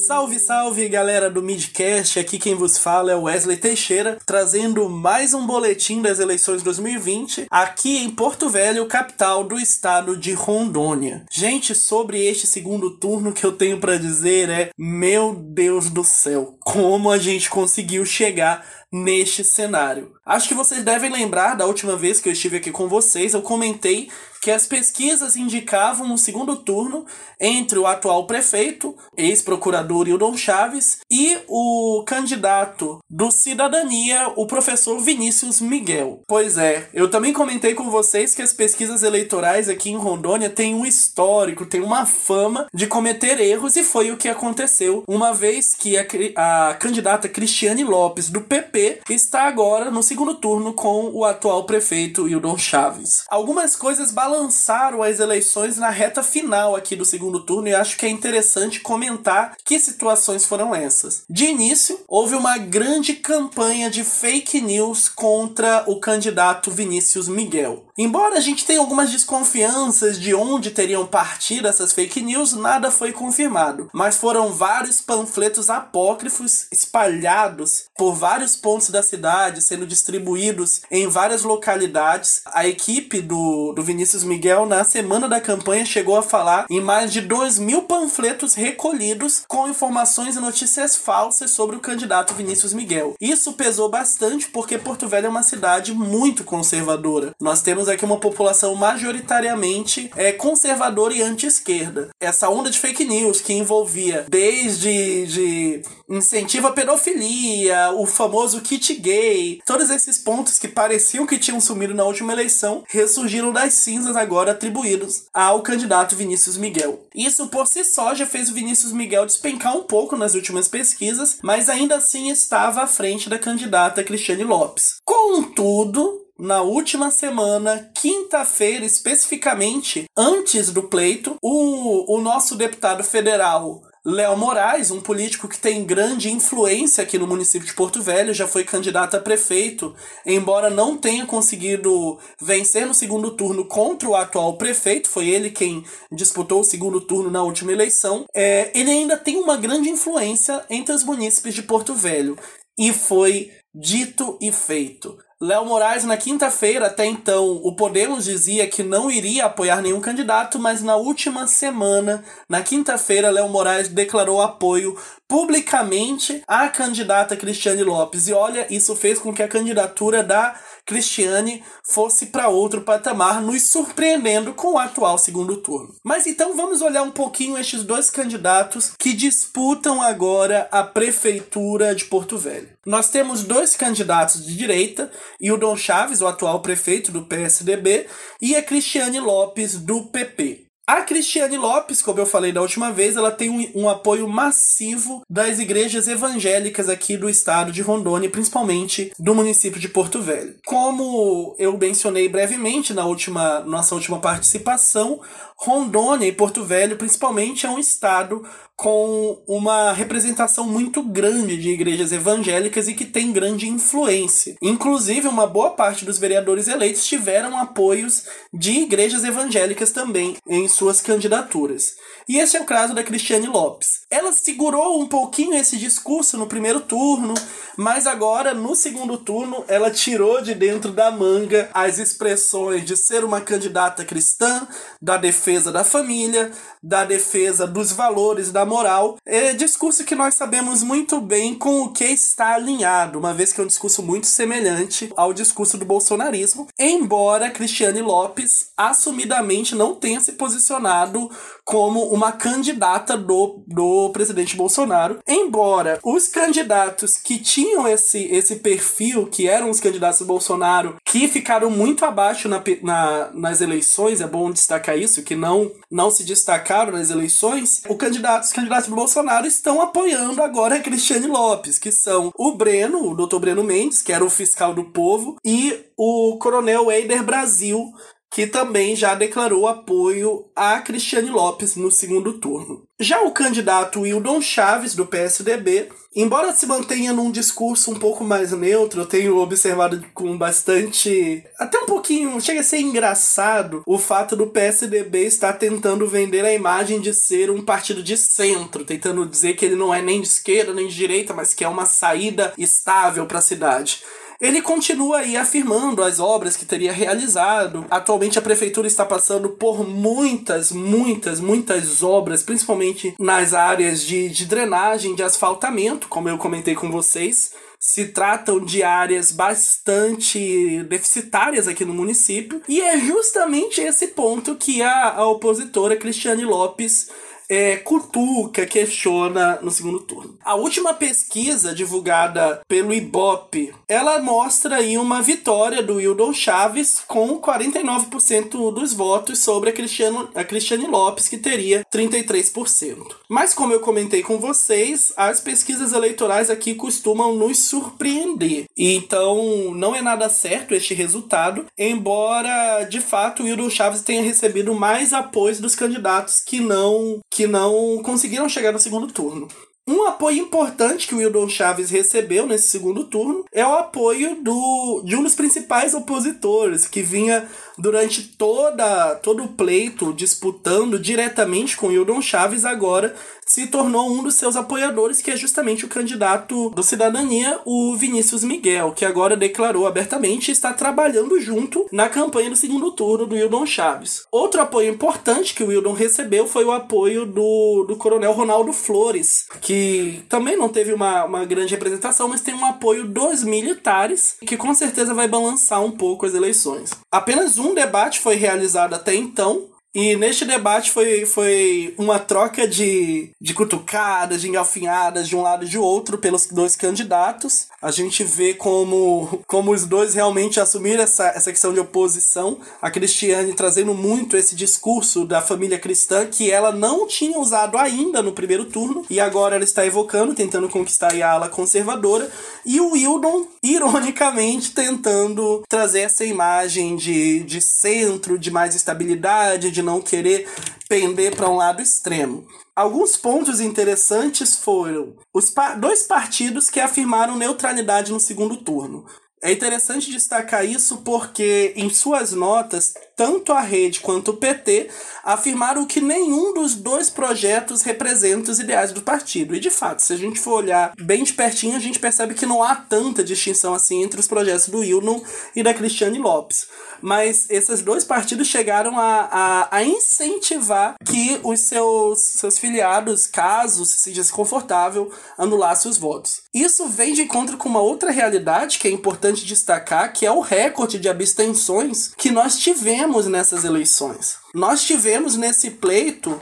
Salve, 0.10 0.40
salve 0.40 0.90
galera 0.90 1.30
do 1.30 1.40
Midcast, 1.40 2.18
aqui 2.18 2.40
quem 2.40 2.56
vos 2.56 2.80
fala 2.80 3.12
é 3.12 3.16
o 3.16 3.26
Wesley 3.26 3.58
Teixeira, 3.58 4.18
trazendo 4.26 4.90
mais 4.90 5.36
um 5.36 5.46
boletim 5.46 6.02
das 6.02 6.20
eleições 6.20 6.64
2020 6.64 7.46
aqui 7.48 8.00
em 8.00 8.10
Porto 8.10 8.50
Velho, 8.50 8.88
capital 8.88 9.44
do 9.44 9.60
estado 9.60 10.18
de 10.18 10.34
Rondônia. 10.34 11.26
Gente, 11.30 11.76
sobre 11.76 12.26
este 12.26 12.48
segundo 12.48 12.90
turno 12.98 13.32
que 13.32 13.46
eu 13.46 13.52
tenho 13.52 13.80
para 13.80 14.00
dizer 14.00 14.50
é: 14.50 14.72
meu 14.76 15.36
Deus 15.36 15.92
do 15.92 16.04
céu, 16.04 16.58
como 16.60 17.12
a 17.12 17.20
gente 17.20 17.48
conseguiu 17.48 18.04
chegar 18.04 18.66
neste 18.92 19.44
cenário. 19.44 20.14
Acho 20.26 20.48
que 20.48 20.54
vocês 20.54 20.84
devem 20.84 21.12
lembrar 21.12 21.56
da 21.56 21.66
última 21.66 21.96
vez 21.96 22.20
que 22.20 22.30
eu 22.30 22.34
estive 22.34 22.58
aqui 22.58 22.72
com 22.72 22.88
vocês, 22.88 23.34
eu 23.34 23.42
comentei 23.42 24.10
que 24.42 24.52
as 24.52 24.66
pesquisas 24.66 25.36
indicavam 25.36 26.12
um 26.12 26.18
segundo 26.18 26.56
turno 26.56 27.06
entre 27.40 27.78
o 27.78 27.86
atual 27.86 28.26
prefeito, 28.26 28.96
ex-procurador 29.18 30.08
Hildon 30.08 30.36
Chaves, 30.36 31.00
e 31.10 31.38
o 31.48 32.04
candidato 32.06 33.00
do 33.10 33.32
Cidadania, 33.32 34.32
o 34.36 34.46
professor 34.46 35.00
Vinícius 35.00 35.62
Miguel. 35.62 36.22
Pois 36.28 36.58
é, 36.58 36.90
eu 36.94 37.10
também 37.10 37.34
comentei 37.34 37.74
com 37.74 37.90
vocês 37.90 38.34
que 38.34 38.42
as 38.42 38.54
pesquisas 38.54 39.04
eleitorais 39.04 39.70
aqui 39.70 39.90
em 39.90 39.98
Rondônia 39.98 40.50
têm 40.50 40.74
um 40.74 40.86
histórico, 40.86 41.66
têm 41.66 41.82
uma 41.82 42.06
fama 42.06 42.68
de 42.74 42.88
cometer 42.88 43.40
erros, 43.40 43.76
e 43.76 43.84
foi 43.84 44.12
o 44.12 44.18
que 44.18 44.30
aconteceu, 44.30 45.04
uma 45.08 45.34
vez 45.34 45.74
que 45.74 45.98
a, 45.98 46.06
a 46.36 46.74
candidata 46.76 47.28
Cristiane 47.28 47.84
Lopes, 47.84 48.30
do 48.30 48.42
PP, 48.42 48.79
está 49.10 49.44
agora 49.44 49.92
no 49.92 50.04
segundo 50.04 50.36
turno 50.36 50.74
com 50.74 51.12
o 51.14 51.26
atual 51.26 51.66
prefeito 51.66 52.28
Hildon 52.28 52.58
Chaves. 52.58 53.24
Algumas 53.28 53.76
coisas 53.76 54.12
balançaram 54.12 55.04
as 55.04 55.20
eleições 55.20 55.78
na 55.78 55.90
reta 55.90 56.24
final 56.24 56.76
aqui 56.76 56.96
do 56.96 57.06
segundo 57.06 57.42
turno 57.42 57.68
e 57.68 57.76
acho 57.76 57.98
que 57.98 58.06
é 58.06 58.10
interessante 58.10 58.80
comentar 58.80 59.56
que 59.64 59.80
situações 59.80 60.46
foram 60.46 60.74
essas. 60.74 61.24
De 61.30 61.46
início, 61.46 62.00
houve 62.08 62.36
uma 62.36 62.58
grande 62.58 63.14
campanha 63.14 63.90
de 63.90 64.04
fake 64.04 64.62
news 64.62 65.10
contra 65.10 65.84
o 65.88 66.00
candidato 66.00 66.72
Vinícius 66.72 67.28
Miguel. 67.28 67.89
Embora 68.02 68.38
a 68.38 68.40
gente 68.40 68.66
tenha 68.66 68.80
algumas 68.80 69.12
desconfianças 69.12 70.18
de 70.18 70.34
onde 70.34 70.72
teriam 70.72 71.06
partido 71.06 71.68
essas 71.68 71.92
fake 71.92 72.22
news, 72.22 72.54
nada 72.54 72.90
foi 72.90 73.12
confirmado. 73.12 73.90
Mas 73.92 74.16
foram 74.16 74.54
vários 74.54 75.02
panfletos 75.02 75.70
apócrifos 75.70 76.68
espalhados 76.72 77.88
por 77.98 78.14
vários 78.14 78.56
pontos 78.56 78.90
da 78.90 79.04
cidade, 79.04 79.62
sendo 79.62 79.86
distribuídos 79.86 80.80
em 80.90 81.10
várias 81.10 81.44
localidades. 81.44 82.42
A 82.46 82.66
equipe 82.66 83.20
do, 83.20 83.74
do 83.74 83.84
Vinícius 83.84 84.24
Miguel, 84.24 84.66
na 84.66 84.86
semana 84.86 85.28
da 85.28 85.42
campanha, 85.42 85.86
chegou 85.86 86.16
a 86.16 86.24
falar 86.24 86.68
em 86.70 86.80
mais 86.80 87.12
de 87.12 87.20
2 87.20 87.60
mil 87.60 87.82
panfletos 87.82 88.54
recolhidos 88.54 89.44
com 89.46 89.68
informações 89.68 90.38
e 90.38 90.40
notícias 90.40 90.96
falsas 90.96 91.52
sobre 91.52 91.76
o 91.76 91.82
candidato 91.82 92.34
Vinícius 92.34 92.72
Miguel. 92.72 93.16
Isso 93.20 93.52
pesou 93.52 93.90
bastante 93.90 94.48
porque 94.48 94.78
Porto 94.78 95.06
Velho 95.06 95.26
é 95.26 95.30
uma 95.30 95.44
cidade 95.44 95.92
muito 95.94 96.46
conservadora. 96.46 97.36
Nós 97.42 97.62
temos 97.62 97.89
aqui 97.90 98.06
uma 98.06 98.20
população 98.20 98.76
majoritariamente 98.76 100.12
é, 100.16 100.32
conservadora 100.32 101.14
e 101.14 101.22
anti-esquerda. 101.22 102.10
Essa 102.20 102.50
onda 102.50 102.70
de 102.70 102.80
fake 102.80 103.06
news 103.06 103.42
que 103.42 103.54
envolvia 103.54 104.26
desde 104.30 105.26
de 105.28 105.82
incentivo 106.10 106.68
à 106.68 106.72
pedofilia, 106.72 107.92
o 107.92 108.06
famoso 108.06 108.62
kit 108.62 108.94
gay, 108.96 109.62
todos 109.66 109.90
esses 109.90 110.18
pontos 110.18 110.58
que 110.58 110.68
pareciam 110.68 111.26
que 111.26 111.38
tinham 111.38 111.62
sumido 111.62 111.94
na 111.94 112.04
última 112.04 112.34
eleição, 112.34 112.84
ressurgiram 112.88 113.52
das 113.52 113.74
cinzas 113.76 114.16
agora 114.16 114.52
atribuídos 114.52 115.26
ao 115.34 115.62
candidato 115.62 116.16
Vinícius 116.16 116.58
Miguel. 116.58 117.04
Isso 117.14 117.48
por 117.48 117.68
si 117.68 117.84
só 117.84 118.16
já 118.16 118.26
fez 118.26 118.50
o 118.50 118.54
Vinícius 118.54 118.92
Miguel 118.92 119.26
despencar 119.26 119.76
um 119.76 119.84
pouco 119.84 120.16
nas 120.16 120.34
últimas 120.34 120.68
pesquisas, 120.68 121.38
mas 121.44 121.70
ainda 121.70 121.98
assim 121.98 122.30
estava 122.30 122.82
à 122.82 122.88
frente 122.88 123.30
da 123.30 123.38
candidata 123.38 124.04
Cristiane 124.04 124.44
Lopes. 124.44 124.96
Contudo, 125.06 126.19
na 126.40 126.62
última 126.62 127.12
semana, 127.12 127.92
quinta-feira 127.94 128.86
especificamente, 128.86 130.06
antes 130.18 130.72
do 130.72 130.84
pleito, 130.84 131.36
o, 131.42 132.16
o 132.16 132.22
nosso 132.22 132.56
deputado 132.56 133.04
federal 133.04 133.82
Léo 134.06 134.38
Moraes, 134.38 134.92
um 134.92 135.02
político 135.02 135.48
que 135.50 135.60
tem 135.60 135.84
grande 135.84 136.32
influência 136.32 137.04
aqui 137.04 137.20
no 137.20 137.28
município 137.28 137.68
de 137.68 137.74
Porto 137.74 138.02
Velho, 138.02 138.34
já 138.34 138.48
foi 138.48 138.64
candidato 138.64 139.18
a 139.18 139.20
prefeito, 139.20 139.94
embora 140.26 140.70
não 140.70 140.98
tenha 140.98 141.26
conseguido 141.26 142.18
vencer 142.42 142.88
no 142.88 142.94
segundo 142.94 143.32
turno 143.32 143.66
contra 143.66 144.08
o 144.08 144.16
atual 144.16 144.58
prefeito, 144.58 145.10
foi 145.10 145.28
ele 145.28 145.52
quem 145.52 145.84
disputou 146.12 146.62
o 146.62 146.64
segundo 146.66 147.02
turno 147.02 147.30
na 147.30 147.44
última 147.44 147.74
eleição. 147.74 148.24
É, 148.34 148.72
ele 148.74 148.90
ainda 148.90 149.18
tem 149.18 149.36
uma 149.36 149.58
grande 149.58 149.90
influência 149.90 150.66
entre 150.70 150.96
os 150.96 151.04
munícipes 151.04 151.54
de 151.54 151.64
Porto 151.64 151.94
Velho. 151.94 152.38
E 152.78 152.94
foi 152.94 153.52
dito 153.76 154.38
e 154.42 154.52
feito. 154.54 155.18
Léo 155.42 155.66
Moraes, 155.66 156.04
na 156.04 156.18
quinta-feira, 156.18 156.88
até 156.88 157.06
então, 157.06 157.62
o 157.64 157.74
Podemos 157.74 158.26
dizia 158.26 158.68
que 158.68 158.84
não 158.84 159.10
iria 159.10 159.46
apoiar 159.46 159.82
nenhum 159.82 160.02
candidato, 160.02 160.60
mas 160.60 160.84
na 160.84 160.98
última 160.98 161.48
semana, 161.48 162.26
na 162.50 162.62
quinta-feira, 162.62 163.30
Léo 163.30 163.48
Moraes 163.48 163.88
declarou 163.88 164.42
apoio 164.42 164.98
publicamente 165.30 166.44
à 166.46 166.68
candidata 166.68 167.38
Cristiane 167.38 167.84
Lopes. 167.84 168.28
E 168.28 168.34
olha, 168.34 168.68
isso 168.70 168.94
fez 168.98 169.18
com 169.18 169.34
que 169.34 169.42
a 169.42 169.48
candidatura 169.48 170.22
da 170.22 170.60
Cristiane 170.90 171.64
fosse 171.84 172.26
para 172.26 172.50
outro 172.50 172.82
patamar, 172.82 173.44
nos 173.44 173.70
surpreendendo 173.70 174.56
com 174.56 174.74
o 174.74 174.80
atual 174.80 175.20
segundo 175.20 175.58
turno. 175.58 175.94
Mas 176.04 176.26
então 176.26 176.58
vamos 176.58 176.82
olhar 176.82 177.04
um 177.04 177.12
pouquinho 177.12 177.60
estes 177.60 177.84
dois 177.84 178.10
candidatos 178.10 178.94
que 178.98 179.14
disputam 179.14 180.02
agora 180.02 180.68
a 180.72 180.82
prefeitura 180.82 181.94
de 181.94 182.06
Porto 182.06 182.40
Velho. 182.40 182.70
Nós 182.84 183.08
temos 183.08 183.44
dois 183.44 183.76
candidatos 183.76 184.44
de 184.44 184.58
direita, 184.58 185.12
Dom 185.60 185.78
Chaves, 185.78 186.22
o 186.22 186.28
atual 186.28 186.60
prefeito 186.60 187.12
do 187.12 187.22
PSDB, 187.22 188.08
e 188.42 188.56
a 188.56 188.64
Cristiane 188.64 189.20
Lopes 189.20 189.76
do 189.76 190.06
PP. 190.06 190.69
A 190.90 191.04
Cristiane 191.04 191.56
Lopes, 191.56 192.02
como 192.02 192.20
eu 192.20 192.26
falei 192.26 192.52
da 192.52 192.64
última 192.64 192.92
vez, 192.92 193.16
ela 193.16 193.30
tem 193.30 193.48
um, 193.48 193.84
um, 193.84 193.88
apoio 193.88 194.28
massivo 194.28 195.22
das 195.30 195.60
igrejas 195.60 196.08
evangélicas 196.08 196.90
aqui 196.90 197.16
do 197.16 197.30
estado 197.30 197.72
de 197.72 197.84
Rondônia, 197.84 198.28
principalmente 198.28 199.12
do 199.20 199.36
município 199.36 199.80
de 199.80 199.88
Porto 199.88 200.20
Velho. 200.20 200.56
Como 200.66 201.56
eu 201.60 201.78
mencionei 201.78 202.28
brevemente 202.28 202.92
na 202.92 203.06
última 203.06 203.60
nossa 203.60 203.94
última 203.94 204.18
participação, 204.18 205.22
Rondônia 205.56 206.26
e 206.26 206.32
Porto 206.32 206.64
Velho, 206.64 206.96
principalmente, 206.98 207.68
é 207.68 207.70
um 207.70 207.78
estado 207.78 208.44
com 208.78 209.44
uma 209.46 209.92
representação 209.92 210.66
muito 210.66 211.04
grande 211.04 211.58
de 211.58 211.70
igrejas 211.72 212.14
evangélicas 212.14 212.88
e 212.88 212.94
que 212.94 213.04
tem 213.04 213.34
grande 213.34 213.68
influência. 213.68 214.56
Inclusive, 214.62 215.28
uma 215.28 215.46
boa 215.46 215.72
parte 215.72 216.06
dos 216.06 216.18
vereadores 216.18 216.70
eleitos 216.70 217.06
tiveram 217.06 217.60
apoios 217.60 218.24
de 218.54 218.72
igrejas 218.72 219.26
evangélicas 219.26 219.92
também 219.92 220.38
em 220.48 220.66
suas 220.80 221.02
candidaturas. 221.02 221.98
E 222.28 222.38
esse 222.38 222.56
é 222.56 222.62
o 222.62 222.66
caso 222.66 222.94
da 222.94 223.04
Cristiane 223.04 223.48
Lopes. 223.48 224.02
Ela 224.10 224.32
segurou 224.32 225.02
um 225.02 225.08
pouquinho 225.08 225.56
esse 225.56 225.78
discurso 225.78 226.38
no 226.38 226.48
primeiro 226.48 226.80
turno, 226.80 227.34
mas 227.76 228.08
agora 228.08 228.54
no 228.54 228.76
segundo 228.76 229.18
turno 229.18 229.64
ela 229.68 229.92
tirou 229.92 230.42
de 230.42 230.54
dentro 230.54 230.92
da 230.92 231.12
manga 231.12 231.70
as 231.74 231.98
expressões 231.98 232.86
de 232.86 232.96
ser 232.96 233.26
uma 233.26 233.42
candidata 233.42 234.06
cristã, 234.06 234.68
da 235.02 235.18
defesa 235.18 235.72
da 235.72 235.84
família, 235.84 236.52
da 236.82 237.04
defesa 237.04 237.68
dos 237.68 237.92
valores 237.92 238.52
da 238.52 238.66
moral. 238.66 239.18
É 239.26 239.54
discurso 239.54 240.06
que 240.06 240.16
nós 240.16 240.36
sabemos 240.36 240.82
muito 240.82 241.20
bem 241.20 241.56
com 241.56 241.82
o 241.82 241.92
que 241.92 242.06
está 242.06 242.54
alinhado, 242.56 243.20
uma 243.20 243.34
vez 243.34 243.52
que 243.52 243.60
é 243.60 243.64
um 243.64 243.68
discurso 243.68 244.02
muito 244.02 244.28
semelhante 244.28 245.12
ao 245.18 245.34
discurso 245.34 245.78
do 245.78 245.86
bolsonarismo, 245.86 246.68
embora 246.80 247.50
Cristiane 247.50 248.02
Lopes 248.02 248.70
assumidamente 248.78 249.76
não 249.76 249.94
tenha 249.96 250.22
se 250.22 250.34
posicionado 250.34 250.69
posicionado 250.70 251.30
como 251.66 252.12
uma 252.12 252.32
candidata 252.32 253.18
do, 253.18 253.64
do 253.68 254.10
presidente 254.12 254.56
Bolsonaro, 254.56 255.20
embora 255.28 256.00
os 256.04 256.28
candidatos 256.28 257.18
que 257.18 257.38
tinham 257.38 257.88
esse, 257.88 258.26
esse 258.26 258.58
perfil, 258.58 259.28
que 259.28 259.48
eram 259.48 259.70
os 259.70 259.80
candidatos 259.80 260.22
Bolsonaro, 260.22 260.96
que 261.06 261.28
ficaram 261.28 261.70
muito 261.70 262.06
abaixo 262.06 262.48
na, 262.48 262.62
na, 262.82 263.30
nas 263.34 263.62
eleições, 263.62 264.22
é 264.22 264.28
bom 264.28 264.52
destacar 264.52 264.98
isso, 264.98 265.24
que 265.24 265.36
não, 265.36 265.72
não 265.92 266.10
se 266.10 266.24
destacaram 266.24 266.94
nas 266.94 267.10
eleições, 267.10 267.84
o 267.88 267.96
candidato, 267.96 268.44
os 268.44 268.52
candidatos 268.52 268.90
Bolsonaro 268.90 269.46
estão 269.46 269.82
apoiando 269.82 270.42
agora 270.42 270.76
a 270.76 270.80
Cristiane 270.80 271.28
Lopes, 271.28 271.78
que 271.78 271.92
são 271.92 272.32
o 272.36 272.52
Breno, 272.54 273.12
o 273.12 273.16
doutor 273.16 273.40
Breno 273.40 273.64
Mendes, 273.64 274.02
que 274.02 274.14
era 274.14 274.26
o 274.26 274.30
fiscal 274.30 274.74
do 274.74 274.86
povo, 274.86 275.38
e 275.46 275.86
o 275.96 276.38
coronel 276.40 276.92
Eider 276.92 277.24
Brasil, 277.24 277.92
que 278.32 278.46
também 278.46 278.96
já 278.96 279.16
declarou 279.16 279.68
apoio 279.68 280.46
a 280.56 280.80
Cristiane 280.82 281.30
Lopes 281.30 281.76
no 281.76 281.92
segundo 281.92 282.34
turno. 282.34 282.84
Já 283.00 283.22
o 283.22 283.32
candidato 283.32 284.02
Wildon 284.02 284.42
Chaves, 284.42 284.94
do 284.94 285.06
PSDB, 285.06 285.90
embora 286.16 286.54
se 286.54 286.66
mantenha 286.68 287.14
num 287.14 287.32
discurso 287.32 287.92
um 287.92 287.96
pouco 287.96 288.24
mais 288.24 288.52
neutro, 288.52 289.02
eu 289.02 289.06
tenho 289.06 289.38
observado 289.38 290.04
com 290.14 290.38
bastante. 290.38 291.44
até 291.58 291.80
um 291.80 291.86
pouquinho. 291.86 292.40
chega 292.42 292.60
a 292.60 292.64
ser 292.64 292.80
engraçado 292.80 293.82
o 293.86 293.98
fato 293.98 294.36
do 294.36 294.48
PSDB 294.48 295.26
estar 295.26 295.54
tentando 295.54 296.08
vender 296.08 296.46
a 296.46 296.54
imagem 296.54 297.00
de 297.00 297.14
ser 297.14 297.50
um 297.50 297.64
partido 297.64 298.04
de 298.04 298.18
centro, 298.18 298.86
tentando 298.86 299.26
dizer 299.26 299.56
que 299.56 299.66
ele 299.66 299.76
não 299.76 299.94
é 299.94 300.02
nem 300.02 300.22
de 300.22 300.28
esquerda 300.28 300.74
nem 300.74 300.88
de 300.88 300.96
direita, 300.96 301.34
mas 301.34 301.54
que 301.54 301.64
é 301.64 301.68
uma 301.68 301.86
saída 301.86 302.54
estável 302.58 303.26
para 303.26 303.40
a 303.40 303.42
cidade. 303.42 304.04
Ele 304.40 304.62
continua 304.62 305.18
aí 305.18 305.36
afirmando 305.36 306.02
as 306.02 306.20
obras 306.20 306.56
que 306.56 306.66
teria 306.66 306.94
realizado. 306.94 307.86
Atualmente 307.90 308.40
a 308.40 308.42
prefeitura 308.42 308.88
está 308.88 309.06
passando 309.06 309.50
por 309.50 309.86
muitas, 309.86 310.72
muitas, 310.72 311.42
muitas 311.42 312.02
obras, 312.02 312.42
principalmente 312.42 313.14
nas 313.20 313.54
áreas 313.54 314.02
de, 314.02 314.30
de 314.30 314.46
drenagem, 314.46 315.14
de 315.14 315.24
asfaltamento, 315.24 316.08
como 316.08 316.30
eu 316.30 316.38
comentei 316.38 316.74
com 316.74 316.90
vocês 316.90 317.52
se 317.82 318.08
tratam 318.08 318.60
de 318.60 318.84
áreas 318.84 319.32
bastante 319.32 320.84
deficitárias 320.84 321.66
aqui 321.66 321.86
no 321.86 321.94
município, 321.94 322.62
e 322.68 322.82
é 322.82 323.00
justamente 323.00 323.80
esse 323.80 324.08
ponto 324.08 324.56
que 324.56 324.82
a, 324.82 325.14
a 325.14 325.26
opositora 325.26 325.96
Cristiane 325.96 326.44
Lopes 326.44 327.10
é, 327.50 327.78
cutuca, 327.78 328.66
questiona 328.66 329.60
no 329.62 329.72
segundo 329.72 330.00
turno. 330.00 330.38
A 330.46 330.56
última 330.56 330.94
pesquisa 330.94 331.74
divulgada 331.74 332.62
pelo 332.68 332.94
Ibope, 332.94 333.74
ela 333.88 334.20
mostra 334.20 334.78
aí 334.78 334.98
uma 334.98 335.22
vitória 335.22 335.82
do 335.82 335.96
Wildon 335.96 336.32
Chaves 336.32 337.02
com 337.08 337.42
49% 337.42 338.74
dos 338.74 338.94
votos 338.94 339.40
sobre 339.40 339.72
a, 339.72 339.74
Cristiano, 339.74 340.30
a 340.36 340.44
Cristiane 340.44 340.86
Lopes, 340.86 341.28
que 341.28 341.38
teria 341.38 341.84
33%. 341.92 343.16
Mas 343.28 343.54
como 343.54 343.74
eu 343.74 343.80
comentei 343.80 344.22
com 344.22 344.38
vocês, 344.38 345.12
as 345.18 345.40
pesquisas 345.40 345.94
eleitorais 345.94 346.50
aqui 346.50 346.76
costumam 346.76 347.36
nos 347.36 347.58
surpreender. 347.60 348.66
Então, 348.78 349.74
não 349.74 349.96
é 349.96 350.02
nada 350.02 350.30
certo 350.30 350.76
este 350.76 350.94
resultado, 350.94 351.66
embora 351.78 352.84
de 352.84 353.02
fato 353.02 353.42
o 353.42 353.46
Wildon 353.46 353.70
Chaves 353.70 354.02
tenha 354.02 354.22
recebido 354.22 354.76
mais 354.76 355.14
apoio 355.14 355.50
dos 355.60 355.74
candidatos 355.74 356.42
que 356.42 356.60
não 356.60 357.20
que 357.32 357.39
não 357.48 358.02
conseguiram 358.04 358.50
chegar 358.50 358.72
no 358.72 358.80
segundo 358.80 359.08
turno. 359.08 359.48
Um 359.88 360.06
apoio 360.06 360.38
importante 360.38 361.08
que 361.08 361.16
o 361.16 361.18
Wildon 361.18 361.50
Chaves 361.50 361.90
recebeu 361.90 362.46
nesse 362.46 362.68
segundo 362.68 363.06
turno 363.06 363.44
é 363.52 363.66
o 363.66 363.74
apoio 363.74 364.36
do, 364.36 365.02
de 365.04 365.16
um 365.16 365.24
dos 365.24 365.34
principais 365.34 365.96
opositores, 365.96 366.88
que 366.88 367.02
vinha 367.02 367.50
durante 367.80 368.22
toda, 368.24 369.16
todo 369.16 369.44
o 369.44 369.48
pleito 369.48 370.14
disputando 370.14 371.00
diretamente 371.00 371.78
com 371.78 371.88
o 371.88 371.90
Wildon 371.90 372.22
Chaves, 372.22 372.66
agora 372.66 373.16
se 373.50 373.66
tornou 373.66 374.12
um 374.12 374.22
dos 374.22 374.36
seus 374.36 374.56
apoiadores, 374.56 375.22
que 375.22 375.32
é 375.32 375.36
justamente 375.36 375.84
o 375.84 375.90
candidato 375.90 376.70
do 376.70 376.84
Cidadania, 376.84 377.60
o 377.66 377.96
Vinícius 377.96 378.44
Miguel, 378.44 378.92
que 378.92 379.04
agora 379.04 379.36
declarou 379.36 379.88
abertamente 379.88 380.52
estar 380.52 380.74
trabalhando 380.74 381.40
junto 381.42 381.88
na 381.92 382.08
campanha 382.08 382.52
do 382.52 382.56
segundo 382.56 382.92
turno 382.92 383.26
do 383.26 383.34
Wildon 383.34 383.66
Chaves. 383.66 384.24
Outro 384.32 384.62
apoio 384.62 384.94
importante 384.94 385.56
que 385.56 385.64
o 385.64 385.68
Wildon 385.68 385.94
recebeu 385.94 386.48
foi 386.48 386.64
o 386.64 386.72
apoio 386.72 387.26
do, 387.26 387.86
do 387.88 387.96
coronel 387.96 388.34
Ronaldo 388.34 388.72
Flores, 388.72 389.48
que 389.60 390.22
também 390.30 390.56
não 390.56 390.70
teve 390.70 390.94
uma, 390.94 391.26
uma 391.26 391.44
grande 391.44 391.74
representação, 391.74 392.28
mas 392.28 392.42
tem 392.42 392.54
um 392.54 392.66
apoio 392.66 393.08
dos 393.08 393.44
militares, 393.44 394.36
que 394.46 394.58
com 394.58 394.76
certeza 394.76 395.16
vai 395.16 395.28
balançar 395.28 395.84
um 395.84 395.92
pouco 395.92 396.28
as 396.28 396.36
eleições. 396.36 396.92
Apenas 397.12 397.58
um 397.58 397.69
debate 397.74 398.20
foi 398.20 398.36
realizado 398.36 398.94
até 398.94 399.16
então, 399.16 399.69
e 399.94 400.16
neste 400.16 400.46
debate 400.46 400.92
foi, 400.92 401.26
foi 401.26 401.96
uma 401.98 402.20
troca 402.20 402.68
de, 402.68 403.32
de 403.42 403.54
cutucadas, 403.56 404.42
de 404.42 404.48
engalfinhadas 404.48 405.28
de 405.28 405.36
um 405.36 405.42
lado 405.42 405.66
e 405.66 405.68
de 405.68 405.80
outro 405.80 406.20
pelos 406.20 406.46
dois 406.46 406.76
candidatos. 406.76 407.68
A 407.82 407.90
gente 407.90 408.24
vê 408.24 408.54
como, 408.54 409.42
como 409.48 409.72
os 409.72 409.86
dois 409.86 410.14
realmente 410.14 410.60
assumiram 410.60 411.02
essa, 411.04 411.30
essa 411.30 411.52
questão 411.52 411.74
de 411.74 411.80
oposição. 411.80 412.60
A 412.80 412.92
Cristiane 412.92 413.54
trazendo 413.54 413.96
muito 413.96 414.38
esse 414.38 414.56
discurso 414.56 415.26
da 415.26 415.42
família 415.42 415.80
cristã 415.80 416.28
que 416.28 416.52
ela 416.52 416.72
não 416.72 417.08
tinha 417.08 417.40
usado 417.40 417.78
ainda 417.78 418.22
no 418.22 418.34
primeiro 418.34 418.66
turno 418.66 419.04
e 419.10 419.20
agora 419.20 419.56
ela 419.56 419.64
está 419.64 419.86
evocando, 419.86 420.36
tentando 420.36 420.70
conquistar 420.70 421.16
a 421.20 421.32
ala 421.32 421.50
conservadora. 421.50 422.30
E 422.64 422.80
o 422.80 422.92
Wildon, 422.92 423.48
ironicamente, 423.64 424.72
tentando 424.72 425.64
trazer 425.68 426.02
essa 426.02 426.24
imagem 426.24 426.96
de, 426.96 427.40
de 427.44 427.60
centro, 427.60 428.38
de 428.38 428.52
mais 428.52 428.76
estabilidade, 428.76 429.72
de 429.72 429.79
não 429.82 430.02
querer 430.02 430.48
pender 430.88 431.36
para 431.36 431.50
um 431.50 431.56
lado 431.56 431.82
extremo. 431.82 432.48
Alguns 432.76 433.18
pontos 433.18 433.60
interessantes 433.60 434.56
foram 434.56 435.16
os 435.34 435.50
pa 435.50 435.76
dois 435.76 436.04
partidos 436.04 436.70
que 436.70 436.80
afirmaram 436.80 437.38
neutralidade 437.38 438.12
no 438.12 438.20
segundo 438.20 438.58
turno. 438.58 439.06
É 439.42 439.52
interessante 439.52 440.12
destacar 440.12 440.66
isso 440.66 440.98
porque, 440.98 441.74
em 441.76 441.90
suas 441.90 442.34
notas, 442.34 442.94
tanto 443.20 443.52
a 443.52 443.60
rede 443.60 444.00
quanto 444.00 444.32
o 444.32 444.38
PT 444.38 444.90
afirmaram 445.26 445.86
que 445.86 446.00
nenhum 446.00 446.54
dos 446.54 446.74
dois 446.74 447.10
projetos 447.10 447.82
representa 447.82 448.50
os 448.50 448.62
ideais 448.62 448.94
do 448.94 449.02
partido. 449.02 449.54
E, 449.54 449.60
de 449.60 449.70
fato, 449.70 450.00
se 450.00 450.14
a 450.14 450.16
gente 450.16 450.40
for 450.40 450.54
olhar 450.54 450.94
bem 450.98 451.26
de 451.26 451.34
pertinho, 451.34 451.76
a 451.76 451.82
gente 451.82 452.00
percebe 452.00 452.34
que 452.34 452.46
não 452.46 452.64
há 452.64 452.74
tanta 452.76 453.22
distinção 453.22 453.74
assim 453.74 454.04
entre 454.04 454.22
os 454.22 454.28
projetos 454.28 454.70
do 454.70 454.80
Wilson 454.80 455.22
e 455.54 455.62
da 455.62 455.74
Cristiane 455.74 456.18
Lopes 456.18 456.66
mas 457.02 457.48
esses 457.50 457.82
dois 457.82 458.04
partidos 458.04 458.48
chegaram 458.48 458.98
a, 458.98 459.30
a, 459.32 459.78
a 459.78 459.84
incentivar 459.84 460.96
que 461.06 461.40
os 461.44 461.62
seus, 461.62 462.20
seus 462.20 462.60
filiados, 462.60 463.28
caso 463.28 463.86
se 463.86 464.00
sentisse 464.00 464.32
confortável, 464.32 465.12
anulassem 465.38 465.90
os 465.90 465.98
votos. 465.98 466.42
Isso 466.54 466.88
vem 466.88 467.14
de 467.14 467.24
encontro 467.24 467.58
com 467.58 467.70
uma 467.70 467.82
outra 467.82 468.12
realidade 468.12 468.80
que 468.80 468.88
é 468.88 468.92
importante 468.92 469.46
destacar, 469.46 470.14
que 470.14 470.26
é 470.26 470.32
o 470.32 470.42
recorde 470.42 471.00
de 471.00 471.10
abstenções 471.10 472.12
que 472.18 472.32
nós 472.32 472.58
tivemos 472.58 473.09
nessas 473.28 473.64
eleições. 473.64 474.38
Nós 474.54 474.84
tivemos 474.84 475.36
nesse 475.36 475.72
pleito 475.72 476.40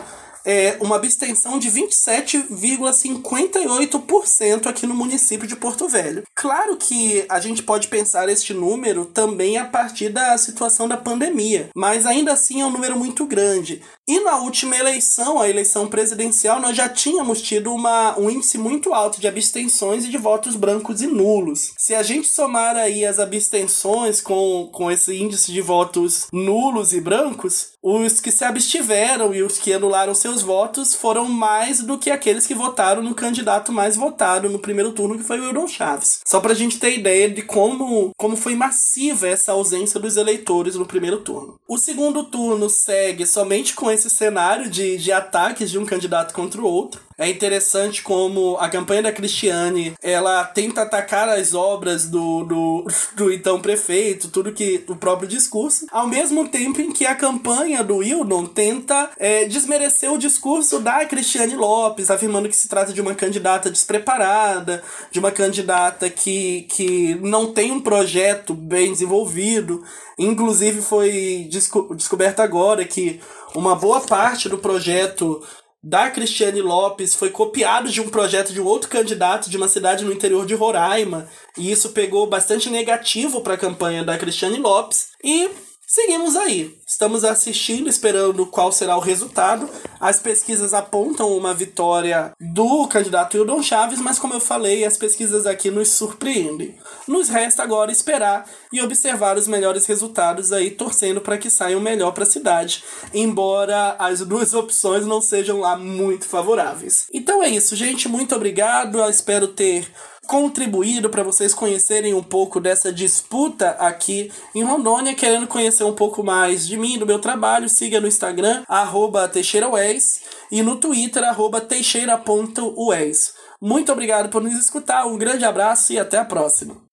é, 0.47 0.77
uma 0.79 0.95
abstenção 0.95 1.59
de 1.59 1.69
27,58% 1.69 4.65
aqui 4.65 4.87
no 4.87 4.95
município 4.95 5.45
de 5.45 5.57
Porto 5.57 5.89
Velho. 5.89 6.23
Claro 6.33 6.77
que 6.77 7.25
a 7.27 7.41
gente 7.41 7.61
pode 7.61 7.89
pensar 7.89 8.29
este 8.29 8.53
número 8.53 9.03
também 9.03 9.57
a 9.57 9.65
partir 9.65 10.07
da 10.07 10.37
situação 10.37 10.87
da 10.87 10.95
pandemia, 10.95 11.69
mas 11.75 12.05
ainda 12.05 12.31
assim 12.31 12.61
é 12.61 12.65
um 12.65 12.71
número 12.71 12.97
muito 12.97 13.25
grande. 13.25 13.81
E 14.09 14.21
na 14.21 14.37
última 14.37 14.77
eleição, 14.77 15.41
a 15.41 15.49
eleição 15.49 15.85
presidencial, 15.89 16.61
nós 16.61 16.77
já 16.77 16.87
tínhamos 16.87 17.41
tido 17.41 17.73
uma, 17.73 18.17
um 18.17 18.29
índice 18.29 18.57
muito 18.57 18.93
alto 18.93 19.19
de 19.19 19.27
abstenções 19.27 20.05
e 20.05 20.09
de 20.09 20.17
votos 20.17 20.55
brancos 20.55 21.01
e 21.01 21.07
nulos. 21.07 21.73
Se 21.77 21.93
a 21.93 22.01
gente 22.01 22.25
somar 22.25 22.77
aí 22.77 23.05
as 23.05 23.19
abstenções 23.19 24.21
com, 24.21 24.69
com 24.71 24.89
esse 24.89 25.13
índice 25.13 25.51
de 25.51 25.59
votos 25.59 26.27
nulos 26.31 26.93
e 26.93 27.01
brancos, 27.01 27.71
os 27.83 28.19
que 28.19 28.31
se 28.31 28.43
abstiveram 28.43 29.33
e 29.33 29.43
os 29.43 29.57
que 29.57 29.71
anularam 29.71 30.13
seus 30.13 30.41
votos 30.41 30.95
foram 30.95 31.29
mais 31.29 31.81
do 31.81 31.97
que 31.97 32.09
aqueles 32.09 32.47
que 32.47 32.55
votaram 32.55 33.01
no 33.01 33.15
candidato 33.15 33.71
mais 33.71 33.95
votado 33.95 34.49
no 34.49 34.59
primeiro 34.59 34.91
turno, 34.91 35.17
que 35.17 35.23
foi 35.23 35.39
o 35.39 35.45
Eudon 35.45 35.67
Chaves. 35.67 36.19
Só 36.25 36.39
pra 36.39 36.53
gente 36.53 36.79
ter 36.79 36.97
ideia 36.97 37.29
de 37.29 37.41
como, 37.41 38.11
como 38.17 38.35
foi 38.35 38.55
massiva 38.55 39.27
essa 39.27 39.51
ausência 39.51 39.99
dos 39.99 40.17
eleitores 40.17 40.75
no 40.75 40.85
primeiro 40.85 41.21
turno. 41.21 41.55
O 41.67 41.77
segundo 41.77 42.23
turno 42.23 42.69
segue 42.69 43.25
somente 43.25 43.73
com 43.73 43.89
esse 43.97 44.09
cenário 44.09 44.69
de, 44.69 44.97
de 44.97 45.11
ataques 45.11 45.69
de 45.69 45.77
um 45.77 45.85
candidato 45.85 46.33
contra 46.33 46.61
o 46.61 46.65
outro. 46.65 47.06
É 47.17 47.27
interessante 47.27 48.03
como 48.03 48.57
a 48.57 48.69
campanha 48.69 49.01
da 49.01 49.11
Cristiane, 49.11 49.95
ela 50.03 50.43
tenta 50.43 50.83
atacar 50.83 51.27
as 51.27 51.55
obras 51.55 52.07
do, 52.07 52.43
do, 52.43 52.85
do 53.15 53.33
então 53.33 53.59
prefeito, 53.59 54.29
tudo 54.29 54.53
que 54.53 54.83
o 54.87 54.95
próprio 54.95 55.27
discurso, 55.27 55.87
ao 55.91 56.05
mesmo 56.05 56.47
tempo 56.47 56.79
em 56.79 56.91
que 56.91 57.07
a 57.07 57.15
campanha 57.15 57.83
do 57.83 57.97
Wildon 57.97 58.45
tenta 58.45 59.09
é, 59.17 59.45
desmerecer 59.45 60.13
o 60.13 60.17
discurso 60.19 60.79
da 60.79 61.05
Cristiane 61.05 61.55
Lopes, 61.55 62.11
afirmando 62.11 62.47
que 62.47 62.55
se 62.55 62.69
trata 62.69 62.93
de 62.93 63.01
uma 63.01 63.15
candidata 63.15 63.71
despreparada, 63.71 64.83
de 65.09 65.17
uma 65.17 65.31
candidata 65.31 66.11
que, 66.11 66.67
que 66.69 67.15
não 67.15 67.51
tem 67.51 67.71
um 67.71 67.81
projeto 67.81 68.53
bem 68.53 68.91
desenvolvido. 68.91 69.83
Inclusive 70.19 70.81
foi 70.81 71.47
desco 71.49 71.95
descoberto 71.95 72.41
agora 72.41 72.85
que 72.85 73.19
uma 73.55 73.75
boa 73.75 74.01
parte 74.01 74.47
do 74.49 74.57
projeto 74.57 75.41
da 75.87 76.09
Cristiane 76.09 76.61
Lopes 76.61 77.15
foi 77.15 77.29
copiado 77.29 77.89
de 77.89 78.01
um 78.01 78.09
projeto 78.09 78.51
de 78.51 78.59
um 78.59 78.65
outro 78.65 78.89
candidato 78.89 79.49
de 79.49 79.55
uma 79.55 79.69
cidade 79.69 80.03
no 80.03 80.11
interior 80.11 80.45
de 80.45 80.53
Roraima, 80.53 81.29
e 81.57 81.71
isso 81.71 81.91
pegou 81.91 82.27
bastante 82.27 82.69
negativo 82.69 83.39
para 83.39 83.53
a 83.53 83.57
campanha 83.57 84.03
da 84.03 84.17
Cristiane 84.17 84.57
Lopes. 84.57 85.11
E 85.23 85.49
Seguimos 85.89 86.35
aí. 86.35 86.77
Estamos 86.85 87.23
assistindo, 87.23 87.87
esperando 87.87 88.45
qual 88.45 88.73
será 88.73 88.97
o 88.97 88.99
resultado. 88.99 89.69
As 90.01 90.19
pesquisas 90.19 90.73
apontam 90.73 91.31
uma 91.31 91.53
vitória 91.53 92.33
do 92.41 92.85
candidato 92.89 93.37
Hildon 93.37 93.63
Chaves, 93.63 94.01
mas 94.01 94.19
como 94.19 94.33
eu 94.33 94.41
falei, 94.41 94.83
as 94.83 94.97
pesquisas 94.97 95.45
aqui 95.45 95.71
nos 95.71 95.87
surpreendem. 95.87 96.77
Nos 97.07 97.29
resta 97.29 97.63
agora 97.63 97.89
esperar 97.89 98.45
e 98.73 98.81
observar 98.81 99.37
os 99.37 99.47
melhores 99.47 99.85
resultados 99.85 100.51
aí, 100.51 100.71
torcendo 100.71 101.21
para 101.21 101.37
que 101.37 101.49
saiam 101.49 101.79
melhor 101.79 102.11
para 102.11 102.23
a 102.23 102.29
cidade, 102.29 102.83
embora 103.13 103.95
as 103.97 104.19
duas 104.19 104.51
opções 104.55 105.05
não 105.05 105.21
sejam 105.21 105.61
lá 105.61 105.77
muito 105.77 106.27
favoráveis. 106.27 107.07
Então 107.13 107.41
é 107.41 107.47
isso, 107.47 107.77
gente. 107.77 108.09
Muito 108.09 108.35
obrigado. 108.35 108.97
Eu 108.97 109.09
espero 109.09 109.47
ter 109.47 109.87
contribuído 110.27 111.09
para 111.09 111.23
vocês 111.23 111.53
conhecerem 111.53 112.13
um 112.13 112.21
pouco 112.21 112.59
dessa 112.59 112.91
disputa 112.91 113.71
aqui 113.79 114.31
em 114.53 114.63
Rondônia. 114.63 115.15
Querendo 115.15 115.47
conhecer 115.47 115.85
um 115.85 115.95
pouco 115.95 116.23
mais 116.23 116.67
de 116.67 116.77
mim, 116.77 116.99
do 116.99 117.07
meu 117.07 117.19
trabalho, 117.19 117.69
siga 117.69 117.99
no 117.99 118.07
Instagram, 118.07 118.63
arroba 118.67 119.27
TeixeiraWes, 119.27 120.21
e 120.51 120.61
no 120.61 120.75
Twitter, 120.75 121.23
arroba 121.23 121.61
teixeira.ues. 121.61 123.33
Muito 123.59 123.91
obrigado 123.91 124.29
por 124.29 124.43
nos 124.43 124.53
escutar, 124.53 125.07
um 125.07 125.17
grande 125.17 125.45
abraço 125.45 125.93
e 125.93 125.97
até 125.97 126.17
a 126.17 126.25
próxima. 126.25 126.85